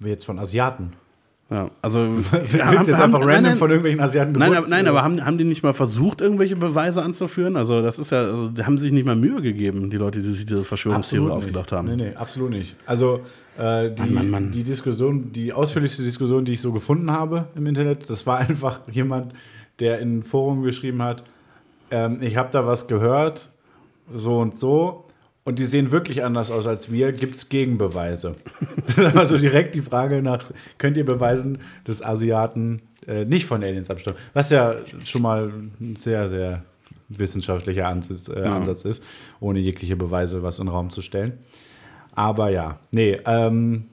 Wie 0.00 0.10
jetzt 0.10 0.24
von 0.24 0.38
Asiaten. 0.38 0.92
Ja, 1.48 1.70
also 1.80 2.00
willst 2.32 2.54
du 2.54 2.90
jetzt 2.90 3.00
einfach 3.00 3.20
random 3.20 3.42
nein, 3.42 3.56
von 3.56 3.70
irgendwelchen 3.70 4.00
Asiaten 4.00 4.32
Nein, 4.32 4.52
aber, 4.52 4.66
nein, 4.66 4.88
aber 4.88 5.04
haben, 5.04 5.24
haben 5.24 5.38
die 5.38 5.44
nicht 5.44 5.62
mal 5.62 5.74
versucht, 5.74 6.20
irgendwelche 6.20 6.56
Beweise 6.56 7.02
anzuführen? 7.02 7.56
Also 7.56 7.82
das 7.82 8.00
ist 8.00 8.10
ja, 8.10 8.22
also 8.22 8.48
die 8.48 8.64
haben 8.64 8.78
sich 8.78 8.90
nicht 8.90 9.06
mal 9.06 9.14
Mühe 9.14 9.40
gegeben, 9.40 9.88
die 9.88 9.96
Leute, 9.96 10.22
die 10.22 10.32
sich 10.32 10.44
diese 10.44 10.64
Verschwörungstheorie 10.64 11.30
ausgedacht 11.30 11.70
haben. 11.70 11.88
Nee, 11.88 11.96
nee, 11.96 12.14
absolut 12.16 12.50
nicht. 12.50 12.74
Also 12.84 13.20
äh, 13.58 13.92
die, 13.92 14.02
Mann, 14.02 14.14
Mann, 14.14 14.30
Mann. 14.30 14.50
die 14.50 14.64
Diskussion, 14.64 15.30
die 15.30 15.52
ausführlichste 15.52 16.02
Diskussion, 16.02 16.44
die 16.44 16.52
ich 16.52 16.60
so 16.60 16.72
gefunden 16.72 17.12
habe 17.12 17.46
im 17.54 17.66
Internet, 17.66 18.10
das 18.10 18.26
war 18.26 18.38
einfach 18.48 18.80
jemand, 18.90 19.32
der 19.78 20.00
in 20.00 20.18
ein 20.18 20.22
Forum 20.24 20.62
geschrieben 20.62 21.00
hat, 21.00 21.22
ähm, 21.92 22.18
ich 22.22 22.36
habe 22.36 22.48
da 22.50 22.66
was 22.66 22.88
gehört, 22.88 23.50
so 24.12 24.38
und 24.38 24.56
so, 24.56 25.05
und 25.46 25.60
die 25.60 25.64
sehen 25.64 25.92
wirklich 25.92 26.24
anders 26.24 26.50
aus 26.50 26.66
als 26.66 26.90
wir. 26.90 27.12
Gibt 27.12 27.36
es 27.36 27.48
Gegenbeweise? 27.48 28.34
also 29.14 29.38
direkt 29.38 29.76
die 29.76 29.80
Frage 29.80 30.20
nach, 30.20 30.50
könnt 30.76 30.96
ihr 30.96 31.06
beweisen, 31.06 31.58
dass 31.84 32.02
Asiaten 32.02 32.82
äh, 33.06 33.24
nicht 33.24 33.46
von 33.46 33.62
Aliens 33.62 33.88
abstammen? 33.88 34.18
Was 34.34 34.50
ja 34.50 34.74
schon 35.04 35.22
mal 35.22 35.52
ein 35.80 35.96
sehr, 36.00 36.28
sehr 36.28 36.64
wissenschaftlicher 37.08 37.86
Ansatz, 37.86 38.28
äh, 38.28 38.40
ja. 38.40 38.56
Ansatz 38.56 38.84
ist, 38.84 39.04
ohne 39.38 39.60
jegliche 39.60 39.94
Beweise 39.94 40.42
was 40.42 40.58
in 40.58 40.66
den 40.66 40.74
Raum 40.74 40.90
zu 40.90 41.00
stellen. 41.00 41.34
Aber 42.16 42.50
ja, 42.50 42.80
nee, 42.90 43.16
ähm, 43.24 43.84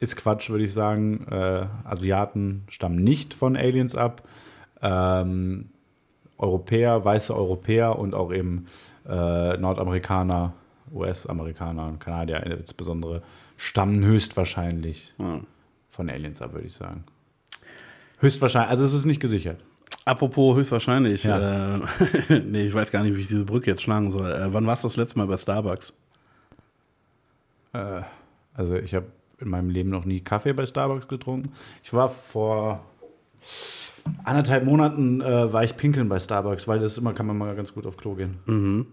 ist 0.00 0.16
Quatsch, 0.16 0.50
würde 0.50 0.64
ich 0.64 0.74
sagen. 0.74 1.26
Äh, 1.30 1.64
Asiaten 1.84 2.64
stammen 2.68 3.02
nicht 3.02 3.32
von 3.32 3.56
Aliens 3.56 3.96
ab. 3.96 4.28
Ähm, 4.82 5.70
Europäer, 6.36 7.06
weiße 7.06 7.34
Europäer 7.34 7.98
und 7.98 8.14
auch 8.14 8.34
eben 8.34 8.66
äh, 9.08 9.56
Nordamerikaner 9.56 10.52
US-Amerikaner 10.94 11.86
und 11.86 11.98
Kanadier 11.98 12.44
insbesondere 12.44 13.22
stammen 13.56 14.04
höchstwahrscheinlich 14.04 15.12
ja. 15.18 15.40
von 15.90 16.08
Aliens 16.08 16.40
ab, 16.40 16.52
würde 16.52 16.66
ich 16.66 16.74
sagen. 16.74 17.04
Höchstwahrscheinlich, 18.20 18.70
also 18.70 18.84
es 18.84 18.92
ist 18.92 19.04
nicht 19.04 19.20
gesichert. 19.20 19.60
Apropos 20.04 20.56
höchstwahrscheinlich, 20.56 21.24
ja. 21.24 21.76
äh, 21.76 21.80
nee, 22.46 22.66
ich 22.66 22.74
weiß 22.74 22.90
gar 22.90 23.02
nicht, 23.02 23.16
wie 23.16 23.20
ich 23.22 23.28
diese 23.28 23.44
Brücke 23.44 23.70
jetzt 23.70 23.82
schlagen 23.82 24.10
soll. 24.10 24.30
Äh, 24.30 24.52
wann 24.52 24.66
warst 24.66 24.84
du 24.84 24.88
das 24.88 24.96
letzte 24.96 25.18
Mal 25.18 25.26
bei 25.26 25.36
Starbucks? 25.36 25.92
Äh, 27.72 28.02
also 28.54 28.76
ich 28.76 28.94
habe 28.94 29.06
in 29.40 29.48
meinem 29.48 29.70
Leben 29.70 29.90
noch 29.90 30.04
nie 30.04 30.20
Kaffee 30.20 30.52
bei 30.52 30.66
Starbucks 30.66 31.08
getrunken. 31.08 31.52
Ich 31.82 31.92
war 31.92 32.08
vor 32.08 32.84
anderthalb 34.24 34.64
Monaten 34.64 35.20
äh, 35.20 35.52
war 35.52 35.64
ich 35.64 35.76
pinkeln 35.76 36.08
bei 36.08 36.20
Starbucks, 36.20 36.68
weil 36.68 36.78
das 36.78 36.98
immer 36.98 37.14
kann 37.14 37.26
man 37.26 37.38
mal 37.38 37.54
ganz 37.56 37.72
gut 37.74 37.86
auf 37.86 37.96
Klo 37.96 38.14
gehen. 38.14 38.38
Mhm. 38.46 38.86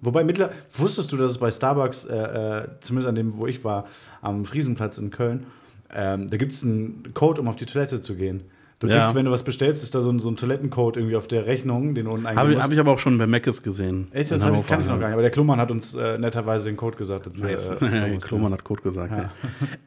Wobei 0.00 0.24
mittlerweile, 0.24 0.56
wusstest 0.76 1.12
du, 1.12 1.16
dass 1.16 1.32
es 1.32 1.38
bei 1.38 1.50
Starbucks, 1.50 2.04
äh, 2.04 2.16
äh, 2.16 2.68
zumindest 2.80 3.08
an 3.08 3.14
dem, 3.14 3.36
wo 3.36 3.46
ich 3.46 3.64
war, 3.64 3.86
am 4.20 4.44
Friesenplatz 4.44 4.98
in 4.98 5.10
Köln, 5.10 5.46
ähm, 5.90 6.30
da 6.30 6.36
gibt 6.36 6.52
es 6.52 6.62
einen 6.62 7.12
Code, 7.14 7.40
um 7.40 7.48
auf 7.48 7.56
die 7.56 7.66
Toilette 7.66 8.00
zu 8.00 8.16
gehen. 8.16 8.44
Du 8.82 8.88
kriegst, 8.88 9.00
ja. 9.00 9.14
wenn 9.14 9.26
du 9.26 9.30
was 9.30 9.44
bestellst, 9.44 9.84
ist 9.84 9.94
da 9.94 10.02
so 10.02 10.10
ein, 10.10 10.18
so 10.18 10.28
ein 10.28 10.34
Toilettencode 10.34 10.96
irgendwie 10.96 11.14
auf 11.14 11.28
der 11.28 11.46
Rechnung, 11.46 11.94
den 11.94 12.06
du 12.06 12.10
unten 12.10 12.26
Habe 12.26 12.60
hab 12.60 12.72
ich 12.72 12.80
aber 12.80 12.90
auch 12.90 12.98
schon 12.98 13.16
bei 13.16 13.28
Meckes 13.28 13.62
gesehen. 13.62 14.08
Echt? 14.10 14.32
Das 14.32 14.42
ich, 14.42 14.66
kann 14.66 14.80
ich 14.80 14.86
noch 14.88 14.98
gar 14.98 15.06
nicht. 15.06 15.12
Aber 15.12 15.22
der 15.22 15.30
Klumann 15.30 15.60
hat 15.60 15.70
uns 15.70 15.94
äh, 15.94 16.18
netterweise 16.18 16.64
den 16.64 16.76
Code 16.76 16.96
gesagt. 16.96 17.38
Nice. 17.38 17.68
Äh, 17.68 18.16
Klumann 18.20 18.52
hat 18.52 18.64
Code 18.64 18.82
gesagt, 18.82 19.12
ja. 19.12 19.18
ja. 19.18 19.30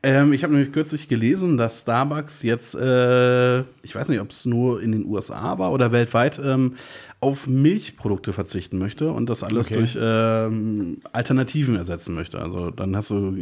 ähm, 0.02 0.32
ich 0.32 0.44
habe 0.44 0.54
nämlich 0.54 0.72
kürzlich 0.72 1.10
gelesen, 1.10 1.58
dass 1.58 1.82
Starbucks 1.82 2.42
jetzt, 2.42 2.74
äh, 2.74 3.60
ich 3.82 3.94
weiß 3.94 4.08
nicht, 4.08 4.22
ob 4.22 4.32
es 4.32 4.46
nur 4.46 4.82
in 4.82 4.94
den 4.94 5.06
USA 5.06 5.60
war 5.60 5.74
oder 5.74 5.92
weltweit, 5.92 6.40
ähm, 6.42 6.76
auf 7.20 7.48
Milchprodukte 7.48 8.32
verzichten 8.32 8.78
möchte 8.78 9.12
und 9.12 9.30
das 9.30 9.44
alles 9.44 9.68
okay. 9.68 9.80
durch 9.80 9.98
ähm, 10.02 11.00
Alternativen 11.12 11.76
ersetzen 11.76 12.16
möchte. 12.16 12.40
Also 12.40 12.72
dann 12.72 12.96
hast 12.96 13.10
du 13.10 13.36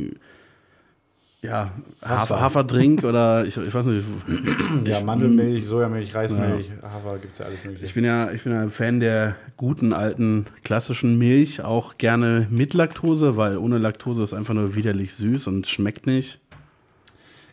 ja, 1.43 1.71
Hafer, 2.01 2.39
Haferdrink 2.39 3.03
oder 3.03 3.45
ich, 3.45 3.57
ich 3.57 3.73
weiß 3.73 3.85
nicht. 3.87 4.05
ja, 4.85 5.01
Mandelmilch, 5.01 5.67
Sojamilch, 5.67 6.15
Reismilch, 6.15 6.71
ja. 6.81 6.89
Hafer, 6.89 7.17
gibt 7.19 7.33
es 7.33 7.39
ja 7.39 7.45
alles 7.45 7.63
mögliche. 7.65 7.85
Ich 7.85 7.93
bin 7.93 8.05
ja, 8.05 8.31
ich 8.31 8.43
bin 8.43 8.53
ja 8.53 8.61
ein 8.61 8.71
Fan 8.71 9.01
der 9.01 9.35
guten, 9.57 9.91
alten, 9.91 10.45
klassischen 10.63 11.17
Milch, 11.17 11.61
auch 11.61 11.97
gerne 11.97 12.47
mit 12.49 12.73
Laktose, 12.73 13.35
weil 13.35 13.57
ohne 13.57 13.77
Laktose 13.77 14.23
ist 14.23 14.33
einfach 14.33 14.53
nur 14.53 14.75
widerlich 14.75 15.15
süß 15.15 15.47
und 15.47 15.67
schmeckt 15.67 16.07
nicht. 16.07 16.39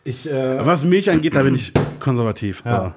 Ich, 0.05 0.31
äh, 0.31 0.65
was 0.65 0.85
Milch 0.85 1.09
angeht, 1.09 1.35
da 1.35 1.43
bin 1.43 1.55
ich 1.55 1.73
konservativ. 1.99 2.63
Ja. 2.65 2.95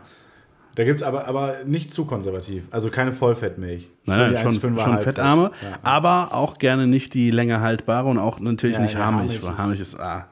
Da 0.77 0.85
gibt 0.85 1.01
es 1.01 1.03
aber, 1.03 1.27
aber 1.27 1.57
nicht 1.67 1.93
zu 1.93 2.05
konservativ. 2.05 2.69
Also 2.71 2.91
keine 2.91 3.13
Vollfettmilch. 3.13 3.89
Nein, 4.05 4.33
nein 4.33 4.43
schon, 4.43 4.79
schon 4.79 4.99
fettarme, 5.01 5.51
ja. 5.61 5.79
aber 5.83 6.29
auch 6.33 6.59
gerne 6.59 6.87
nicht 6.87 7.15
die 7.15 7.31
länger 7.31 7.61
haltbare 7.61 8.09
und 8.09 8.19
auch 8.19 8.39
natürlich 8.39 8.79
nicht 8.79 8.97
Haarmilch. 8.97 9.41
Haarmilch 9.43 9.81
ist, 9.81 9.99
ah, 9.99 10.27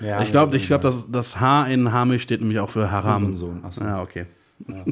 ja, 0.00 0.20
ich 0.22 0.30
glaube, 0.30 0.56
ich 0.56 0.66
glaub, 0.66 0.80
das, 0.80 1.10
das 1.10 1.40
H 1.40 1.66
in 1.66 1.92
Hamilch 1.92 2.22
steht 2.22 2.40
nämlich 2.40 2.60
auch 2.60 2.70
für 2.70 2.90
Haram. 2.90 3.34
Sohn. 3.34 3.64
Achso. 3.64 3.82
Ja, 3.82 4.02
okay. 4.02 4.26
Ja. 4.68 4.84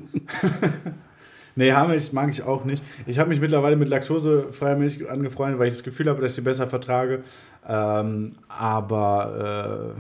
nee, 1.57 1.73
Haarmilch 1.73 2.13
mag 2.13 2.31
ich 2.31 2.43
auch 2.43 2.65
nicht. 2.65 2.85
Ich 3.07 3.19
habe 3.19 3.31
mich 3.31 3.41
mittlerweile 3.41 3.77
mit 3.77 3.89
laktosefreier 3.89 4.77
Milch 4.77 5.09
angefreundet, 5.09 5.59
weil 5.59 5.69
ich 5.69 5.75
das 5.75 5.83
Gefühl 5.83 6.09
habe, 6.09 6.21
dass 6.21 6.33
ich 6.33 6.37
sie 6.37 6.43
besser 6.43 6.67
vertrage. 6.67 7.23
Ähm, 7.67 8.33
aber 8.49 9.95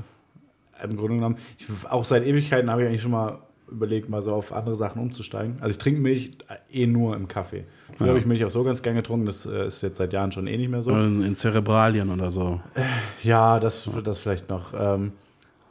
äh, 0.80 0.84
im 0.84 0.96
Grunde 0.96 1.16
genommen, 1.16 1.38
ich, 1.58 1.66
auch 1.88 2.04
seit 2.04 2.26
Ewigkeiten 2.26 2.70
habe 2.70 2.82
ich 2.82 2.88
eigentlich 2.88 3.02
schon 3.02 3.12
mal 3.12 3.38
überlegt, 3.70 4.08
mal 4.08 4.22
so 4.22 4.32
auf 4.32 4.52
andere 4.52 4.76
Sachen 4.76 5.00
umzusteigen. 5.00 5.56
Also 5.60 5.72
ich 5.72 5.78
trinke 5.78 6.00
Milch 6.00 6.30
eh 6.70 6.86
nur 6.86 7.16
im 7.16 7.28
Kaffee. 7.28 7.64
Früher 7.96 8.06
ja. 8.06 8.10
habe 8.10 8.20
ich 8.20 8.26
Milch 8.26 8.44
auch 8.44 8.50
so 8.50 8.64
ganz 8.64 8.82
gern 8.82 8.96
getrunken, 8.96 9.26
das 9.26 9.46
äh, 9.46 9.66
ist 9.66 9.82
jetzt 9.82 9.98
seit 9.98 10.12
Jahren 10.12 10.32
schon 10.32 10.46
eh 10.46 10.56
nicht 10.56 10.70
mehr 10.70 10.82
so. 10.82 10.90
In, 10.90 11.22
in 11.22 11.36
Zerebralien 11.36 12.10
oder 12.10 12.30
so. 12.30 12.60
Äh, 12.74 12.82
ja, 13.26 13.60
das, 13.60 13.88
das 14.04 14.18
vielleicht 14.18 14.48
noch. 14.48 14.72
Ähm, 14.76 15.12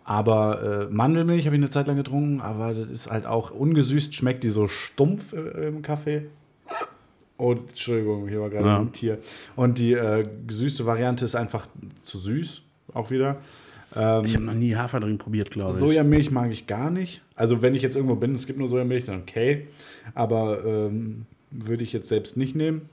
aber 0.06 0.88
äh, 0.90 0.94
Mandelmilch 0.94 1.46
habe 1.46 1.56
ich 1.56 1.62
eine 1.62 1.70
Zeit 1.70 1.88
lang 1.88 1.96
getrunken, 1.96 2.42
aber 2.42 2.74
das 2.74 2.90
ist 2.90 3.12
halt 3.12 3.26
auch 3.26 3.52
ungesüßt, 3.52 4.14
schmeckt 4.14 4.44
die 4.44 4.50
so 4.50 4.68
stumpf 4.68 5.34
äh, 5.34 5.68
im 5.68 5.82
Kaffee. 5.82 6.28
Oh, 7.38 7.54
Entschuldigung, 7.54 8.28
hier 8.28 8.42
war 8.42 8.50
gerade 8.50 8.68
ja. 8.68 8.80
ein 8.80 8.92
Tier. 8.92 9.18
Und 9.56 9.78
die 9.78 9.94
äh, 9.94 10.28
gesüßte 10.48 10.86
Variante 10.86 11.26
ist 11.26 11.36
einfach 11.36 11.68
zu 12.02 12.18
süß, 12.18 12.62
auch 12.94 13.12
wieder. 13.12 13.38
Ähm, 13.96 14.26
ich 14.26 14.36
habe 14.36 14.46
noch 14.46 14.54
nie 14.54 14.76
Haferdrink 14.76 15.22
probiert, 15.22 15.52
glaube 15.52 15.72
ich. 15.72 15.78
Sojamilch 15.78 16.32
mag 16.32 16.52
ich 16.52 16.68
gar 16.68 16.90
nicht. 16.90 17.22
Also 17.36 17.62
wenn 17.62 17.76
ich 17.76 17.82
jetzt 17.82 17.96
irgendwo 17.96 18.16
bin, 18.16 18.34
es 18.34 18.48
gibt 18.48 18.60
nur 18.60 18.68
Sojamilch, 18.68 19.06
dann 19.06 19.22
okay. 19.22 19.68
Aber 20.14 20.64
ähm, 20.66 21.26
würde 21.52 21.84
ich 21.84 21.94
jetzt 21.94 22.10
selbst 22.10 22.38
nicht 22.38 22.56
nehmen. 22.56 22.90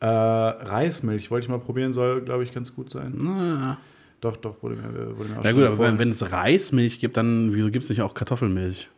Äh, 0.00 0.06
Reismilch 0.06 1.30
wollte 1.30 1.44
ich 1.44 1.48
mal 1.48 1.58
probieren, 1.58 1.92
soll, 1.92 2.22
glaube 2.22 2.44
ich, 2.44 2.52
ganz 2.52 2.74
gut 2.74 2.90
sein. 2.90 3.14
Na. 3.16 3.78
Doch, 4.20 4.36
doch, 4.36 4.62
wurde 4.62 4.76
mir, 4.76 5.16
wurde 5.16 5.30
mir 5.30 5.38
auch 5.38 5.44
Na 5.44 5.52
gut, 5.52 5.64
aber 5.64 5.78
wenn, 5.78 5.98
wenn, 5.98 6.10
es 6.10 6.32
Reismilch 6.32 7.00
gibt, 7.00 7.16
dann 7.16 7.54
wieso 7.54 7.70
gibt 7.70 7.84
es 7.84 7.90
nicht 7.90 8.02
auch 8.02 8.14
Kartoffelmilch? 8.14 8.88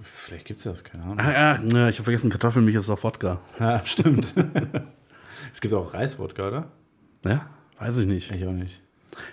Vielleicht 0.00 0.46
gibt 0.46 0.58
es 0.58 0.64
das, 0.64 0.82
keine 0.82 1.04
Ahnung. 1.04 1.18
Ach, 1.20 1.60
ach 1.60 1.62
ich 1.62 1.74
habe 1.74 2.04
vergessen, 2.04 2.30
Kartoffelmilch 2.30 2.76
ist 2.76 2.88
auch 2.88 3.02
Wodka. 3.02 3.40
Ja, 3.58 3.82
stimmt. 3.84 4.34
es 5.52 5.60
gibt 5.60 5.74
auch 5.74 5.92
Reiswodka, 5.92 6.48
oder? 6.48 6.68
Ja, 7.24 7.46
weiß 7.78 7.98
ich 7.98 8.06
nicht. 8.06 8.30
Ich 8.30 8.46
auch 8.46 8.52
nicht. 8.52 8.82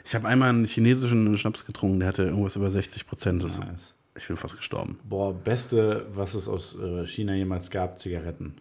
Ich 0.05 0.15
habe 0.15 0.27
einmal 0.27 0.49
einen 0.49 0.65
chinesischen 0.65 1.37
Schnaps 1.37 1.65
getrunken, 1.65 1.99
der 1.99 2.09
hatte 2.09 2.23
irgendwas 2.23 2.55
über 2.55 2.69
60 2.69 3.07
Prozent. 3.07 3.43
Nice. 3.43 3.93
Ich 4.17 4.27
bin 4.27 4.37
fast 4.37 4.57
gestorben. 4.57 4.99
Boah, 5.03 5.33
beste, 5.33 6.07
was 6.13 6.33
es 6.33 6.47
aus 6.47 6.75
äh, 6.79 7.05
China 7.05 7.35
jemals 7.35 7.69
gab, 7.69 7.99
Zigaretten. 7.99 8.55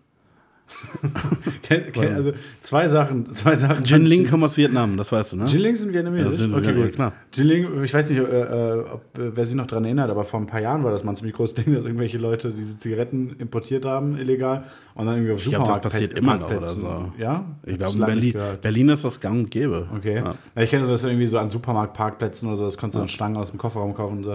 Also 2.16 2.32
zwei 2.60 2.88
Sachen. 2.88 3.34
Zwei 3.34 3.56
Sachen 3.56 3.84
Jin 3.84 3.86
fand 3.86 4.04
ich- 4.04 4.10
Ling 4.10 4.28
kommt 4.28 4.44
aus 4.44 4.56
Vietnam, 4.56 4.96
das 4.96 5.10
weißt 5.10 5.32
du, 5.32 5.36
ne? 5.38 5.44
Jinling 5.46 5.74
sind 5.76 5.92
vietnamesisch? 5.92 6.46
Ja, 6.46 6.56
okay, 6.56 6.74
gut. 6.74 6.92
klar. 6.92 7.12
Jinling, 7.34 7.82
ich 7.82 7.92
weiß 7.92 8.10
nicht, 8.10 8.18
äh, 8.18 8.22
äh, 8.22 8.80
ob, 8.80 9.18
äh, 9.18 9.36
wer 9.36 9.44
sich 9.44 9.54
noch 9.54 9.66
daran 9.66 9.84
erinnert, 9.84 10.10
aber 10.10 10.24
vor 10.24 10.40
ein 10.40 10.46
paar 10.46 10.60
Jahren 10.60 10.84
war 10.84 10.90
das 10.92 11.04
mal 11.04 11.12
ein 11.12 11.16
ziemlich 11.16 11.34
großes 11.34 11.54
Ding, 11.64 11.74
dass 11.74 11.84
irgendwelche 11.84 12.18
Leute 12.18 12.52
diese 12.52 12.78
Zigaretten 12.78 13.36
importiert 13.38 13.84
haben, 13.84 14.16
illegal, 14.18 14.64
und 14.94 15.06
dann 15.06 15.16
irgendwie 15.16 15.32
auf 15.32 15.44
Ich 15.44 15.50
glaub, 15.50 15.66
das 15.66 15.92
passiert 15.92 16.18
immer 16.18 16.36
noch 16.36 16.50
oder 16.50 16.66
so. 16.66 17.12
Ja? 17.18 17.44
Ich 17.64 17.78
glaube, 17.78 17.98
in 17.98 18.04
Berlin. 18.04 18.34
Berlin 18.62 18.88
ist 18.90 19.04
das 19.04 19.20
gang 19.20 19.36
und 19.44 19.50
gäbe. 19.50 19.86
Okay. 19.96 20.16
Ja. 20.16 20.34
Ja. 20.54 20.62
ich 20.62 20.70
kenne 20.70 20.84
so, 20.84 20.90
dass 20.90 21.04
irgendwie 21.04 21.26
so 21.26 21.38
an 21.38 21.48
Supermarktparkplätzen 21.48 22.48
oder 22.48 22.56
so, 22.58 22.64
das 22.64 22.78
konntest 22.78 22.96
du 22.96 23.00
dann 23.00 23.08
Stangen 23.08 23.36
aus 23.36 23.50
dem 23.50 23.58
Kofferraum 23.58 23.94
kaufen 23.94 24.18
und 24.18 24.24
so. 24.24 24.34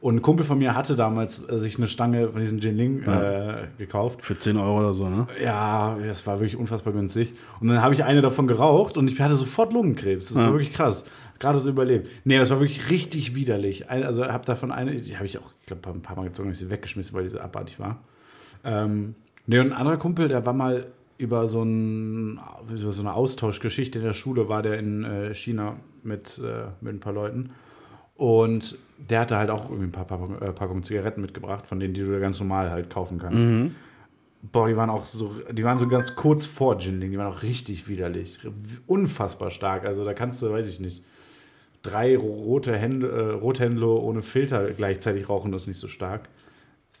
Und 0.00 0.16
ein 0.16 0.22
Kumpel 0.22 0.44
von 0.44 0.58
mir 0.58 0.76
hatte 0.76 0.94
damals 0.94 1.48
äh, 1.50 1.58
sich 1.58 1.76
eine 1.76 1.88
Stange 1.88 2.28
von 2.28 2.40
diesem 2.40 2.58
Jinling 2.58 3.02
äh, 3.02 3.66
gekauft. 3.78 4.20
Für 4.22 4.38
10 4.38 4.56
Euro 4.56 4.78
oder 4.78 4.94
so, 4.94 5.08
ne? 5.08 5.26
Ja, 5.42 5.96
das 6.06 6.24
war 6.26 6.38
wirklich 6.38 6.56
unfassbar 6.56 6.92
günstig. 6.92 7.32
Und 7.60 7.68
dann 7.68 7.82
habe 7.82 7.94
ich 7.94 8.04
eine 8.04 8.20
davon 8.20 8.46
geraucht 8.46 8.96
und 8.96 9.10
ich 9.10 9.20
hatte 9.20 9.34
sofort 9.34 9.72
Lungenkrebs. 9.72 10.28
Das 10.28 10.38
war 10.38 10.52
wirklich 10.52 10.72
krass. 10.72 11.04
Gerade 11.40 11.58
so 11.58 11.70
überlebt. 11.70 12.08
Nee, 12.24 12.38
das 12.38 12.50
war 12.50 12.60
wirklich 12.60 12.90
richtig 12.90 13.34
widerlich. 13.34 13.90
Also 13.90 14.24
habe 14.24 14.44
davon 14.44 14.72
eine, 14.72 14.96
die 14.96 15.16
habe 15.16 15.26
ich 15.26 15.38
auch, 15.38 15.52
ich 15.60 15.66
glaube, 15.66 15.88
ein 15.90 16.02
paar 16.02 16.16
Mal 16.16 16.24
gezogen, 16.24 16.48
habe 16.48 16.52
ich 16.52 16.58
sie 16.58 16.70
weggeschmissen, 16.70 17.14
weil 17.14 17.24
die 17.24 17.30
so 17.30 17.38
abartig 17.38 17.78
war. 17.78 17.98
Ähm, 18.64 19.14
nee, 19.46 19.58
und 19.58 19.68
ein 19.68 19.72
anderer 19.72 19.98
Kumpel, 19.98 20.28
der 20.28 20.44
war 20.46 20.52
mal 20.52 20.86
über 21.16 21.46
so, 21.46 21.62
ein, 21.62 22.40
über 22.68 22.92
so 22.92 23.02
eine 23.02 23.14
Austauschgeschichte 23.14 23.98
in 23.98 24.04
der 24.04 24.14
Schule, 24.14 24.48
war 24.48 24.62
der 24.62 24.78
in 24.78 25.04
äh, 25.04 25.34
China 25.34 25.76
mit, 26.02 26.38
äh, 26.38 26.66
mit 26.80 26.94
ein 26.94 27.00
paar 27.00 27.12
Leuten. 27.12 27.50
Und 28.18 28.76
der 28.98 29.20
hatte 29.20 29.36
halt 29.36 29.48
auch 29.48 29.70
irgendwie 29.70 29.86
ein 29.86 29.92
paar 29.92 30.04
Packungen, 30.04 30.42
äh, 30.42 30.52
Packungen 30.52 30.82
Zigaretten 30.82 31.22
mitgebracht, 31.22 31.66
von 31.66 31.78
denen 31.78 31.94
die 31.94 32.02
du 32.02 32.10
da 32.10 32.18
ganz 32.18 32.38
normal 32.40 32.70
halt 32.70 32.90
kaufen 32.90 33.18
kannst. 33.18 33.72
Boah, 34.42 34.68
die 34.68 34.76
waren 34.76 34.90
auch 34.90 35.06
so, 35.06 35.34
die 35.52 35.64
waren 35.64 35.78
so 35.78 35.86
ganz 35.86 36.16
kurz 36.16 36.44
vor 36.44 36.78
Jinling, 36.78 37.12
die 37.12 37.18
waren 37.18 37.32
auch 37.32 37.44
richtig 37.44 37.88
widerlich. 37.88 38.40
Unfassbar 38.86 39.52
stark. 39.52 39.84
Also 39.84 40.04
da 40.04 40.14
kannst 40.14 40.42
du, 40.42 40.50
weiß 40.50 40.68
ich 40.68 40.80
nicht, 40.80 41.04
drei 41.82 42.16
rote 42.16 42.76
Hände, 42.76 43.08
äh, 43.08 43.30
Rothändler 43.34 44.02
ohne 44.02 44.22
Filter 44.22 44.68
gleichzeitig 44.72 45.28
rauchen, 45.28 45.52
das 45.52 45.62
ist 45.62 45.68
nicht 45.68 45.78
so 45.78 45.88
stark. 45.88 46.28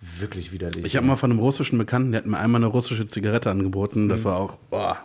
Wirklich 0.00 0.52
widerlich. 0.52 0.84
Ich 0.84 0.96
habe 0.96 1.04
mal 1.04 1.16
von 1.16 1.32
einem 1.32 1.40
russischen 1.40 1.78
Bekannten, 1.78 2.12
der 2.12 2.20
hat 2.20 2.28
mir 2.28 2.38
einmal 2.38 2.60
eine 2.60 2.70
russische 2.70 3.08
Zigarette 3.08 3.50
angeboten. 3.50 4.04
Mhm. 4.04 4.08
Das 4.08 4.24
war 4.24 4.36
auch, 4.36 4.56
boah, 4.70 4.98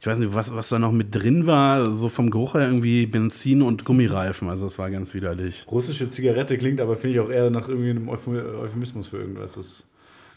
ich 0.00 0.06
weiß 0.06 0.18
nicht, 0.18 0.32
was, 0.34 0.54
was 0.54 0.70
da 0.70 0.78
noch 0.78 0.92
mit 0.92 1.14
drin 1.14 1.46
war. 1.46 1.92
So 1.92 2.08
vom 2.08 2.30
Geruch 2.30 2.54
her 2.54 2.62
irgendwie 2.66 3.06
Benzin 3.06 3.60
und 3.62 3.84
Gummireifen. 3.84 4.48
Also 4.48 4.64
es 4.66 4.78
war 4.78 4.90
ganz 4.90 5.12
widerlich. 5.14 5.66
Russische 5.70 6.08
Zigarette 6.08 6.56
klingt 6.56 6.80
aber, 6.80 6.96
finde 6.96 7.14
ich, 7.16 7.20
auch 7.20 7.30
eher 7.30 7.50
nach 7.50 7.68
irgendwie 7.68 7.90
einem 7.90 8.08
Euph- 8.08 8.28
Euphemismus 8.62 9.08
für 9.08 9.18
irgendwas. 9.18 9.52
Das 9.54 9.84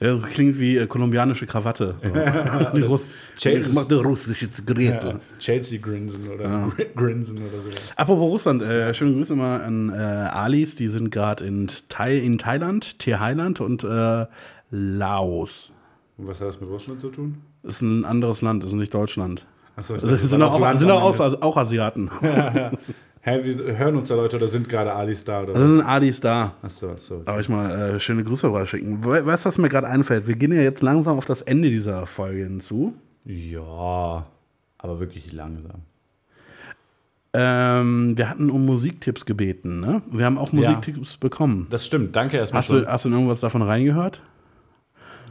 Ja, 0.01 0.09
das 0.11 0.23
klingt 0.23 0.59
wie 0.59 0.75
äh, 0.75 0.85
kolumbianische 0.85 1.45
Krawatte. 1.45 1.95
So. 2.03 2.09
Die 2.77 2.81
Russ 2.81 3.07
Chase- 3.37 3.59
ich 3.61 3.73
mach 3.73 3.87
eine 3.89 3.99
russische 4.01 4.49
Zigarette. 4.51 5.07
ja, 5.07 5.19
Chelsea 5.39 5.79
Grinsen 5.79 6.27
oder 6.29 6.69
Gr- 6.75 6.85
Grinsen 6.93 7.37
oder 7.37 7.61
sowas. 7.63 7.75
Apropos 7.95 8.31
Russland, 8.31 8.61
äh, 8.63 8.93
schöne 8.93 9.13
Grüße 9.13 9.33
mal 9.35 9.61
an 9.61 9.89
äh, 9.91 9.93
Alis, 9.93 10.75
die 10.75 10.89
sind 10.89 11.09
gerade 11.09 11.45
in, 11.45 11.69
Thai, 11.87 12.17
in 12.17 12.37
Thailand, 12.37 12.99
Thailand 12.99 13.61
und 13.61 13.85
äh, 13.85 14.25
Laos. 14.71 15.69
Und 16.17 16.27
was 16.27 16.41
hat 16.41 16.49
das 16.49 16.59
mit 16.59 16.69
Russland 16.69 16.99
zu 16.99 17.09
tun? 17.09 17.37
Das 17.63 17.75
ist 17.75 17.81
ein 17.81 18.03
anderes 18.03 18.41
Land, 18.41 18.61
das 18.63 18.71
ist 18.71 18.75
nicht 18.75 18.93
Deutschland. 18.93 19.45
Achso, 19.75 19.93
Also, 19.95 20.15
sind 20.15 20.41
auch, 20.41 20.59
Land 20.59 20.79
sind 20.79 20.91
auch, 20.91 21.19
Ende. 21.19 21.41
auch 21.41 21.57
Asiaten. 21.57 22.09
Hä, 23.25 23.39
wir 23.41 23.77
hören 23.77 23.95
uns 23.95 24.09
da 24.09 24.15
Leute 24.15 24.35
oder 24.35 24.49
sind 24.49 24.67
gerade 24.67 24.93
Alis 24.93 25.23
da? 25.23 25.43
Oder 25.43 25.55
Also 25.55 25.67
sind 25.67 25.81
Alis 25.81 26.19
da. 26.19 26.55
Achso, 26.61 26.91
achso. 26.91 27.19
Darf 27.23 27.39
ich 27.39 27.47
mal 27.47 27.71
äh, 27.95 27.99
schöne 27.99 28.23
Grüße 28.23 28.47
rüberschicken. 28.47 29.03
We 29.05 29.25
weißt 29.25 29.45
du, 29.45 29.47
was 29.47 29.57
mir 29.57 29.69
gerade 29.69 29.87
einfällt? 29.87 30.27
Wir 30.27 30.35
gehen 30.35 30.51
ja 30.51 30.61
jetzt 30.61 30.81
langsam 30.81 31.17
auf 31.17 31.23
das 31.25 31.41
Ende 31.41 31.69
dieser 31.69 32.05
Folge 32.05 32.43
hinzu. 32.43 32.93
Ja, 33.23 34.25
aber 34.77 34.99
wirklich 34.99 35.31
langsam. 35.31 35.83
Ähm, 37.35 38.17
wir 38.17 38.29
hatten 38.29 38.49
um 38.51 38.65
Musiktipps 38.65 39.25
gebeten, 39.25 39.79
ne? 39.79 40.01
Wir 40.11 40.25
haben 40.25 40.37
auch 40.37 40.51
Musiktipps 40.51 41.17
bekommen. 41.17 41.67
Das 41.69 41.85
stimmt, 41.85 42.15
danke 42.15 42.37
erstmal 42.37 42.59
Hast 42.59 42.69
du, 42.71 42.85
hast 42.85 43.05
du 43.05 43.09
irgendwas 43.09 43.39
davon 43.39 43.61
reingehört? 43.63 44.21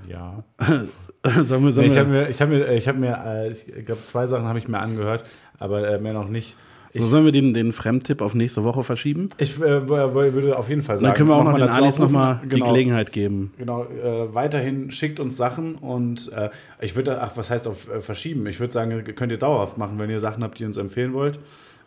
Ja. 0.09 0.43
sollen 1.43 1.65
wir, 1.65 1.73
sollen 1.73 1.87
Nee, 1.89 1.93
ich 1.93 1.99
habe 1.99 2.09
mir, 2.09 2.29
ich 2.29 2.41
hab 2.41 2.49
mir, 2.49 2.73
ich 2.73 2.89
hab 2.89 2.97
mir 2.97 3.25
äh, 3.25 3.51
ich 3.51 3.65
glaube, 3.87 4.01
zwei 4.05 4.27
Sachen 4.27 4.47
habe 4.47 4.59
ich 4.59 4.69
mir 4.69 4.79
angehört, 4.79 5.25
aber 5.59 5.89
äh, 5.89 5.99
mehr 5.99 6.13
noch 6.13 6.29
nicht. 6.29 6.57
so, 6.95 7.07
sollen 7.09 7.25
wir 7.25 7.33
den, 7.33 7.55
den 7.55 7.73
Fremdtipp 7.73 8.21
auf 8.21 8.35
nächste 8.35 8.65
Woche 8.65 8.83
verschieben? 8.85 9.31
Ich 9.39 9.57
äh, 9.61 9.89
würde 9.89 10.57
auf 10.59 10.69
jeden 10.69 10.83
Fall 10.83 10.99
sagen. 10.99 11.07
Dann 11.07 11.15
können 11.17 11.29
wir 11.29 11.37
auch 11.37 11.45
noch 11.45 11.55
den 11.55 11.69
aufrufen. 11.69 12.03
nochmal 12.03 12.41
die 12.45 12.49
Genau. 12.51 12.67
Gelegenheit 12.73 13.13
geben. 13.13 13.53
Genau, 13.59 13.85
äh, 13.85 14.35
weiterhin 14.35 14.91
schickt 14.91 15.21
uns 15.21 15.37
Sachen 15.37 15.77
und 15.77 16.31
äh, 16.33 16.51
ich 16.81 16.97
würde, 16.97 17.21
ach, 17.23 17.33
was 17.37 17.51
heißt 17.51 17.67
auf 17.69 17.89
äh, 17.91 18.01
verschieben? 18.01 18.47
Ich 18.47 18.61
würde 18.61 18.73
sagen, 18.73 19.05
könnt 19.15 19.33
ihr 19.33 19.39
dauerhaft 19.39 19.79
machen, 19.79 19.99
wenn 19.99 20.11
ihr 20.11 20.21
Sachen 20.21 20.43
habt, 20.43 20.59
die 20.59 20.65
ihr 20.65 20.67
uns 20.67 20.77
empfehlen 20.77 21.13
wollt. 21.13 21.39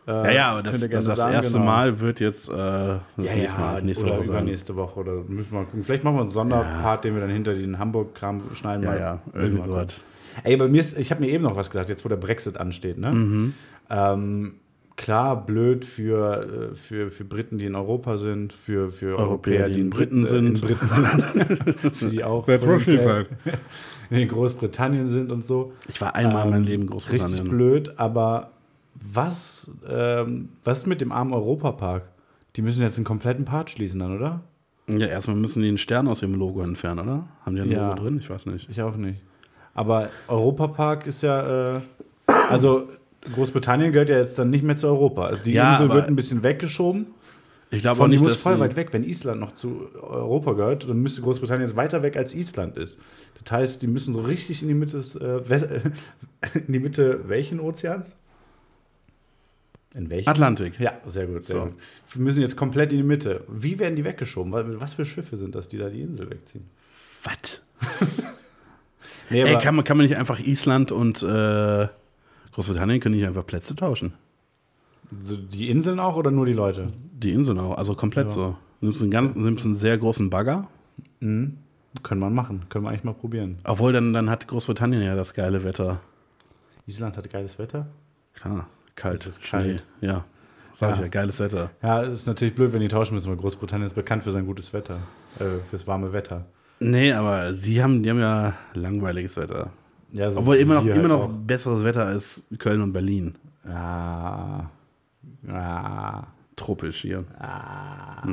Äh, 0.06 0.10
Ja, 0.10 0.30
ja, 0.30 0.50
aber 0.52 0.62
das, 0.62 0.80
das, 0.88 1.04
das 1.06 1.16
sagen, 1.16 1.32
erste 1.34 1.52
genau. 1.54 1.64
Mal 1.64 2.00
wird 2.00 2.20
jetzt 2.20 2.48
äh, 2.48 2.52
das 2.52 3.00
Ja, 3.16 3.34
nächste, 3.36 3.58
ja, 3.60 3.66
Mal, 3.66 3.82
nächste 3.82 4.04
oder 4.04 4.16
Woche 4.18 4.24
sein. 4.24 4.76
Woche 4.76 5.00
oder 5.00 5.12
müssen 5.28 5.50
wir 5.52 5.58
mal 5.58 5.64
gucken. 5.64 5.82
Vielleicht 5.84 6.04
machen 6.04 6.16
wir 6.16 6.20
einen 6.20 6.28
Sonderpart, 6.28 7.04
den 7.04 7.14
wir 7.14 7.20
dann 7.20 7.30
hinter 7.30 7.54
den 7.54 7.78
Hamburg-Kram 7.78 8.42
schneiden. 8.54 8.84
Ja, 8.84 8.90
mal. 8.90 8.98
ja, 9.00 9.22
irgendwie 9.34 9.62
sowas. 9.62 10.00
Ey, 10.44 10.56
bei 10.56 10.68
mir 10.68 10.80
ist, 10.80 10.98
ich 10.98 11.10
habe 11.10 11.22
mir 11.22 11.30
eben 11.30 11.42
noch 11.44 11.56
was 11.56 11.70
gedacht, 11.70 11.88
jetzt 11.88 12.04
wo 12.04 12.08
der 12.08 12.16
Brexit 12.16 12.56
ansteht, 12.58 12.98
ne? 12.98 13.10
Mhm. 13.10 13.54
Ähm, 13.88 14.54
klar, 14.96 15.44
blöd 15.46 15.84
für, 15.84 16.70
äh, 16.72 16.74
für, 16.74 17.10
für 17.10 17.24
Briten, 17.24 17.58
die 17.58 17.66
in 17.66 17.74
Europa 17.74 18.16
sind, 18.18 18.52
für, 18.52 18.90
für 18.90 19.18
Europäer, 19.18 19.68
die 19.68 19.80
in 19.80 19.90
Briten 19.90 20.26
sind. 20.26 20.60
In 20.60 20.68
Briten 20.68 20.88
sind. 20.88 21.96
für 21.96 22.06
die 22.10 22.24
auch 22.24 22.46
in 24.10 24.28
Großbritannien 24.28 25.08
sind 25.08 25.32
und 25.32 25.44
so. 25.44 25.72
Ich 25.88 26.00
war 26.00 26.14
einmal 26.14 26.44
in 26.44 26.50
meinem 26.50 26.62
Leben 26.64 26.82
in 26.84 26.92
Richtig 26.92 27.10
Großbritannien. 27.20 27.48
blöd, 27.48 27.94
aber 27.98 28.50
was, 29.00 29.70
ähm, 29.88 30.50
was 30.64 30.78
ist 30.78 30.86
mit 30.86 31.00
dem 31.00 31.12
armen 31.12 31.32
Europapark? 31.32 32.04
Die 32.56 32.62
müssen 32.62 32.82
jetzt 32.82 32.96
einen 32.96 33.04
kompletten 33.04 33.44
Part 33.44 33.70
schließen 33.70 34.00
dann, 34.00 34.16
oder? 34.16 34.40
Ja, 34.88 35.06
erstmal 35.06 35.36
müssen 35.36 35.62
die 35.62 35.68
einen 35.68 35.78
Stern 35.78 36.06
aus 36.08 36.20
dem 36.20 36.34
Logo 36.34 36.62
entfernen, 36.62 37.00
oder? 37.00 37.28
Haben 37.44 37.56
die 37.56 37.62
ein 37.62 37.70
Ja. 37.70 37.90
Logo 37.90 38.02
drin? 38.02 38.18
Ich 38.18 38.30
weiß 38.30 38.46
nicht. 38.46 38.68
Ich 38.70 38.80
auch 38.82 38.96
nicht. 38.96 39.20
Aber 39.74 40.10
Europapark 40.28 41.06
ist 41.06 41.22
ja, 41.22 41.74
äh, 41.74 41.80
also 42.26 42.88
Großbritannien 43.34 43.92
gehört 43.92 44.08
ja 44.08 44.18
jetzt 44.18 44.38
dann 44.38 44.50
nicht 44.50 44.62
mehr 44.64 44.76
zu 44.76 44.86
Europa. 44.86 45.24
Also 45.24 45.42
die 45.44 45.52
Ja, 45.52 45.72
Insel 45.72 45.90
wird 45.90 46.06
ein 46.08 46.16
bisschen 46.16 46.42
weggeschoben. 46.42 47.06
Ich 47.70 47.80
glaube 47.82 47.94
auch 47.94 47.98
Von 48.04 48.10
die 48.10 48.16
nicht, 48.16 48.22
muss 48.24 48.36
voll 48.36 48.60
weit 48.60 48.76
weg. 48.76 48.88
Wenn 48.92 49.02
Island 49.02 49.40
noch 49.40 49.52
zu 49.52 49.88
Europa 50.00 50.52
gehört, 50.52 50.88
dann 50.88 50.98
müsste 51.02 51.20
Großbritannien 51.22 51.66
jetzt 51.68 51.76
weiter 51.76 52.00
weg 52.02 52.16
als 52.16 52.32
Island 52.34 52.76
ist. 52.76 52.98
Das 53.42 53.50
heißt, 53.52 53.82
die 53.82 53.88
müssen 53.88 54.14
so 54.14 54.20
richtig 54.20 54.62
in 54.62 54.68
die 54.68 54.74
Mitte 54.74 54.98
des, 54.98 55.16
äh, 55.16 55.40
in 56.66 56.72
die 56.72 56.78
Mitte 56.78 57.20
welchen 57.26 57.58
Ozeans? 57.58 58.14
In 59.96 60.10
welchen? 60.10 60.28
Atlantik. 60.28 60.78
Ja, 60.78 60.92
sehr 61.06 61.26
gut. 61.26 61.42
Sehr 61.44 61.56
So. 61.56 61.64
gut. 61.66 61.74
Wir 62.12 62.22
müssen 62.22 62.40
jetzt 62.42 62.56
komplett 62.56 62.92
in 62.92 62.98
die 62.98 63.04
Mitte. 63.04 63.44
Wie 63.48 63.78
werden 63.78 63.96
die 63.96 64.04
weggeschoben? 64.04 64.52
Was 64.78 64.94
für 64.94 65.06
Schiffe 65.06 65.36
sind 65.38 65.54
das, 65.54 65.68
die 65.68 65.78
da 65.78 65.88
die 65.88 66.02
Insel 66.02 66.30
wegziehen? 66.30 66.66
Was? 67.24 67.60
Nee, 69.28 69.42
Ey, 69.42 69.58
kann 69.58 69.74
man, 69.74 69.84
kann 69.84 69.96
man 69.96 70.06
nicht 70.06 70.16
einfach 70.16 70.38
Island 70.38 70.92
und 70.92 71.20
äh, 71.20 71.88
Großbritannien 72.52 73.00
können 73.00 73.16
nicht 73.16 73.26
einfach 73.26 73.44
Plätze 73.44 73.74
tauschen? 73.74 74.12
Die 75.10 75.68
Inseln 75.68 75.98
auch 75.98 76.14
oder 76.16 76.30
nur 76.30 76.46
die 76.46 76.52
Leute? 76.52 76.92
Die 77.12 77.32
Inseln 77.32 77.58
auch, 77.58 77.76
also 77.76 77.94
komplett 77.96 78.26
Ja. 78.26 78.30
so. 78.32 78.56
Du 78.80 78.86
nimmst 78.86 79.02
einen, 79.02 79.10
ganz, 79.10 79.34
nimmst 79.34 79.64
einen 79.66 79.74
sehr 79.74 79.98
großen 79.98 80.30
Bagger, 80.30 80.68
Mhm. 81.20 81.56
Können 82.02 82.20
wir 82.20 82.28
machen. 82.30 82.66
Können 82.68 82.84
wir 82.84 82.90
eigentlich 82.90 83.02
mal 83.04 83.14
probieren. 83.14 83.56
obwohl 83.64 83.92
dann, 83.92 84.12
dann 84.12 84.28
hat 84.30 84.46
Großbritannien 84.48 85.02
ja 85.02 85.16
das 85.16 85.32
geile 85.34 85.64
Wetter. 85.64 86.00
Island 86.86 87.16
hat 87.16 87.28
geiles 87.30 87.58
Wetter. 87.58 87.88
Klar, 88.34 88.68
kalt. 88.96 89.20
Es 89.20 89.26
ist 89.26 89.46
Schnee. 89.46 89.58
kalt. 89.76 89.86
Ja, 90.00 90.24
sag 90.72 90.92
ich 90.92 90.96
Ja. 90.98 91.02
ja, 91.04 91.08
geiles 91.08 91.38
Wetter. 91.40 91.70
Ja, 91.82 92.02
es 92.02 92.20
ist 92.20 92.26
natürlich 92.26 92.54
blöd, 92.54 92.72
wenn 92.72 92.80
die 92.80 92.88
tauschen 92.88 93.14
müssen, 93.14 93.28
weil 93.30 93.36
Großbritannien 93.36 93.86
ist 93.86 93.94
bekannt 93.94 94.24
für 94.24 94.30
sein 94.30 94.46
gutes 94.46 94.72
Wetter. 94.72 94.98
Äh, 95.38 95.62
fürs 95.68 95.86
warme 95.86 96.12
Wetter. 96.12 96.46
Nee, 96.80 97.12
aber 97.12 97.52
die 97.52 97.82
haben, 97.82 98.02
die 98.02 98.10
haben 98.10 98.20
ja 98.20 98.54
langweiliges 98.74 99.36
Wetter. 99.36 99.70
Ja, 100.12 100.30
so 100.30 100.40
Obwohl 100.40 100.56
immer 100.56 100.74
noch, 100.74 100.82
hier 100.82 100.94
immer 100.94 101.08
halt 101.18 101.28
noch 101.28 101.28
besseres 101.28 101.84
Wetter 101.84 102.06
als 102.06 102.46
Köln 102.58 102.80
und 102.82 102.92
Berlin. 102.92 103.34
Ja. 103.66 104.70
Ja. 105.46 106.26
Tropisch 106.56 107.02
hier. 107.02 107.24
Ah. 107.38 108.26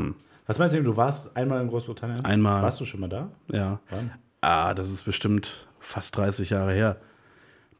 Was 0.45 0.59
meinst 0.59 0.75
du, 0.75 0.83
du 0.83 0.95
warst 0.95 1.35
einmal 1.35 1.61
in 1.61 1.67
Großbritannien? 1.67 2.23
Einmal. 2.23 2.61
Warst 2.61 2.79
du 2.79 2.85
schon 2.85 2.99
mal 3.01 3.09
da? 3.09 3.29
Ja. 3.51 3.79
Wann? 3.89 4.11
Ah, 4.41 4.73
das 4.73 4.91
ist 4.91 5.03
bestimmt 5.03 5.67
fast 5.79 6.15
30 6.17 6.49
Jahre 6.49 6.73
her. 6.73 6.97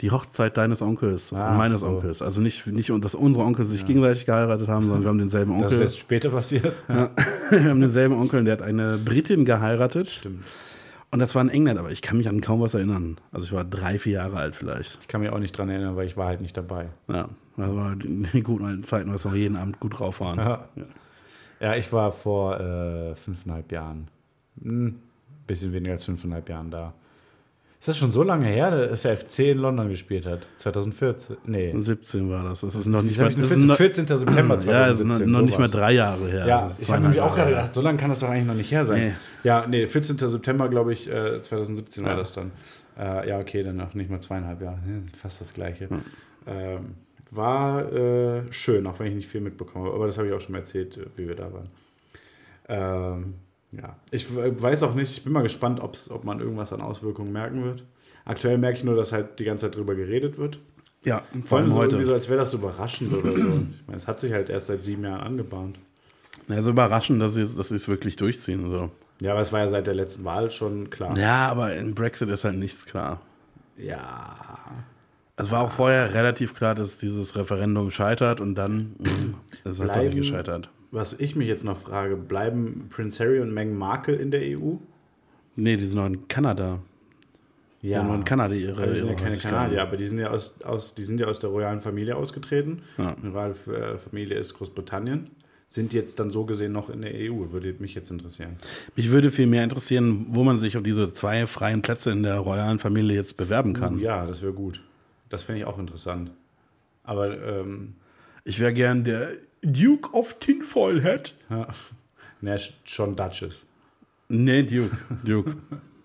Die 0.04 0.12
Hochzeit 0.12 0.58
deines 0.58 0.82
Onkels 0.82 1.32
Ah, 1.32 1.52
und 1.52 1.58
meines 1.58 1.80
so. 1.80 1.88
Onkels. 1.88 2.22
Also 2.22 2.42
nicht, 2.42 2.68
nicht, 2.68 2.92
dass 3.04 3.16
unsere 3.16 3.46
Onkel 3.46 3.64
sich 3.64 3.86
gegenseitig 3.86 4.26
geheiratet 4.26 4.68
haben, 4.68 4.84
sondern 4.84 5.02
wir 5.04 5.08
haben 5.08 5.18
denselben 5.18 5.54
Das 5.54 5.62
ist 5.62 5.72
Onkel. 5.72 5.88
jetzt 5.88 5.98
später 5.98 6.30
passiert. 6.30 6.74
wir 6.88 7.64
haben 7.64 7.80
denselben 7.80 8.14
Onkel, 8.20 8.44
der 8.44 8.52
hat 8.52 8.62
eine 8.62 8.98
Britin 8.98 9.46
geheiratet. 9.46 10.10
Stimmt. 10.10 10.44
Und 11.10 11.20
das 11.20 11.34
war 11.36 11.42
in 11.42 11.48
England, 11.48 11.80
aber 11.80 11.90
ich 11.90 12.02
kann 12.02 12.18
mich 12.18 12.28
an 12.28 12.42
kaum 12.42 12.60
was 12.60 12.74
erinnern. 12.74 13.18
Also 13.32 13.46
ich 13.46 13.54
war 13.54 13.64
drei, 13.64 13.98
vier 13.98 14.14
Jahre 14.14 14.36
alt 14.36 14.58
vielleicht. 14.58 14.98
Ich 15.00 15.08
kann 15.08 15.22
mich 15.22 15.30
auch 15.30 15.40
nicht 15.40 15.58
dran 15.58 15.70
erinnern, 15.70 15.96
weil 15.96 16.06
ich 16.06 16.18
war 16.18 16.28
halt 16.28 16.42
nicht 16.42 16.58
dabei. 16.58 16.90
Ja, 17.08 17.30
das 17.56 17.74
war 17.74 17.96
die 17.96 18.42
guten 18.44 18.66
alten 18.66 18.84
Zeiten, 18.84 19.10
wo 19.10 19.18
wir 19.18 19.30
noch 19.32 19.38
jeden 19.38 19.56
Abend 19.56 19.80
gut 19.80 20.00
drauf 20.00 20.20
waren. 20.20 20.38
Ja, 20.38 20.68
ja 21.62 21.76
ich 21.78 21.94
war 21.94 22.12
vor 22.12 22.60
äh, 22.60 23.16
fünfeinhalb 23.16 23.72
Jahren. 23.72 24.10
Ein 24.66 25.00
bisschen 25.48 25.72
weniger 25.72 25.94
als 25.94 26.04
fünfeinhalb 26.04 26.50
Jahren 26.50 26.72
da. 26.72 26.94
Ist 27.84 27.90
das 27.90 27.98
schon 27.98 28.14
so 28.14 28.24
lange 28.24 28.46
her, 28.46 28.72
dass 28.72 29.02
der 29.02 29.18
FC 29.18 29.40
in 29.40 29.58
London 29.58 29.90
gespielt 29.90 30.26
hat? 30.26 30.48
2014? 30.56 31.36
Nee. 31.44 31.74
17 31.76 32.30
war 32.30 32.42
das. 32.46 32.62
Das 32.62 32.76
ist 32.76 32.86
noch 32.86 33.02
nicht 33.02 33.18
mal, 33.18 33.26
sag 33.26 33.32
ich, 33.32 33.36
das 33.36 33.50
14, 33.50 33.60
ist 33.60 33.68
noch, 33.68 33.76
14. 33.76 34.08
September 34.08 34.58
2017. 34.58 34.70
ja, 34.72 34.88
ist 34.88 35.04
noch, 35.04 35.40
noch 35.40 35.46
nicht 35.46 35.60
mal 35.60 35.68
drei 35.68 35.92
Jahre 35.92 36.30
her. 36.30 36.48
Ja, 36.48 36.72
ich 36.80 36.90
habe 36.90 37.02
nämlich 37.02 37.20
auch 37.20 37.36
gerade 37.36 37.50
gedacht, 37.50 37.74
so 37.74 37.82
lange 37.82 37.98
kann 37.98 38.08
das 38.10 38.22
doch 38.22 38.30
eigentlich 38.30 38.46
noch 38.46 38.54
nicht 38.56 38.72
her 38.72 38.86
sein. 38.86 39.08
Nee. 39.08 39.14
Ja, 39.44 39.68
nee, 39.68 39.86
14. 39.86 40.18
September, 40.18 40.70
glaube 40.70 40.94
ich, 40.94 41.12
äh, 41.12 41.42
2017 41.42 42.06
war 42.06 42.12
Ja. 42.12 42.18
das 42.18 42.32
dann. 42.32 42.52
Äh, 42.98 43.28
ja, 43.28 43.40
okay, 43.40 43.64
dann 43.64 43.76
noch 43.76 43.94
nicht 43.96 44.10
mal 44.10 44.22
zweieinhalb 44.22 44.62
Jahre. 44.62 44.78
Hm, 44.86 45.08
Fast 45.22 45.42
das 45.42 45.54
Gleiche. 45.54 45.90
Ähm, 46.48 46.80
war 47.32 47.92
äh, 47.92 48.44
schön, 48.54 48.88
auch 48.88 48.98
wenn 49.00 49.08
ich 49.08 49.16
nicht 49.16 49.28
viel 49.28 49.42
mitbekomme. 49.42 49.92
Aber 49.92 50.08
das 50.08 50.18
habe 50.18 50.30
ich 50.30 50.34
auch 50.34 50.40
schon 50.40 50.54
mal 50.54 50.60
erzählt, 50.60 50.96
äh, 50.96 51.02
wie 51.18 51.28
wir 51.28 51.36
da 51.36 51.50
waren. 51.52 51.68
Ähm, 52.70 53.34
ja, 53.78 53.96
ich 54.12 54.28
weiß 54.36 54.84
auch 54.84 54.94
nicht, 54.96 55.12
ich 55.12 55.24
bin 55.24 55.34
mal 55.34 55.44
gespannt, 55.44 55.80
ob's, 55.82 56.10
ob 56.10 56.24
man 56.24 56.40
irgendwas 56.40 56.72
an 56.74 56.82
Auswirkungen 56.82 57.32
merken 57.32 57.64
wird. 57.64 57.84
Aktuell 58.26 58.58
merke 58.58 58.78
ich 58.78 58.84
nur, 58.84 58.96
dass 58.96 59.12
halt 59.12 59.40
die 59.40 59.44
ganze 59.44 59.66
Zeit 59.66 59.76
drüber 59.76 59.96
geredet 59.96 60.38
wird. 60.38 60.60
Ja, 61.04 61.22
Vor 61.46 61.58
allem 61.58 61.70
so 61.70 61.76
heute. 61.76 61.88
irgendwie 61.96 62.06
so, 62.06 62.14
als 62.14 62.30
wäre 62.30 62.40
das 62.40 62.52
so 62.52 62.58
überraschend 62.58 63.12
oder 63.14 63.32
so. 63.32 63.38
Ich 63.38 63.88
meine, 63.88 63.98
es 63.98 64.08
hat 64.08 64.20
sich 64.20 64.32
halt 64.32 64.50
erst 64.50 64.68
seit 64.68 64.82
sieben 64.82 65.04
Jahren 65.04 65.20
angebahnt. 65.22 65.78
Ja, 66.48 66.62
so 66.62 66.70
überraschend, 66.70 67.22
dass 67.22 67.34
sie, 67.34 67.46
dass 67.46 67.72
es 67.72 67.88
wirklich 67.90 68.16
durchziehen. 68.16 68.70
So. 68.72 68.90
Ja, 69.20 69.32
aber 69.34 69.42
es 69.42 69.52
war 69.52 69.60
ja 69.60 69.68
seit 69.70 69.86
der 69.88 69.96
letzten 69.96 70.24
Wahl 70.24 70.50
schon 70.50 70.90
klar. 70.90 71.18
Ja, 71.18 71.50
aber 71.50 71.76
im 71.76 71.94
Brexit 71.94 72.30
ist 72.30 72.46
halt 72.46 72.56
nichts 72.58 72.86
klar. 72.86 73.20
Ja. 73.78 74.38
Es 75.36 75.52
war 75.52 75.62
auch 75.62 75.72
vorher 75.72 76.14
relativ 76.14 76.54
klar, 76.56 76.76
dass 76.76 76.98
dieses 76.98 77.36
Referendum 77.36 77.92
scheitert 77.92 78.40
und 78.40 78.56
dann 78.56 78.96
mh, 79.00 79.10
ist 79.66 79.66
es 79.66 79.80
halt 79.80 79.90
doch 79.90 79.96
nicht 79.96 80.12
Bleiben- 80.12 80.16
gescheitert. 80.16 80.70
Was 80.94 81.14
ich 81.14 81.36
mich 81.36 81.48
jetzt 81.48 81.64
noch 81.64 81.76
frage, 81.76 82.16
bleiben 82.16 82.86
Prince 82.92 83.24
Harry 83.24 83.40
und 83.40 83.52
Meghan 83.52 83.76
Markle 83.76 84.16
in 84.16 84.30
der 84.30 84.42
EU? 84.42 84.76
Nee, 85.56 85.76
die 85.76 85.86
sind 85.88 85.96
noch 85.96 86.06
in 86.06 86.28
Kanada. 86.28 86.84
Haben 87.84 88.08
noch 88.08 88.16
in 88.16 88.24
Kanada 88.24 88.54
ihre. 88.54 88.94
Die 88.94 89.00
sind 89.00 89.10
ja 89.10 89.16
keine. 89.16 89.38
Kanadier, 89.38 89.82
aber 89.82 89.98
die 89.98 90.08
sind 90.08 90.20
ja 90.20 90.30
aus, 90.30 90.62
aus, 90.62 90.94
die 90.94 91.02
sind 91.02 91.20
ja 91.20 91.26
aus 91.26 91.40
der 91.40 91.50
royalen 91.50 91.82
Familie 91.82 92.16
ausgetreten. 92.16 92.84
Ja. 93.00 93.16
Die 93.24 93.28
royale 93.28 93.56
äh, 93.76 93.98
Familie 93.98 94.38
ist 94.38 94.54
Großbritannien. 94.54 95.32
Sind 95.68 95.94
jetzt 95.94 96.20
dann 96.20 96.30
so 96.30 96.46
gesehen 96.46 96.74
noch 96.74 96.92
in 96.92 97.02
der 97.02 97.12
EU? 97.16 97.52
Würde 97.52 97.74
mich 97.80 97.96
jetzt 97.96 98.12
interessieren. 98.12 98.58
Mich 98.96 99.10
würde 99.10 99.32
viel 99.32 99.48
mehr 99.48 99.64
interessieren, 99.64 100.28
wo 100.30 100.44
man 100.44 100.60
sich 100.60 100.78
auf 100.78 100.84
diese 100.84 101.12
zwei 101.12 101.48
freien 101.48 101.82
Plätze 101.82 102.12
in 102.12 102.22
der 102.22 102.38
royalen 102.38 102.78
Familie 102.78 103.16
jetzt 103.16 103.36
bewerben 103.36 103.74
kann. 103.74 103.98
Ja, 103.98 104.28
das 104.28 104.44
wäre 104.44 104.54
gut. 104.54 104.84
Das 105.30 105.42
fände 105.42 105.62
ich 105.62 105.66
auch 105.66 105.80
interessant. 105.80 106.30
Aber 107.04 107.36
ähm, 107.42 107.96
Ich 108.44 108.60
wäre 108.60 108.74
gern 108.74 109.04
der 109.04 109.30
Duke 109.64 110.14
of 110.14 110.36
Tinfoil 110.40 111.04
Hat. 111.04 111.36
ja, 111.50 111.68
ne, 112.42 112.60
schon 112.84 113.16
Duchess. 113.16 113.66
Nee, 114.30 114.64
Duke. 114.64 114.98
Duke. 115.24 115.58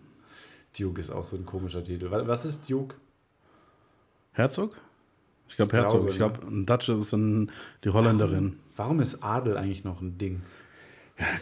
Duke 0.78 1.00
ist 1.00 1.10
auch 1.10 1.24
so 1.24 1.36
ein 1.36 1.44
komischer 1.46 1.82
Titel. 1.82 2.10
Wa- 2.10 2.26
Was 2.26 2.44
ist 2.44 2.70
Duke? 2.70 2.94
Herzog? 4.32 4.76
Ich 5.48 5.56
glaube 5.56 5.72
Herzog. 5.76 6.00
glaube, 6.00 6.10
Ich 6.10 6.16
glaube, 6.18 6.46
ein 6.46 6.66
Duchess 6.66 7.00
ist 7.00 7.12
dann 7.12 7.50
die 7.84 7.88
Holländerin. 7.90 8.58
Warum 8.76 9.00
ist 9.00 9.22
Adel 9.24 9.56
eigentlich 9.56 9.82
noch 9.84 10.00
ein 10.00 10.18
Ding? 10.18 10.42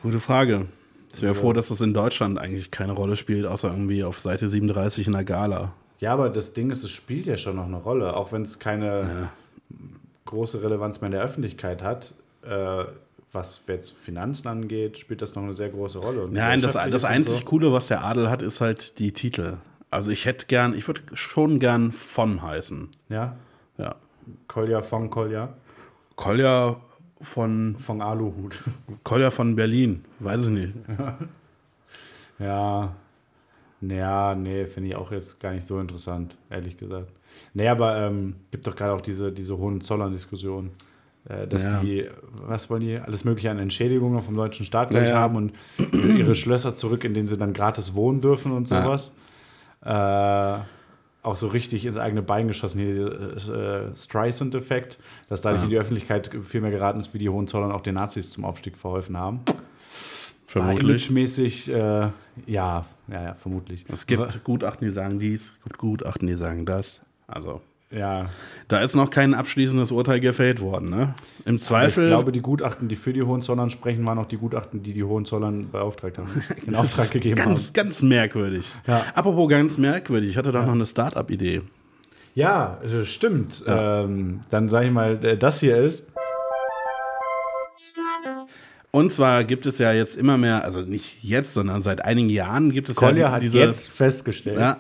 Gute 0.03 0.21
Frage. 0.21 0.67
Ich 1.15 1.21
wäre 1.23 1.35
Ja. 1.35 1.41
froh, 1.41 1.53
dass 1.53 1.71
es 1.71 1.81
in 1.81 1.93
Deutschland 1.93 2.39
eigentlich 2.39 2.71
keine 2.71 2.93
Rolle 2.93 3.17
spielt, 3.17 3.47
außer 3.47 3.71
irgendwie 3.71 4.05
auf 4.05 4.21
Seite 4.21 4.49
37 4.49 5.07
in 5.07 5.13
der 5.13 5.25
Gala. 5.25 5.73
Ja, 5.99 6.13
aber 6.13 6.31
das 6.31 6.53
Ding 6.53 6.71
ist, 6.71 6.85
es 6.85 6.91
spielt 6.91 7.27
ja 7.27 7.37
schon 7.37 7.57
noch 7.57 7.67
eine 7.67 7.77
Rolle, 7.79 8.15
auch 8.17 8.33
wenn 8.33 8.43
es 8.43 8.59
keine 8.59 9.31
große 10.27 10.63
Relevanz 10.63 11.01
mehr 11.01 11.07
in 11.07 11.13
der 11.13 11.23
Öffentlichkeit 11.23 11.83
hat. 11.83 12.15
Äh, 12.43 12.85
was 13.33 13.63
jetzt 13.67 13.93
Finanzen 13.97 14.49
angeht, 14.49 14.99
spielt 14.99 15.21
das 15.21 15.35
noch 15.35 15.43
eine 15.43 15.53
sehr 15.55 15.69
große 15.69 15.99
Rolle. 15.99 16.25
Und 16.25 16.33
Nein, 16.33 16.61
das, 16.61 16.73
das 16.73 17.05
einzig 17.05 17.39
so. 17.41 17.45
Coole, 17.45 17.73
was 17.73 17.87
der 17.87 18.03
Adel 18.05 18.31
hat, 18.31 18.41
ist 18.43 18.61
halt 18.61 18.99
die 18.99 19.13
Titel. 19.13 19.59
Also 19.91 20.11
ich 20.11 20.25
hätte 20.25 20.47
gern, 20.47 20.75
ich 20.75 20.87
würde 20.87 21.03
schon 21.15 21.59
gern 21.59 21.93
von 21.93 22.43
heißen. 22.43 22.89
Ja, 23.09 23.37
Ja. 23.79 23.95
Kolja 24.49 24.83
von 24.83 25.09
Kolja, 25.11 25.53
Kolja 26.17 26.77
von 27.21 27.77
von 27.79 28.03
Aluhut. 28.03 28.63
Kolja 29.05 29.31
von 29.31 29.55
Berlin, 29.55 30.05
weiß 30.21 30.45
ich 30.47 30.51
nicht. 30.51 30.75
Ja, 32.39 32.95
naja, 33.81 34.35
nee, 34.35 34.65
finde 34.67 34.91
ich 34.91 34.97
auch 34.97 35.13
jetzt 35.13 35.39
gar 35.41 35.53
nicht 35.53 35.67
so 35.67 35.79
interessant, 35.81 36.37
ehrlich 36.51 36.77
gesagt. 36.77 37.11
Nee, 37.55 37.69
aber 37.69 37.97
ähm, 37.97 38.37
gibt 38.51 38.67
doch 38.67 38.75
gerade 38.77 38.93
auch 38.93 39.01
diese, 39.01 39.31
diese 39.33 39.59
Hohenzollern-Diskussion, 39.59 40.71
äh, 41.29 41.47
dass 41.47 41.65
Ja. 41.65 41.81
die, 41.81 42.09
was 42.33 42.71
wollen 42.71 42.81
die, 42.81 42.97
alles 42.99 43.25
mögliche 43.25 43.51
an 43.51 43.59
Entschädigungen 43.59 44.23
vom 44.23 44.35
deutschen 44.37 44.65
Staat 44.67 44.91
Ja, 44.91 44.99
gleich 44.99 45.11
ja. 45.11 45.17
haben 45.17 45.37
und 45.37 45.53
ihre 45.93 46.35
Schlösser 46.35 46.75
zurück, 46.77 47.05
in 47.05 47.15
denen 47.15 47.29
sie 47.29 47.37
dann 47.37 47.53
gratis 47.53 47.95
wohnen 47.95 48.21
dürfen 48.21 48.53
und 48.53 48.69
Ja. 48.71 48.83
sowas. 48.83 49.15
Äh, 49.85 50.65
auch 51.23 51.37
so 51.37 51.49
richtig 51.49 51.85
ins 51.85 51.97
eigene 51.97 52.23
Bein 52.23 52.47
geschossen, 52.49 52.81
hier 52.81 53.89
äh, 53.91 53.95
Streisand-Effekt, 53.97 54.99
dass 55.29 55.43
dadurch 55.43 55.61
Ja. 55.63 55.65
in 55.65 55.71
die 55.71 55.79
Öffentlichkeit 55.79 56.31
viel 56.45 56.61
mehr 56.61 56.71
geraten 56.71 57.01
ist, 57.01 57.15
wie 57.15 57.19
die 57.19 57.29
Hohenzollern 57.29 57.73
auch 57.73 57.81
den 57.81 57.95
Nazis 57.97 58.31
zum 58.31 58.45
Aufstieg 58.45 58.77
verholfen 58.77 59.17
haben. 59.17 59.41
Vermutlich. 60.47 61.09
imagemäßig, 61.09 61.73
äh, 61.73 61.79
ja, 61.79 62.13
ja, 62.47 62.85
ja, 63.09 63.35
vermutlich. 63.35 63.85
Es 63.89 64.07
gibt 64.07 64.45
Gutachten, 64.45 64.87
die 64.87 64.93
sagen 64.93 65.19
dies, 65.19 65.55
es 65.57 65.63
gibt 65.65 65.79
Gutachten, 65.79 66.27
die 66.29 66.35
sagen 66.35 66.65
das. 66.67 67.01
Also, 67.27 67.61
Ja, 67.91 68.31
da 68.69 68.81
ist 68.81 68.95
noch 68.97 69.11
kein 69.11 69.33
abschließendes 69.35 69.93
Urteil 69.93 70.19
gefällt 70.21 70.61
worden. 70.61 70.91
Ne? 70.91 71.15
Im 71.45 71.55
aber 71.55 71.55
ich 71.57 71.63
Zweifel. 71.63 72.07
glaube, 72.09 72.33
die 72.33 72.41
Gutachten, 72.41 72.89
die 72.89 72.97
für 72.97 73.13
die 73.13 73.23
Hohenzollern 73.23 73.71
sprechen, 73.71 74.05
waren 74.07 74.19
auch 74.19 74.27
die 74.27 74.37
Gutachten, 74.39 74.83
die 74.83 74.93
die 74.93 75.05
Hohenzollern 75.05 75.71
beauftragt 75.71 76.19
haben, 76.19 76.43
in 76.67 76.75
Auftrag 76.75 77.11
gegeben 77.13 77.37
ganz, 77.37 77.73
ganz 77.73 78.03
merkwürdig. 78.03 78.67
Ja. 78.87 79.05
Apropos 79.15 79.49
ganz 79.49 79.79
merkwürdig, 79.79 80.31
ich 80.31 80.37
hatte 80.37 80.51
doch 80.53 80.65
noch 80.67 80.73
eine 80.73 80.87
Start-up-Idee. 80.87 81.59
haben. 81.59 81.71
Ja, 82.35 82.79
äh, 82.83 83.05
stimmt. 83.05 83.65
Ähm, 83.67 84.41
dann 84.51 84.69
sage 84.69 84.87
ich 84.87 84.93
mal, 84.93 85.25
äh, 85.25 85.39
das 85.39 85.61
hier 85.61 85.77
ist. 85.79 86.07
Und 88.93 89.13
zwar 89.13 89.45
gibt 89.45 89.67
es 89.67 89.79
ja 89.79 89.93
jetzt 89.93 90.17
immer 90.17 90.39
mehr, 90.39 90.65
also 90.65 90.81
nicht 90.81 91.23
jetzt, 91.23 91.53
sondern 91.53 91.83
seit 91.83 92.03
einigen 92.03 92.31
Jahren 92.31 92.71
gibt 92.71 92.89
es 92.89 92.97
Kolja 92.97 93.27
ja 93.27 93.33
hat 93.33 93.43
diese. 93.43 93.59
jetzt 93.59 93.91
festgestellt. 93.91 94.59
Ja, 94.59 94.79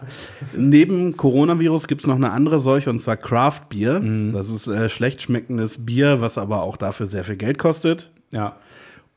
neben 0.56 1.16
Coronavirus 1.16 1.86
gibt 1.86 2.00
es 2.00 2.06
noch 2.06 2.16
eine 2.16 2.30
andere 2.30 2.58
Seuche 2.58 2.88
und 2.88 3.00
zwar 3.00 3.18
Craft 3.18 3.68
Beer. 3.68 4.00
Mhm. 4.00 4.32
Das 4.32 4.48
ist 4.48 4.68
äh, 4.68 4.88
schlecht 4.88 5.20
schmeckendes 5.20 5.84
Bier, 5.84 6.20
was 6.22 6.38
aber 6.38 6.62
auch 6.62 6.78
dafür 6.78 7.06
sehr 7.06 7.24
viel 7.24 7.36
Geld 7.36 7.58
kostet. 7.58 8.10
ja. 8.32 8.56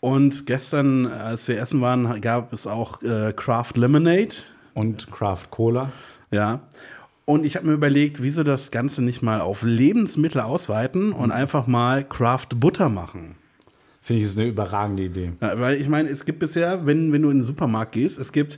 Und 0.02 0.46
gestern, 0.46 1.08
als 1.08 1.48
wir 1.48 1.60
essen 1.60 1.82
waren, 1.82 2.22
gab 2.22 2.54
es 2.54 2.68
auch 2.68 3.02
äh, 3.04 3.34
Craft 3.36 3.74
Lemonade. 3.76 4.30
Und 4.74 5.12
Craft 5.12 5.48
Cola. 5.50 5.92
Ja. 6.32 6.62
Und 7.26 7.46
ich 7.46 7.58
habe 7.58 7.68
mir 7.68 7.74
überlegt, 7.74 8.22
wieso 8.22 8.44
das 8.44 8.72
Ganze 8.72 9.04
nicht 9.04 9.22
mal 9.22 9.42
auf 9.42 9.62
Lebensmittel 9.64 10.42
ausweiten 10.42 11.12
und 11.12 11.32
einfach 11.32 11.68
mal 11.68 12.04
Craft 12.04 12.48
Butter 12.56 12.90
machen. 12.90 13.36
Finde 14.10 14.24
ich, 14.24 14.26
ist 14.26 14.40
eine 14.40 14.48
überragende 14.48 15.04
Idee. 15.04 15.34
Ja, 15.40 15.60
weil 15.60 15.80
ich 15.80 15.88
meine, 15.88 16.10
es 16.10 16.26
gibt 16.26 16.40
bisher, 16.40 16.84
wenn, 16.88 17.14
wenn 17.14 17.22
du 17.22 17.30
in 17.30 17.38
den 17.38 17.44
Supermarkt 17.44 17.92
gehst, 17.92 18.18
es 18.18 18.32
gibt 18.32 18.58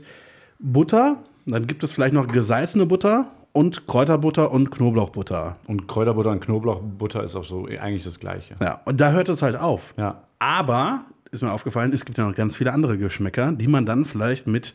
Butter, 0.59 1.17
dann 1.45 1.67
gibt 1.67 1.83
es 1.83 1.91
vielleicht 1.91 2.13
noch 2.13 2.25
gesalzene 2.27 2.85
Butter 2.85 3.29
und 3.51 3.85
Kräuterbutter 3.85 4.49
und 4.49 4.71
Knoblauchbutter. 4.71 5.57
Und 5.67 5.89
Kräuterbutter 5.89 6.29
und 6.29 6.39
Knoblauchbutter 6.39 7.21
ist 7.21 7.35
auch 7.35 7.43
so 7.43 7.65
eigentlich 7.65 8.05
das 8.05 8.17
Gleiche. 8.17 8.55
Ja, 8.61 8.79
und 8.85 9.01
da 9.01 9.11
hört 9.11 9.27
es 9.27 9.41
halt 9.41 9.57
auf. 9.57 9.93
Ja. 9.97 10.21
Aber 10.39 11.03
ist 11.31 11.43
mir 11.43 11.51
aufgefallen, 11.51 11.91
es 11.91 12.05
gibt 12.05 12.17
ja 12.17 12.25
noch 12.25 12.33
ganz 12.33 12.55
viele 12.55 12.71
andere 12.71 12.97
Geschmäcker, 12.97 13.51
die 13.51 13.67
man 13.67 13.85
dann 13.85 14.05
vielleicht 14.05 14.47
mit 14.47 14.73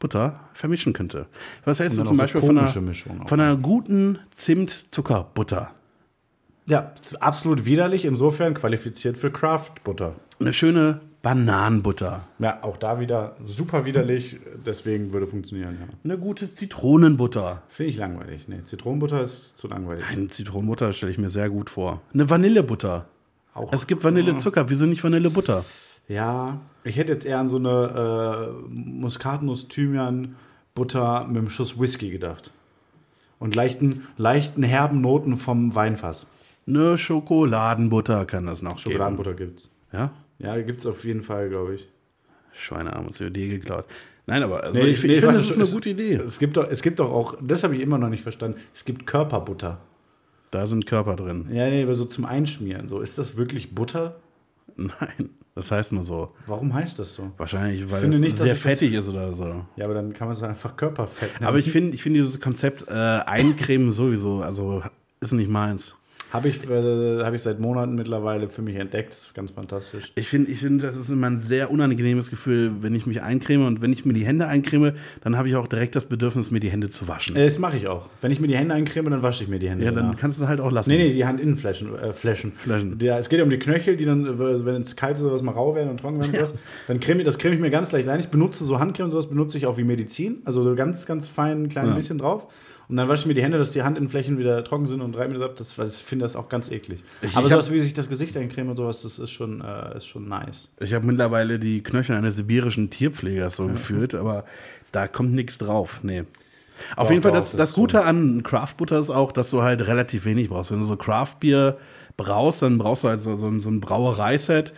Butter 0.00 0.40
vermischen 0.54 0.92
könnte. 0.92 1.26
Was 1.64 1.78
hältst 1.78 1.98
du 1.98 2.02
zum 2.02 2.08
auch 2.08 2.14
so 2.14 2.18
Beispiel 2.20 2.40
von 2.40 2.58
einer, 2.58 3.28
von 3.28 3.40
einer 3.40 3.56
guten 3.56 4.18
Zimt-Zuckerbutter? 4.34 5.70
Ja, 6.70 6.92
absolut 7.20 7.64
widerlich, 7.66 8.04
insofern 8.04 8.54
qualifiziert 8.54 9.18
für 9.18 9.30
Craft-Butter. 9.30 10.14
Eine 10.38 10.52
schöne 10.52 11.00
Bananenbutter. 11.22 12.26
Ja, 12.38 12.62
auch 12.62 12.78
da 12.78 12.98
wieder 13.00 13.36
super 13.44 13.84
widerlich, 13.84 14.38
deswegen 14.64 15.12
würde 15.12 15.26
funktionieren. 15.26 15.76
Ja. 15.80 15.86
Eine 16.04 16.18
gute 16.18 16.54
Zitronenbutter. 16.54 17.62
Finde 17.68 17.90
ich 17.90 17.96
langweilig. 17.98 18.48
Nee, 18.48 18.62
Zitronenbutter 18.64 19.20
ist 19.22 19.58
zu 19.58 19.68
langweilig. 19.68 20.04
Eine 20.08 20.28
Zitronenbutter 20.28 20.92
stelle 20.94 21.12
ich 21.12 21.18
mir 21.18 21.28
sehr 21.28 21.50
gut 21.50 21.68
vor. 21.68 22.00
Eine 22.14 22.30
Vanillebutter. 22.30 23.06
Auch, 23.52 23.72
Es 23.72 23.86
gibt 23.86 24.02
Vanillezucker, 24.04 24.70
wieso 24.70 24.86
nicht 24.86 25.02
Vanillebutter? 25.04 25.64
ja, 26.08 26.60
ich 26.84 26.96
hätte 26.96 27.12
jetzt 27.12 27.26
eher 27.26 27.38
an 27.38 27.48
so 27.50 27.56
eine 27.58 28.54
äh, 28.68 28.68
Muskatnuss, 28.72 29.68
Thymian, 29.68 30.36
Butter 30.74 31.24
mit 31.26 31.36
einem 31.36 31.50
Schuss 31.50 31.78
Whisky 31.78 32.10
gedacht. 32.10 32.50
Und 33.38 33.54
leichten, 33.54 34.06
leichten 34.16 34.62
herben 34.62 35.00
Noten 35.00 35.36
vom 35.36 35.74
Weinfass. 35.74 36.26
Eine 36.66 36.98
Schokoladenbutter 36.98 38.26
kann 38.26 38.46
das 38.46 38.62
noch 38.62 38.78
Schokoladenbutter 38.78 39.34
gibt's. 39.34 39.70
geben. 39.90 40.10
Ja? 40.38 40.54
Ja, 40.56 40.60
gibt's 40.62 40.86
auf 40.86 41.04
jeden 41.04 41.22
Fall, 41.22 41.48
glaube 41.48 41.74
ich. 41.74 41.88
Schweine 42.52 42.90
haben 42.92 43.06
uns 43.06 43.18
die 43.18 43.24
Idee 43.24 43.48
geklaut. 43.48 43.84
Nein, 44.26 44.42
aber 44.42 44.62
also 44.62 44.74
Nee, 44.80 44.86
ich, 44.90 45.02
nee, 45.02 45.14
ich 45.14 45.20
finde, 45.20 45.22
warte, 45.26 45.38
das 45.38 45.48
ist 45.50 45.54
eine 45.54 45.64
es- 45.64 45.72
gute 45.72 45.90
Idee. 45.90 46.14
Es 46.14 46.38
gibt 46.38 46.56
doch, 46.56 46.68
es 46.70 46.82
gibt 46.82 46.98
doch 46.98 47.10
auch, 47.10 47.36
das 47.42 47.64
habe 47.64 47.74
ich 47.74 47.80
immer 47.80 47.98
noch 47.98 48.08
nicht 48.08 48.22
verstanden, 48.22 48.58
es 48.74 48.84
gibt 48.84 49.06
Körperbutter. 49.06 49.80
Da 50.50 50.66
sind 50.66 50.86
Körper 50.86 51.16
drin. 51.16 51.46
Ja, 51.52 51.68
nee, 51.68 51.82
aber 51.82 51.94
so 51.94 52.04
zum 52.04 52.24
Einschmieren. 52.24 52.88
So, 52.88 53.00
ist 53.00 53.18
das 53.18 53.36
wirklich 53.36 53.74
Butter? 53.74 54.16
Nein, 54.76 55.30
Das 55.54 55.70
heißt 55.70 55.92
nur 55.92 56.02
so. 56.02 56.32
Warum 56.46 56.72
heißt 56.74 56.98
das 56.98 57.14
so? 57.14 57.30
Wahrscheinlich, 57.36 57.90
weil 57.90 58.00
finde 58.00 58.16
es 58.16 58.20
nicht, 58.22 58.32
dass 58.34 58.40
sehr 58.42 58.54
ich 58.54 58.62
das- 58.62 58.72
fettig 58.72 58.92
ist 58.94 59.08
oder 59.08 59.32
so. 59.32 59.64
Ja, 59.76 59.84
aber 59.84 59.94
dann 59.94 60.12
kann 60.12 60.28
man 60.28 60.36
es 60.36 60.42
einfach 60.42 60.76
Körperfett 60.76 61.34
nennen. 61.34 61.44
Aber 61.46 61.58
ich 61.58 61.70
finde 61.70 61.94
ich 61.94 62.02
find 62.02 62.16
dieses 62.16 62.40
Konzept 62.40 62.86
äh, 62.88 62.92
Eincremen 62.92 63.90
sowieso, 63.92 64.40
also 64.42 64.82
ist 65.20 65.32
nicht 65.32 65.50
meins. 65.50 65.96
Habe 66.32 66.48
ich, 66.48 66.70
äh, 66.70 67.22
hab 67.24 67.34
ich 67.34 67.42
seit 67.42 67.58
Monaten 67.58 67.96
mittlerweile 67.96 68.48
für 68.48 68.62
mich 68.62 68.76
entdeckt. 68.76 69.12
Das 69.12 69.20
ist 69.22 69.34
ganz 69.34 69.50
fantastisch. 69.50 70.12
Ich 70.14 70.28
finde, 70.28 70.50
ich 70.52 70.60
find, 70.60 70.80
das 70.82 70.96
ist 70.96 71.10
immer 71.10 71.26
ein 71.26 71.38
sehr 71.38 71.70
unangenehmes 71.72 72.30
Gefühl, 72.30 72.70
wenn 72.82 72.94
ich 72.94 73.04
mich 73.06 73.20
eincreme 73.22 73.66
und 73.66 73.82
wenn 73.82 73.92
ich 73.92 74.04
mir 74.04 74.12
die 74.12 74.24
Hände 74.24 74.46
eincreme, 74.46 74.92
dann 75.22 75.36
habe 75.36 75.48
ich 75.48 75.56
auch 75.56 75.66
direkt 75.66 75.96
das 75.96 76.04
Bedürfnis, 76.04 76.50
mir 76.52 76.60
die 76.60 76.70
Hände 76.70 76.88
zu 76.88 77.08
waschen. 77.08 77.34
Äh, 77.34 77.44
Das 77.46 77.58
mache 77.58 77.76
ich 77.76 77.88
auch. 77.88 78.06
Wenn 78.20 78.30
ich 78.30 78.38
mir 78.40 78.46
die 78.46 78.56
Hände 78.56 78.74
eincreme, 78.74 79.10
dann 79.10 79.22
wasche 79.22 79.42
ich 79.42 79.50
mir 79.50 79.58
die 79.58 79.68
Hände. 79.68 79.84
ja, 79.84 79.90
dann 79.90 80.04
danach. 80.04 80.16
kannst 80.20 80.38
du 80.38 80.44
es 80.44 80.48
halt 80.48 80.60
auch 80.60 80.70
lassen. 80.70 80.90
Nee, 80.90 80.98
nee, 80.98 81.12
die 81.12 81.26
Handinnenflächen. 81.26 81.98
Äh, 81.98 82.12
Flächen. 82.12 82.52
Flächen. 82.62 82.98
Der, 82.98 83.18
es 83.18 83.28
geht 83.28 83.38
ja 83.38 83.44
um 83.44 83.50
die 83.50 83.58
Knöchel, 83.58 83.96
die 83.96 84.04
dann, 84.04 84.24
äh, 84.24 84.64
wenn 84.64 84.82
es 84.82 84.94
kalt 84.94 85.16
ist 85.16 85.24
oder 85.24 85.32
was 85.32 85.42
mal 85.42 85.52
rau 85.52 85.74
werden 85.74 85.90
und 85.90 85.98
trocken 86.00 86.20
werden 86.20 86.30
und 86.30 86.36
sowas, 86.36 86.54
dann 86.86 87.00
creme 87.00 87.18
ich, 87.20 87.24
das 87.26 87.38
creme 87.38 87.54
ich 87.54 87.60
mir 87.60 87.70
ganz 87.70 87.90
leicht 87.92 88.08
ein. 88.08 88.20
Ich 88.20 88.28
benutze 88.28 88.64
so 88.64 88.78
Handcreme 88.78 89.06
und 89.06 89.10
sowas, 89.10 89.28
benutze 89.28 89.58
ich 89.58 89.66
auch 89.66 89.76
wie 89.78 89.84
Medizin. 89.84 90.42
Also 90.44 90.62
so 90.62 90.76
ganz, 90.76 91.06
ganz 91.06 91.26
fein, 91.28 91.64
ein 91.64 91.68
klein 91.68 91.88
Ja. 91.88 91.94
bisschen 91.94 92.18
drauf. 92.18 92.46
Und 92.90 92.96
dann 92.96 93.08
wasche 93.08 93.22
ich 93.22 93.26
mir 93.26 93.34
die 93.34 93.42
Hände, 93.42 93.56
dass 93.56 93.70
die 93.70 93.84
Handinnenflächen 93.84 94.36
wieder 94.36 94.64
trocken 94.64 94.86
sind 94.86 95.00
und 95.00 95.16
reibe 95.16 95.32
mir 95.32 95.38
das 95.38 95.48
ab. 95.50 95.56
Das, 95.56 95.78
ich 95.98 96.02
finde 96.04 96.24
das 96.24 96.34
auch 96.34 96.48
ganz 96.48 96.70
eklig. 96.72 97.04
Ich- 97.22 97.36
Aber 97.36 97.46
ich 97.46 97.52
sowas 97.52 97.70
wie 97.70 97.78
sich 97.78 97.94
das 97.94 98.08
Gesicht 98.08 98.36
eincremen 98.36 98.70
und 98.70 98.76
sowas, 98.76 99.02
das 99.02 99.18
ist 99.20 99.30
schon, 99.30 99.60
äh, 99.60 99.96
ist 99.96 100.06
schon 100.06 100.28
nice. 100.28 100.68
Ich 100.80 100.92
habe 100.92 101.06
mittlerweile 101.06 101.58
die 101.60 101.82
Knöchel 101.84 102.16
eines 102.16 102.34
sibirischen 102.36 102.90
Tierpflegers 102.90 103.54
so 103.56 103.68
gefühlt, 103.68 104.14
aber 104.16 104.44
da 104.90 105.06
kommt 105.06 105.32
nichts 105.34 105.56
drauf. 105.58 106.00
Nee. 106.02 106.24
Auf 106.96 107.04
Doch, 107.04 107.10
jeden 107.10 107.22
Fall, 107.22 107.30
doch, 107.32 107.38
das, 107.40 107.50
das 107.52 107.58
das 107.58 107.68
ist 107.70 107.74
so. 107.76 107.80
Gute 107.82 108.04
an 108.04 108.42
Craft 108.42 108.74
Butter 108.78 108.98
ist 108.98 109.10
auch, 109.10 109.30
dass 109.32 109.50
du 109.50 109.62
halt 109.62 109.86
relativ 109.86 110.24
wenig 110.24 110.48
brauchst. 110.48 110.72
Wenn 110.72 110.80
du 110.80 110.84
so 110.86 110.96
Craft 110.96 111.36
Bier 111.38 111.76
brauchst, 112.16 112.62
dann 112.62 112.76
brauchst 112.78 113.04
du 113.04 113.08
halt 113.08 113.20
so, 113.22 113.36
so, 113.36 113.46
ein- 113.46 113.80
Brauereiset. 113.80 114.72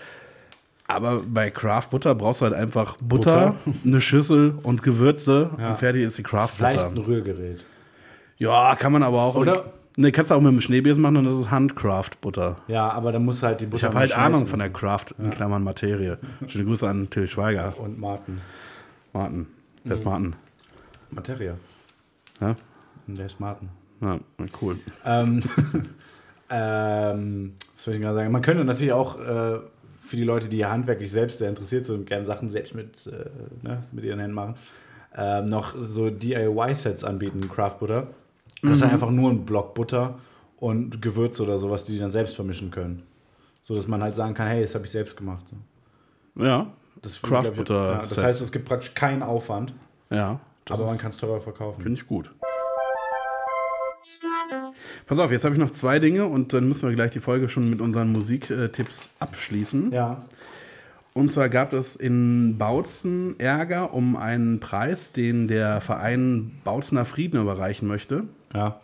Aber 0.86 1.22
bei 1.26 1.48
Craft 1.50 1.88
Butter 1.90 2.14
brauchst 2.14 2.40
du 2.42 2.44
halt 2.44 2.54
einfach 2.54 2.96
Butter, 3.00 3.54
eine 3.84 4.00
Schüssel 4.02 4.54
und 4.62 4.82
Gewürze 4.82 5.50
Ja. 5.58 5.70
und 5.70 5.78
fertig 5.78 6.02
ist 6.02 6.18
die 6.18 6.22
Craft 6.22 6.48
Vielleicht 6.56 6.78
Butter. 6.78 6.90
ein 6.90 6.98
Rührgerät. 6.98 7.64
Ja, 8.42 8.74
kann 8.74 8.90
man 8.90 9.04
aber 9.04 9.22
auch. 9.22 9.36
Oder? 9.36 9.72
Ne, 9.96 10.10
kannst 10.10 10.32
du 10.32 10.34
auch 10.34 10.40
mit 10.40 10.50
dem 10.50 10.60
Schneebesen 10.60 11.00
machen 11.00 11.18
und 11.18 11.26
das 11.26 11.38
ist 11.38 11.52
Handcraft 11.52 12.20
Butter. 12.20 12.56
Ja, 12.66 12.90
aber 12.90 13.12
dann 13.12 13.24
muss 13.24 13.40
halt 13.42 13.60
die 13.60 13.66
Butter 13.66 13.76
Ich 13.76 13.84
habe 13.84 13.98
halt 13.98 14.18
Ahnung 14.18 14.48
von 14.48 14.58
der. 14.58 14.70
Craft, 14.70 15.14
in 15.18 15.30
Klammern 15.30 15.62
Materie. 15.62 16.18
Schöne 16.48 16.64
Grüße 16.64 16.88
an 16.88 17.08
Till 17.08 17.28
Schweiger. 17.28 17.78
Und 17.78 18.00
Martin. 18.00 18.40
Martin. 19.12 19.46
Wer 19.84 19.94
ist 19.94 20.04
Martin? 20.04 20.34
Materia. 21.10 21.54
Ja? 22.40 22.56
Der 23.06 23.26
ist 23.26 23.38
Martin. 23.38 23.68
Ja, 24.00 24.18
cool. 24.60 24.80
Ähm, 25.04 25.44
ähm, 26.50 27.52
was 27.74 27.84
soll 27.84 27.94
ich 27.94 28.00
gerade 28.00 28.16
sagen? 28.16 28.32
Man 28.32 28.42
könnte 28.42 28.64
natürlich 28.64 28.92
auch 28.92 29.20
äh, 29.20 29.58
für 30.00 30.16
die 30.16 30.24
Leute, 30.24 30.48
die 30.48 30.66
handwerklich 30.66 31.12
selbst 31.12 31.38
sehr 31.38 31.48
interessiert 31.48 31.86
sind 31.86 31.96
und 31.96 32.06
gerne 32.06 32.24
Sachen 32.24 32.48
selbst 32.48 32.74
mit, 32.74 33.06
äh, 33.06 33.30
ne, 33.62 33.82
mit 33.92 34.04
ihren 34.04 34.18
Händen 34.18 34.34
machen, 34.34 34.56
ähm, 35.16 35.44
noch 35.44 35.76
so 35.80 36.10
DIY-Sets 36.10 37.04
anbieten, 37.04 37.48
Craft 37.48 37.78
Butter. 37.78 38.08
Das 38.62 38.78
ist 38.78 38.82
einfach 38.84 39.10
nur 39.10 39.30
ein 39.30 39.44
Block 39.44 39.74
Butter 39.74 40.18
und 40.58 41.02
Gewürze 41.02 41.42
oder 41.42 41.58
sowas, 41.58 41.84
die 41.84 41.92
die 41.92 41.98
dann 41.98 42.12
selbst 42.12 42.36
vermischen 42.36 42.70
können. 42.70 43.02
So 43.64 43.74
dass 43.74 43.88
man 43.88 44.02
halt 44.02 44.14
sagen 44.14 44.34
kann, 44.34 44.46
hey, 44.48 44.62
das 44.62 44.74
habe 44.74 44.84
ich 44.84 44.90
selbst 44.92 45.16
gemacht. 45.16 45.44
Ja, 46.36 46.72
Das 47.00 47.20
Craft 47.20 47.52
Butter 47.56 47.92
Ja, 47.92 47.98
das 48.00 48.16
heißt, 48.18 48.40
es 48.40 48.52
gibt 48.52 48.66
praktisch 48.66 48.94
keinen 48.94 49.22
Aufwand, 49.22 49.74
ja. 50.10 50.40
Aber 50.70 50.86
man 50.86 50.98
kann 50.98 51.10
es 51.10 51.16
teurer 51.16 51.40
verkaufen. 51.40 51.82
finde 51.82 52.00
ich 52.00 52.06
gut. 52.06 52.30
Pass 55.06 55.18
auf, 55.18 55.30
jetzt 55.30 55.44
habe 55.44 55.54
ich 55.54 55.60
noch 55.60 55.72
zwei 55.72 55.98
Dinge 55.98 56.26
und 56.26 56.52
dann 56.52 56.68
müssen 56.68 56.88
wir 56.88 56.94
gleich 56.94 57.10
die 57.12 57.20
Folge 57.20 57.48
schon 57.48 57.68
mit 57.68 57.80
unseren 57.80 58.12
Musiktipps 58.12 59.10
abschließen. 59.18 59.92
Ja. 59.92 60.24
Und 61.14 61.30
zwar 61.30 61.48
gab 61.48 61.72
es 61.72 61.94
in 61.94 62.56
Bautzen 62.58 63.38
Ärger 63.38 63.92
um 63.92 64.16
einen 64.16 64.60
Preis, 64.60 65.12
den 65.12 65.46
der 65.46 65.80
Verein 65.80 66.52
Bautzener 66.64 67.04
Frieden 67.04 67.40
überreichen 67.40 67.86
möchte. 67.86 68.24
Ja. 68.54 68.80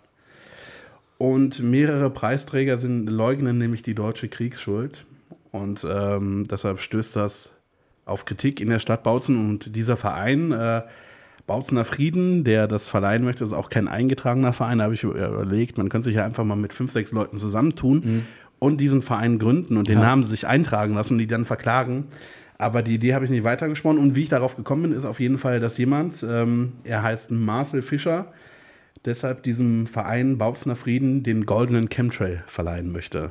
Und 1.18 1.62
mehrere 1.62 2.10
Preisträger 2.10 2.78
sind, 2.78 3.06
leugnen 3.06 3.58
nämlich 3.58 3.82
die 3.82 3.94
deutsche 3.94 4.28
Kriegsschuld. 4.28 5.04
Und 5.50 5.84
ähm, 5.88 6.44
deshalb 6.48 6.78
stößt 6.78 7.16
das 7.16 7.50
auf 8.04 8.24
Kritik 8.24 8.60
in 8.60 8.68
der 8.68 8.78
Stadt 8.78 9.02
Bautzen. 9.02 9.36
Und 9.36 9.74
dieser 9.74 9.96
Verein, 9.96 10.52
äh, 10.52 10.82
Bautzener 11.46 11.86
Frieden, 11.86 12.44
der 12.44 12.68
das 12.68 12.88
verleihen 12.88 13.24
möchte, 13.24 13.42
ist 13.42 13.54
auch 13.54 13.70
kein 13.70 13.88
eingetragener 13.88 14.52
Verein. 14.52 14.78
Da 14.78 14.84
habe 14.84 14.94
ich 14.94 15.02
überlegt, 15.02 15.78
man 15.78 15.88
könnte 15.88 16.04
sich 16.10 16.16
ja 16.16 16.24
einfach 16.24 16.44
mal 16.44 16.56
mit 16.56 16.74
fünf, 16.74 16.92
sechs 16.92 17.10
Leuten 17.10 17.38
zusammentun 17.38 18.26
und 18.58 18.80
diesen 18.82 19.00
Verein 19.00 19.38
gründen 19.38 19.78
und 19.78 19.88
den 19.88 19.98
Ja. 19.98 20.04
Namen 20.04 20.24
sich 20.24 20.46
eintragen 20.46 20.94
lassen 20.94 21.14
und 21.14 21.20
die 21.20 21.26
dann 21.26 21.46
verklagen. 21.46 22.04
Aber 22.58 22.82
die 22.82 22.94
Idee 22.94 23.14
habe 23.14 23.24
ich 23.24 23.30
nicht 23.30 23.44
weitergesponnen. 23.44 24.02
Und 24.02 24.14
wie 24.14 24.24
ich 24.24 24.28
darauf 24.28 24.56
gekommen 24.56 24.82
bin, 24.82 24.92
ist 24.92 25.06
auf 25.06 25.20
jeden 25.20 25.38
Fall, 25.38 25.58
dass 25.58 25.78
jemand, 25.78 26.22
ähm, 26.28 26.74
er 26.84 27.02
heißt 27.02 27.30
Marcel 27.30 27.80
Fischer, 27.82 28.32
deshalb 29.04 29.42
diesem 29.42 29.86
Verein 29.86 30.38
Bautzener 30.38 30.76
Frieden 30.76 31.22
den 31.22 31.46
goldenen 31.46 31.88
Chemtrail 31.88 32.44
verleihen 32.46 32.92
möchte. 32.92 33.30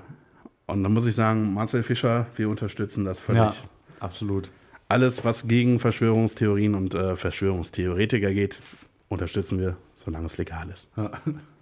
Und 0.65 0.83
dann 0.83 0.93
muss 0.93 1.05
ich 1.07 1.15
sagen, 1.15 1.53
Marcel 1.53 1.83
Fischer, 1.83 2.27
wir 2.35 2.49
unterstützen 2.49 3.05
das 3.05 3.19
völlig. 3.19 3.39
Ja, 3.39 3.53
absolut. 3.99 4.49
Alles, 4.89 5.23
was 5.25 5.47
gegen 5.47 5.79
Verschwörungstheorien 5.79 6.75
und 6.75 6.93
äh, 6.93 7.15
Verschwörungstheoretiker 7.15 8.33
geht, 8.33 8.57
unterstützen 9.09 9.59
wir, 9.59 9.77
solange 9.95 10.25
es 10.25 10.37
legal 10.37 10.69
ist. 10.69 10.87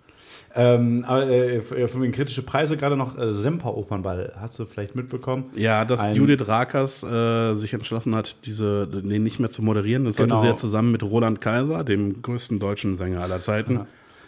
Ähm, 0.57 1.03
aber 1.05 1.27
äh, 1.27 1.61
von 1.61 2.01
den 2.01 2.13
kritische 2.13 2.41
Preise 2.41 2.77
gerade 2.77 2.95
noch 2.95 3.17
äh, 3.17 3.33
Semper 3.33 3.75
Opernball. 3.75 4.31
Hast 4.39 4.57
du 4.57 4.65
vielleicht 4.65 4.95
mitbekommen? 4.95 5.47
Ja, 5.55 5.83
dass 5.83 6.01
Ein- 6.01 6.15
Judith 6.15 6.47
Rakers 6.47 7.03
äh, 7.03 7.53
sich 7.55 7.73
entschlossen 7.73 8.15
hat, 8.15 8.37
diese, 8.45 8.87
den 8.87 9.21
nicht 9.23 9.39
mehr 9.41 9.51
zu 9.51 9.61
moderieren. 9.61 10.05
Das 10.05 10.15
sollte 10.15 10.29
Genau. 10.29 10.41
sie 10.41 10.47
ja 10.47 10.55
zusammen 10.55 10.91
mit 10.93 11.03
Roland 11.03 11.41
Kaiser, 11.41 11.83
dem 11.83 12.21
größten 12.21 12.59
deutschen 12.59 12.97
Sänger 12.97 13.19
aller 13.21 13.41
Zeiten. 13.41 13.81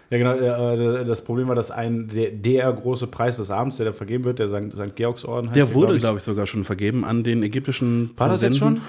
Ja, 0.10 0.18
genau. 0.18 0.34
Äh, 0.36 1.06
das 1.06 1.22
Problem 1.24 1.48
war, 1.48 1.56
dass 1.56 1.72
ein 1.72 2.08
der, 2.10 2.32
der 2.32 2.72
große 2.74 3.08
Preis 3.08 3.38
des 3.38 3.50
Abends, 3.50 3.78
der 3.78 3.86
da 3.88 3.92
vergeben 3.94 4.24
wird, 4.26 4.40
der 4.40 4.50
St. 4.50 4.96
Georgsorden 4.96 5.50
heißt. 5.50 5.58
Der 5.58 5.74
wurde, 5.74 5.98
glaube 5.98 6.18
ich, 6.18 6.24
sogar 6.24 6.46
schon 6.46 6.64
vergeben 6.66 7.06
an 7.06 7.24
den 7.24 7.42
ägyptischen 7.44 8.12
War 8.18 8.28
das 8.30 8.42
jetzt 8.42 8.58
schon? 8.58 8.82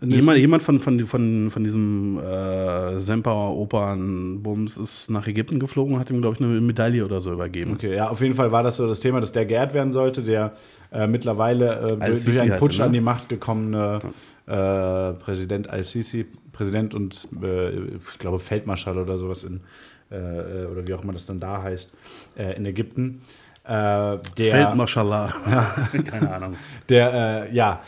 Jemand, 0.00 0.38
jemand 0.38 0.62
von, 0.62 0.80
von, 0.80 1.06
von, 1.06 1.50
von 1.50 1.64
diesem 1.64 2.18
äh, 2.18 2.98
Semper 2.98 3.50
Opernbums 3.50 4.78
ist 4.78 5.10
nach 5.10 5.26
Ägypten 5.26 5.60
geflogen 5.60 5.94
und 5.94 6.00
hat 6.00 6.10
ihm, 6.10 6.20
glaube 6.20 6.36
ich, 6.36 6.42
eine 6.42 6.60
Medaille 6.60 7.04
oder 7.04 7.20
so 7.20 7.32
übergeben. 7.32 7.74
Okay, 7.74 7.94
ja, 7.94 8.08
auf 8.08 8.20
jeden 8.20 8.34
Fall 8.34 8.50
war 8.50 8.62
das 8.62 8.78
so 8.78 8.88
das 8.88 9.00
Thema, 9.00 9.20
dass 9.20 9.32
der 9.32 9.44
geehrt 9.44 9.74
werden 9.74 9.92
sollte, 9.92 10.22
der 10.22 10.52
äh, 10.92 11.06
mittlerweile 11.06 11.98
äh, 12.00 12.10
durch, 12.10 12.40
einen 12.40 12.58
Putsch 12.58 12.78
ne? 12.78 12.86
an 12.86 12.92
die 12.92 13.00
Macht 13.00 13.28
gekommene 13.28 14.00
äh, 14.46 15.12
Präsident 15.12 15.68
Al-Sisi, 15.68 16.26
Präsident 16.52 16.94
und 16.94 17.28
äh, 17.42 17.70
ich 17.70 18.18
glaube 18.18 18.38
Feldmarschall 18.40 18.98
oder 18.98 19.18
sowas 19.18 19.44
in, 19.44 19.60
äh, 20.10 20.16
äh, 20.16 20.66
oder 20.66 20.86
wie 20.86 20.94
auch 20.94 21.02
immer 21.02 21.12
das 21.12 21.26
dann 21.26 21.40
da 21.40 21.62
heißt, 21.62 21.92
in 22.36 22.66
Ägypten. 22.66 23.20
Äh, 23.64 23.68
der, 23.68 24.20
Feldmarschallah. 24.36 25.32
Keine 26.10 26.34
Ahnung. 26.34 26.56
der 26.88 27.48
ja 27.52 27.82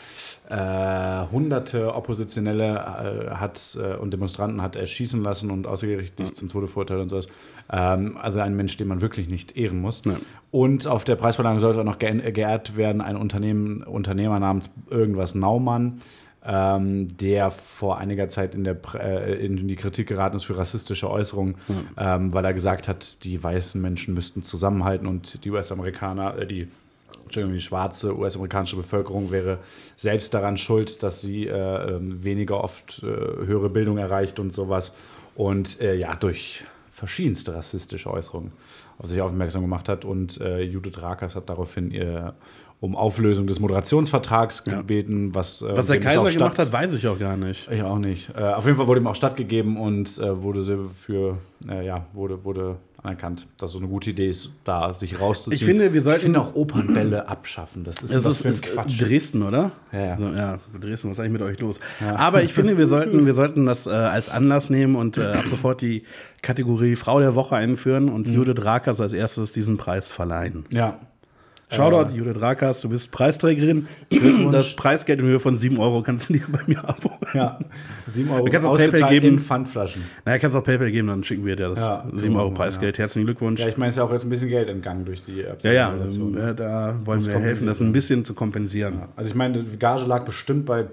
äh, 0.49 1.31
hunderte 1.31 1.93
Oppositionelle 1.95 3.29
äh, 3.31 3.35
hat 3.35 3.77
äh, 3.81 3.95
und 3.95 4.11
Demonstranten 4.11 4.61
hat 4.61 4.75
erschießen 4.75 5.21
lassen 5.23 5.51
und 5.51 5.65
außergerichtlich 5.65 6.33
zum 6.35 6.49
Tode 6.49 6.67
verurteilt 6.67 7.01
und 7.01 7.09
sowas. 7.09 7.27
Ähm, 7.71 8.17
also 8.21 8.39
ein 8.39 8.55
Mensch, 8.55 8.77
den 8.77 8.87
man 8.87 9.01
wirklich 9.01 9.27
nicht 9.27 9.57
ehren 9.57 9.81
muss. 9.81 10.03
Ja. 10.05 10.17
Und 10.51 10.87
auf 10.87 11.03
der 11.03 11.15
Preisverleihung 11.15 11.59
sollte 11.59 11.79
auch 11.79 11.85
noch 11.85 11.99
ge 11.99 12.31
geehrt 12.31 12.77
werden 12.77 13.01
ein 13.01 13.17
Unternehmen, 13.17 13.83
Unternehmer 13.83 14.39
namens 14.39 14.69
irgendwas 14.89 15.35
Naumann, 15.35 16.01
ähm, 16.45 17.07
der 17.17 17.49
vor 17.49 17.97
einiger 17.97 18.29
Zeit 18.29 18.53
in, 18.53 18.63
der, 18.63 18.77
äh, 18.99 19.43
in 19.45 19.67
die 19.67 19.75
Kritik 19.75 20.07
geraten 20.07 20.35
ist 20.35 20.43
für 20.43 20.57
rassistische 20.57 21.09
Äußerungen, 21.09 21.55
ähm, 21.97 22.33
weil 22.33 22.45
er 22.45 22.53
gesagt 22.53 22.87
hat, 22.87 23.23
die 23.23 23.43
weißen 23.43 23.81
Menschen 23.81 24.13
müssten 24.13 24.43
zusammenhalten 24.43 25.07
und 25.07 25.43
die 25.43 25.49
US-Amerikaner, 25.49 26.37
äh, 26.37 26.45
die 26.45 26.67
Entschuldigung, 27.25 27.55
die 27.55 27.61
schwarze 27.61 28.17
US-amerikanische 28.17 28.75
Bevölkerung 28.75 29.31
wäre 29.31 29.59
selbst 29.95 30.33
daran 30.33 30.57
schuld, 30.57 31.03
dass 31.03 31.21
sie 31.21 31.47
äh, 31.47 31.95
ähm, 31.95 32.23
weniger 32.23 32.63
oft 32.63 33.01
äh, 33.03 33.05
höhere 33.05 33.69
Bildung 33.69 33.97
erreicht 33.97 34.39
und 34.39 34.53
sowas. 34.53 34.95
Und 35.35 35.81
äh, 35.81 35.95
ja, 35.95 36.15
durch 36.15 36.63
verschiedenste 36.91 37.53
rassistische 37.53 38.09
Äußerungen 38.09 38.51
auf 38.97 39.07
sich 39.07 39.21
aufmerksam 39.21 39.61
gemacht 39.61 39.89
hat. 39.89 40.05
Und 40.05 40.39
äh, 40.41 40.61
Judith 40.61 41.01
Rakers 41.01 41.35
hat 41.35 41.49
daraufhin 41.49 41.91
äh, 41.91 42.31
um 42.81 42.95
Auflösung 42.95 43.47
des 43.47 43.59
Moderationsvertrags 43.59 44.63
Ja. 44.67 44.77
gebeten, 44.77 45.33
was, 45.33 45.61
äh, 45.61 45.75
Was 45.75 45.87
der 45.87 45.99
Kaiser 45.99 46.29
gemacht 46.31 46.59
hat, 46.59 46.71
weiß 46.71 46.93
ich 46.93 47.07
auch 47.07 47.17
gar 47.19 47.37
nicht. 47.37 47.69
ich 47.71 47.81
auch 47.83 47.97
nicht. 47.99 48.29
Äh, 48.35 48.41
auf 48.43 48.65
jeden 48.65 48.77
Fall 48.77 48.87
wurde 48.87 49.01
ihm 49.01 49.07
auch 49.07 49.15
stattgegeben 49.15 49.77
und 49.77 50.17
äh, 50.19 50.41
wurde 50.41 50.63
für, 50.93 51.37
äh, 51.69 51.85
ja, 51.85 52.05
wurde, 52.13 52.43
wurde 52.43 52.77
anerkannt, 53.01 53.45
dass 53.59 53.71
so 53.71 53.77
eine 53.77 53.87
gute 53.87 54.09
Idee 54.09 54.27
ist, 54.27 54.49
da 54.63 54.91
sich 54.95 55.19
rauszuziehen. 55.21 55.53
Ich 55.53 55.63
finde, 55.63 55.93
wir 55.93 56.01
sollten- 56.01 56.17
Ich 56.17 56.23
finde 56.23 56.41
auch 56.41 56.55
Opernbälle 56.55 57.29
abschaffen. 57.29 57.83
Das 57.83 57.97
ist, 58.01 58.15
was 58.15 58.25
ist, 58.25 58.45
ist 58.45 58.63
Quatsch. 58.65 58.99
Dresden, 58.99 59.43
oder? 59.43 59.71
Ja, 59.91 59.99
ja. 59.99 60.17
So, 60.17 60.23
ja, 60.33 60.57
Dresden, 60.81 61.09
was 61.11 61.17
ist 61.17 61.19
eigentlich 61.19 61.33
mit 61.33 61.41
euch 61.43 61.59
los? 61.59 61.79
Aber 62.15 62.41
ich 62.41 62.51
finde, 62.51 62.79
wir 62.79 62.87
sollten, 62.87 63.23
wir 63.27 63.33
sollten 63.33 63.67
das 63.67 63.85
äh, 63.85 63.91
als 63.91 64.29
Anlass 64.29 64.71
nehmen 64.71 64.95
und 64.95 65.19
äh, 65.19 65.21
ab 65.33 65.45
sofort 65.51 65.81
die 65.81 66.01
Kategorie 66.41 66.95
Frau 66.95 67.19
der 67.19 67.35
Woche 67.35 67.55
einführen 67.55 68.05
Mhm. 68.05 68.13
und 68.13 68.27
Judith 68.27 68.65
Rakers 68.65 68.84
als 68.87 69.13
erstes 69.13 69.51
diesen 69.51 69.77
Preis 69.77 70.09
verleihen. 70.09 70.65
Ja. 70.71 70.99
Shoutout, 71.71 72.13
Judith 72.13 72.39
Rakas, 72.39 72.81
du 72.81 72.89
bist 72.89 73.11
Preisträgerin. 73.11 73.87
Das 74.51 74.75
Preisgeld 74.75 75.19
in 75.19 75.25
Höhe 75.25 75.39
von 75.39 75.55
7 75.57 75.79
Euro 75.79 76.03
kannst 76.03 76.29
du 76.29 76.33
dir 76.33 76.43
bei 76.47 76.59
mir 76.67 76.87
abholen. 76.87 77.17
Ja, 77.33 77.59
7 78.07 78.29
Euro 78.29 78.45
Du 78.45 78.51
kannst 78.51 78.67
auch 78.67 78.77
PayPal 78.77 79.09
geben. 79.09 79.27
in 79.27 79.39
Pfandflaschen. 79.39 80.03
Naja, 80.25 80.37
kannst 80.37 80.55
auch 80.55 80.63
PayPal 80.63 80.91
geben, 80.91 81.07
dann 81.07 81.23
schicken 81.23 81.43
wir 81.43 81.55
dir 81.55 81.69
das 81.69 81.79
Ja, 81.81 82.05
7 82.13 82.33
so 82.33 82.39
Euro 82.39 82.51
Preisgeld. 82.51 82.99
Herzlichen 82.99 83.25
Glückwunsch. 83.25 83.59
Ja, 83.61 83.65
Ja, 83.65 83.71
ich 83.71 83.77
meine, 83.77 83.89
es 83.89 83.95
ist 83.95 83.97
ja 83.97 84.03
auch 84.03 84.11
jetzt 84.11 84.25
ein 84.25 84.29
bisschen 84.29 84.49
Geld 84.49 84.69
entgangen 84.69 85.05
durch 85.05 85.23
die 85.25 85.37
ja, 85.37 85.71
ja, 85.71 85.91
ähm, 85.93 86.37
äh, 86.37 86.53
da 86.53 86.95
wollen 87.03 87.25
wir 87.25 87.39
helfen, 87.39 87.65
das 87.65 87.81
ein 87.81 87.91
bisschen 87.91 88.23
zu 88.25 88.35
kompensieren. 88.35 88.99
Also 89.15 89.29
ich 89.31 89.35
meine, 89.35 89.63
die 89.63 89.79
Gage 89.79 90.05
lag 90.05 90.23
bestimmt 90.23 90.67
bei 90.67 90.85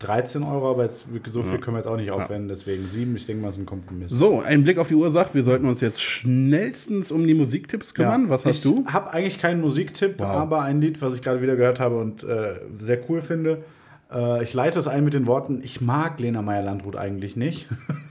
13 0.00 0.42
Euro, 0.42 0.70
aber 0.70 0.82
jetzt, 0.84 1.06
so 1.26 1.42
viel 1.42 1.58
können 1.58 1.76
wir 1.76 1.78
jetzt 1.78 1.86
auch 1.86 1.96
nicht 1.96 2.10
aufwenden, 2.10 2.48
deswegen 2.48 2.86
7, 2.88 3.16
ich 3.16 3.24
denke 3.24 3.42
mal, 3.42 3.48
ist 3.48 3.56
ein 3.56 3.64
Kompromiss. 3.64 4.12
So, 4.12 4.40
ein 4.42 4.62
Blick 4.62 4.76
auf 4.78 4.88
die 4.88 4.94
Uhr 4.94 5.10
sagt, 5.10 5.34
wir 5.34 5.42
sollten 5.42 5.66
uns 5.66 5.80
jetzt 5.80 6.02
schnellstens 6.02 7.10
um 7.10 7.26
die 7.26 7.32
Musiktipps 7.32 7.94
kümmern. 7.94 8.28
Was 8.28 8.44
hast 8.44 8.56
ich 8.56 8.62
du? 8.62 8.84
Ich 8.86 8.92
habe 8.92 9.10
eigentlich 9.14 9.38
keinen 9.38 9.62
Musiktipp, 9.62 10.16
Wow. 10.18 10.26
aber 10.26 10.62
ein 10.62 10.82
Lied, 10.82 11.00
was 11.00 11.14
ich 11.14 11.22
gerade 11.22 11.40
wieder 11.40 11.56
gehört 11.56 11.80
habe 11.80 11.98
und 11.98 12.24
äh, 12.24 12.56
sehr 12.76 12.98
cool 13.08 13.22
finde. 13.22 13.64
Äh, 14.12 14.42
ich 14.42 14.52
leite 14.52 14.78
es 14.78 14.86
ein 14.86 15.02
mit 15.02 15.14
den 15.14 15.26
Worten, 15.26 15.62
ich 15.64 15.80
mag 15.80 16.20
Lena 16.20 16.42
Meyer-Landrut 16.42 16.96
eigentlich 16.96 17.34
nicht. 17.36 17.66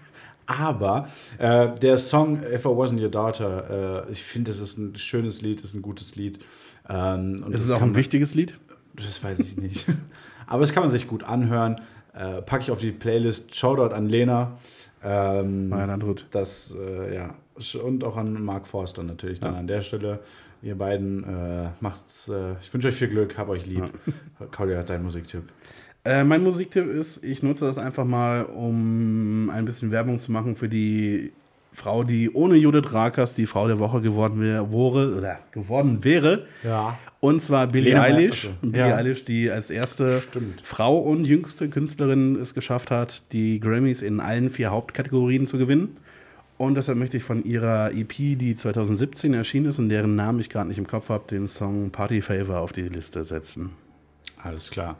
aber 0.47 1.09
äh, 1.37 1.69
der 1.81 1.97
Song 1.97 2.39
If 2.51 2.65
I 2.65 2.69
Wasn't 2.69 3.01
Your 3.01 3.09
Daughter, 3.09 4.05
äh, 4.07 4.11
ich 4.11 4.23
finde, 4.23 4.51
das 4.51 4.59
ist 4.59 4.77
ein 4.77 4.95
schönes 4.95 5.41
Lied, 5.43 5.61
ist 5.61 5.75
ein 5.75 5.81
gutes 5.81 6.15
Lied. 6.15 6.39
Ähm, 6.89 7.43
und 7.45 7.53
Ist 7.53 7.63
es 7.63 7.71
auch 7.71 7.81
ein 7.81 7.95
wichtiges 7.95 8.35
Lied? 8.35 8.55
Das 8.95 9.23
weiß 9.23 9.39
ich 9.39 9.57
nicht. 9.57 9.85
Aber 10.47 10.61
das 10.61 10.73
kann 10.73 10.83
man 10.83 10.91
sich 10.91 11.07
gut 11.07 11.23
anhören. 11.23 11.75
Äh, 12.13 12.41
packe 12.41 12.63
ich 12.63 12.71
auf 12.71 12.79
die 12.79 12.91
Playlist. 12.91 13.55
Shoutout 13.55 13.93
an 13.93 14.07
Lena. 14.09 14.57
Ähm, 15.03 15.69
Meyer 15.69 15.87
Landrut. 15.87 16.27
Das, 16.31 16.75
äh, 16.79 17.15
ja. 17.15 17.33
Und 17.83 18.03
auch 18.03 18.17
an 18.17 18.43
Mark 18.43 18.67
Forster 18.67 19.03
natürlich 19.03 19.39
dann 19.39 19.53
Ja. 19.53 19.59
an 19.59 19.67
der 19.67 19.81
Stelle. 19.81 20.19
Ihr 20.61 20.75
beiden 20.77 21.23
äh, 21.23 21.69
macht's. 21.79 22.27
Äh, 22.29 22.53
ich 22.61 22.73
wünsche 22.73 22.87
euch 22.87 22.95
viel 22.95 23.09
Glück, 23.09 23.37
hab 23.37 23.49
euch 23.49 23.65
lieb. 23.65 23.83
Claudia 24.51 24.79
hat 24.79 24.89
deinen 24.89 25.03
Musiktipp. 25.03 25.43
Äh, 26.03 26.23
mein 26.23 26.43
Musiktipp 26.43 26.87
ist, 26.87 27.23
ich 27.23 27.43
nutze 27.43 27.65
das 27.65 27.77
einfach 27.77 28.05
mal, 28.05 28.43
um 28.45 29.49
ein 29.49 29.65
bisschen 29.65 29.91
Werbung 29.91 30.19
zu 30.19 30.31
machen 30.31 30.55
für 30.55 30.69
die 30.69 31.33
Frau, 31.73 32.03
die 32.03 32.31
ohne 32.31 32.55
Judith 32.55 32.93
Rakers 32.93 33.33
die 33.33 33.47
Frau 33.47 33.67
der 33.67 33.79
Woche 33.79 34.01
geworden 34.01 34.39
wäre, 34.41 34.63
oder 35.17 35.39
geworden 35.51 36.03
wäre. 36.03 36.45
Ja. 36.63 36.97
Und 37.25 37.41
zwar 37.41 37.67
Billie 37.67 37.91
Lena 37.93 38.03
Eilish. 38.03 38.45
achso. 38.45 38.55
Billie 38.61 38.87
Ja. 38.89 38.95
Eilish, 38.95 39.25
die 39.25 39.49
als 39.49 39.69
erste 39.69 40.21
Stimmt. 40.21 40.61
Frau 40.63 40.97
und 40.97 41.25
jüngste 41.25 41.69
Künstlerin 41.69 42.35
es 42.39 42.53
geschafft 42.53 42.91
hat, 42.91 43.23
die 43.31 43.59
Grammys 43.59 44.01
in 44.01 44.19
allen 44.19 44.49
vier 44.49 44.69
Hauptkategorien 44.71 45.47
zu 45.47 45.57
gewinnen. 45.57 45.97
Und 46.57 46.75
deshalb 46.75 46.97
möchte 46.97 47.17
ich 47.17 47.23
von 47.23 47.43
ihrer 47.43 47.91
EP, 47.93 48.37
die 48.37 48.55
2017 48.55 49.33
erschienen 49.33 49.65
ist 49.67 49.79
und 49.79 49.89
deren 49.89 50.15
Namen 50.15 50.39
ich 50.39 50.49
gerade 50.49 50.67
nicht 50.69 50.77
im 50.77 50.87
Kopf 50.87 51.09
habe, 51.09 51.25
den 51.29 51.47
Song 51.47 51.89
Party 51.91 52.21
Favor 52.21 52.59
auf 52.59 52.71
die 52.71 52.83
Liste 52.83 53.23
setzen. 53.25 53.71
Alles 54.41 54.71
klar. 54.71 54.95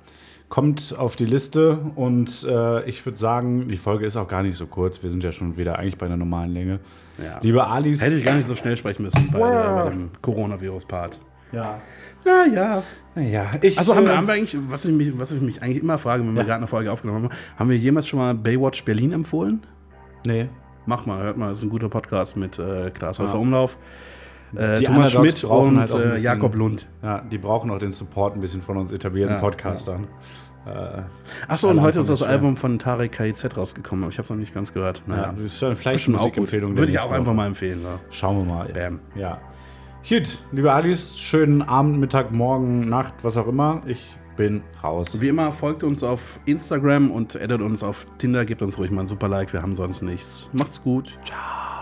Kommt 0.50 0.94
auf 0.98 1.16
die 1.16 1.26
Liste 1.26 1.80
und 1.96 2.46
äh, 2.48 2.88
ich 2.90 3.04
würde 3.06 3.18
sagen, 3.18 3.68
die 3.70 3.78
Folge 3.78 4.06
ist 4.06 4.16
auch 4.18 4.28
gar 4.28 4.44
nicht 4.44 4.58
so 4.58 4.68
kurz. 4.68 5.02
Wir 5.02 5.10
sind 5.10 5.24
ja 5.24 5.32
schon 5.32 5.58
wieder 5.58 5.80
eigentlich 5.80 5.98
bei 5.98 6.08
der 6.08 6.18
normalen 6.18 6.52
Länge. 6.52 6.80
Ja. 7.24 7.40
Liebe 7.42 7.66
Alice. 7.66 8.02
Hätte 8.02 8.18
ich 8.20 8.26
gar 8.26 8.36
nicht 8.36 8.48
so 8.48 8.56
schnell 8.56 8.76
sprechen 8.78 9.04
müssen 9.04 9.32
bei, 9.32 9.40
der, 9.40 9.84
bei 9.86 9.90
dem 9.92 10.10
Coronavirus-Part. 10.22 11.20
Ja. 11.56 11.80
Naja. 12.26 12.84
Naja, 13.16 13.46
ich. 13.62 13.78
Also 13.78 13.96
haben 13.96 14.06
wir, 14.06 14.14
äh, 14.14 14.18
haben 14.18 14.28
wir 14.28 14.34
eigentlich, 14.34 14.58
was 14.68 14.84
ich, 14.84 14.92
mich, 14.94 15.18
was 15.18 15.32
ich 15.32 15.40
mich 15.42 15.62
eigentlich 15.64 15.82
immer 15.82 15.98
frage, 15.98 16.24
wenn 16.24 16.34
wir 16.34 16.42
Ja. 16.42 16.48
gerade 16.48 16.58
eine 16.58 16.68
Folge 16.68 16.92
aufgenommen 16.92 17.26
haben, 17.26 17.34
haben 17.58 17.70
wir 17.70 17.78
jemals 17.78 18.08
schon 18.08 18.20
mal 18.20 18.34
Baywatch 18.36 18.84
Berlin 18.84 19.12
empfohlen? 19.14 19.62
Nee. 20.26 20.50
Mach 20.86 21.06
mal, 21.06 21.24
hört 21.24 21.38
mal, 21.38 21.50
das 21.50 21.60
ist 21.60 21.64
ein 21.64 21.70
guter 21.70 21.88
Podcast 21.90 22.36
mit 22.36 22.60
äh, 22.60 22.90
Klaas 22.92 23.20
Ja. 23.20 23.26
Häufer 23.26 23.40
Umlauf, 23.40 23.78
äh, 24.56 24.82
Thomas 24.82 25.12
Schmidt 25.14 25.42
brauchen 25.42 25.70
und 25.70 25.80
halt 25.80 25.92
bisschen- 25.92 26.24
Jakob 26.24 26.56
Lund. 26.56 26.88
Ja, 27.04 27.20
die 27.22 27.38
brauchen 27.38 27.72
auch 27.72 27.80
den 27.80 27.92
Support 27.92 28.36
ein 28.36 28.42
bisschen 28.42 28.62
von 28.62 28.78
uns 28.78 28.92
etablierten 28.92 29.36
Ja, 29.36 29.42
Podcastern. 29.42 30.08
Äh, 30.66 31.04
Achso, 31.48 31.70
und 31.70 31.80
heute 31.82 32.00
ist 32.00 32.10
das 32.10 32.24
Album 32.24 32.58
von 32.58 32.80
Tarek 32.80 33.12
KIZ 33.14 33.56
rausgekommen, 33.56 34.04
aber 34.04 34.12
ich 34.12 34.18
habe 34.18 34.24
es 34.26 34.30
noch 34.32 34.38
nicht 34.38 34.54
ganz 34.54 34.74
gehört. 34.74 35.04
ja. 35.08 35.16
Naja, 35.16 35.34
das 35.38 35.54
ist 35.54 35.62
ja 35.62 35.74
vielleicht 35.76 36.08
eine. 36.08 36.18
Musikempfehlung. 36.18 36.76
Würde 36.76 36.92
ich 36.92 37.00
auch 37.00 37.12
einfach 37.12 37.34
mal 37.34 37.46
empfehlen. 37.46 37.82
Ja. 37.84 38.00
Schauen 38.10 38.40
wir 38.48 38.54
mal. 38.54 38.68
Bam. 38.74 39.00
Ja. 39.16 39.40
Gut, 40.08 40.38
liebe 40.52 40.72
Alice, 40.72 41.18
schönen 41.18 41.64
Abend, 41.64 41.98
Mittag, 41.98 42.32
Morgen, 42.32 42.88
Nacht, 42.88 43.16
was 43.24 43.38
auch 43.38 43.48
immer. 43.48 43.82
Ich 43.88 44.16
bin 44.36 44.62
raus. 44.84 45.20
Wie 45.20 45.30
immer, 45.30 45.52
folgt 45.52 45.84
uns 45.84 46.04
auf 46.04 46.40
Instagram 46.46 47.10
und 47.10 47.36
addet 47.36 47.62
uns 47.62 47.82
auf 47.82 48.06
Tinder, 48.20 48.46
gebt 48.46 48.62
uns 48.62 48.78
ruhig 48.78 48.92
mal 48.92 49.02
ein 49.02 49.08
super 49.08 49.28
Like, 49.28 49.52
wir 49.52 49.64
haben 49.64 49.74
sonst 49.74 50.04
nichts. 50.04 50.48
Macht's 50.54 50.84
gut. 50.84 51.18
Ciao. 51.26 51.75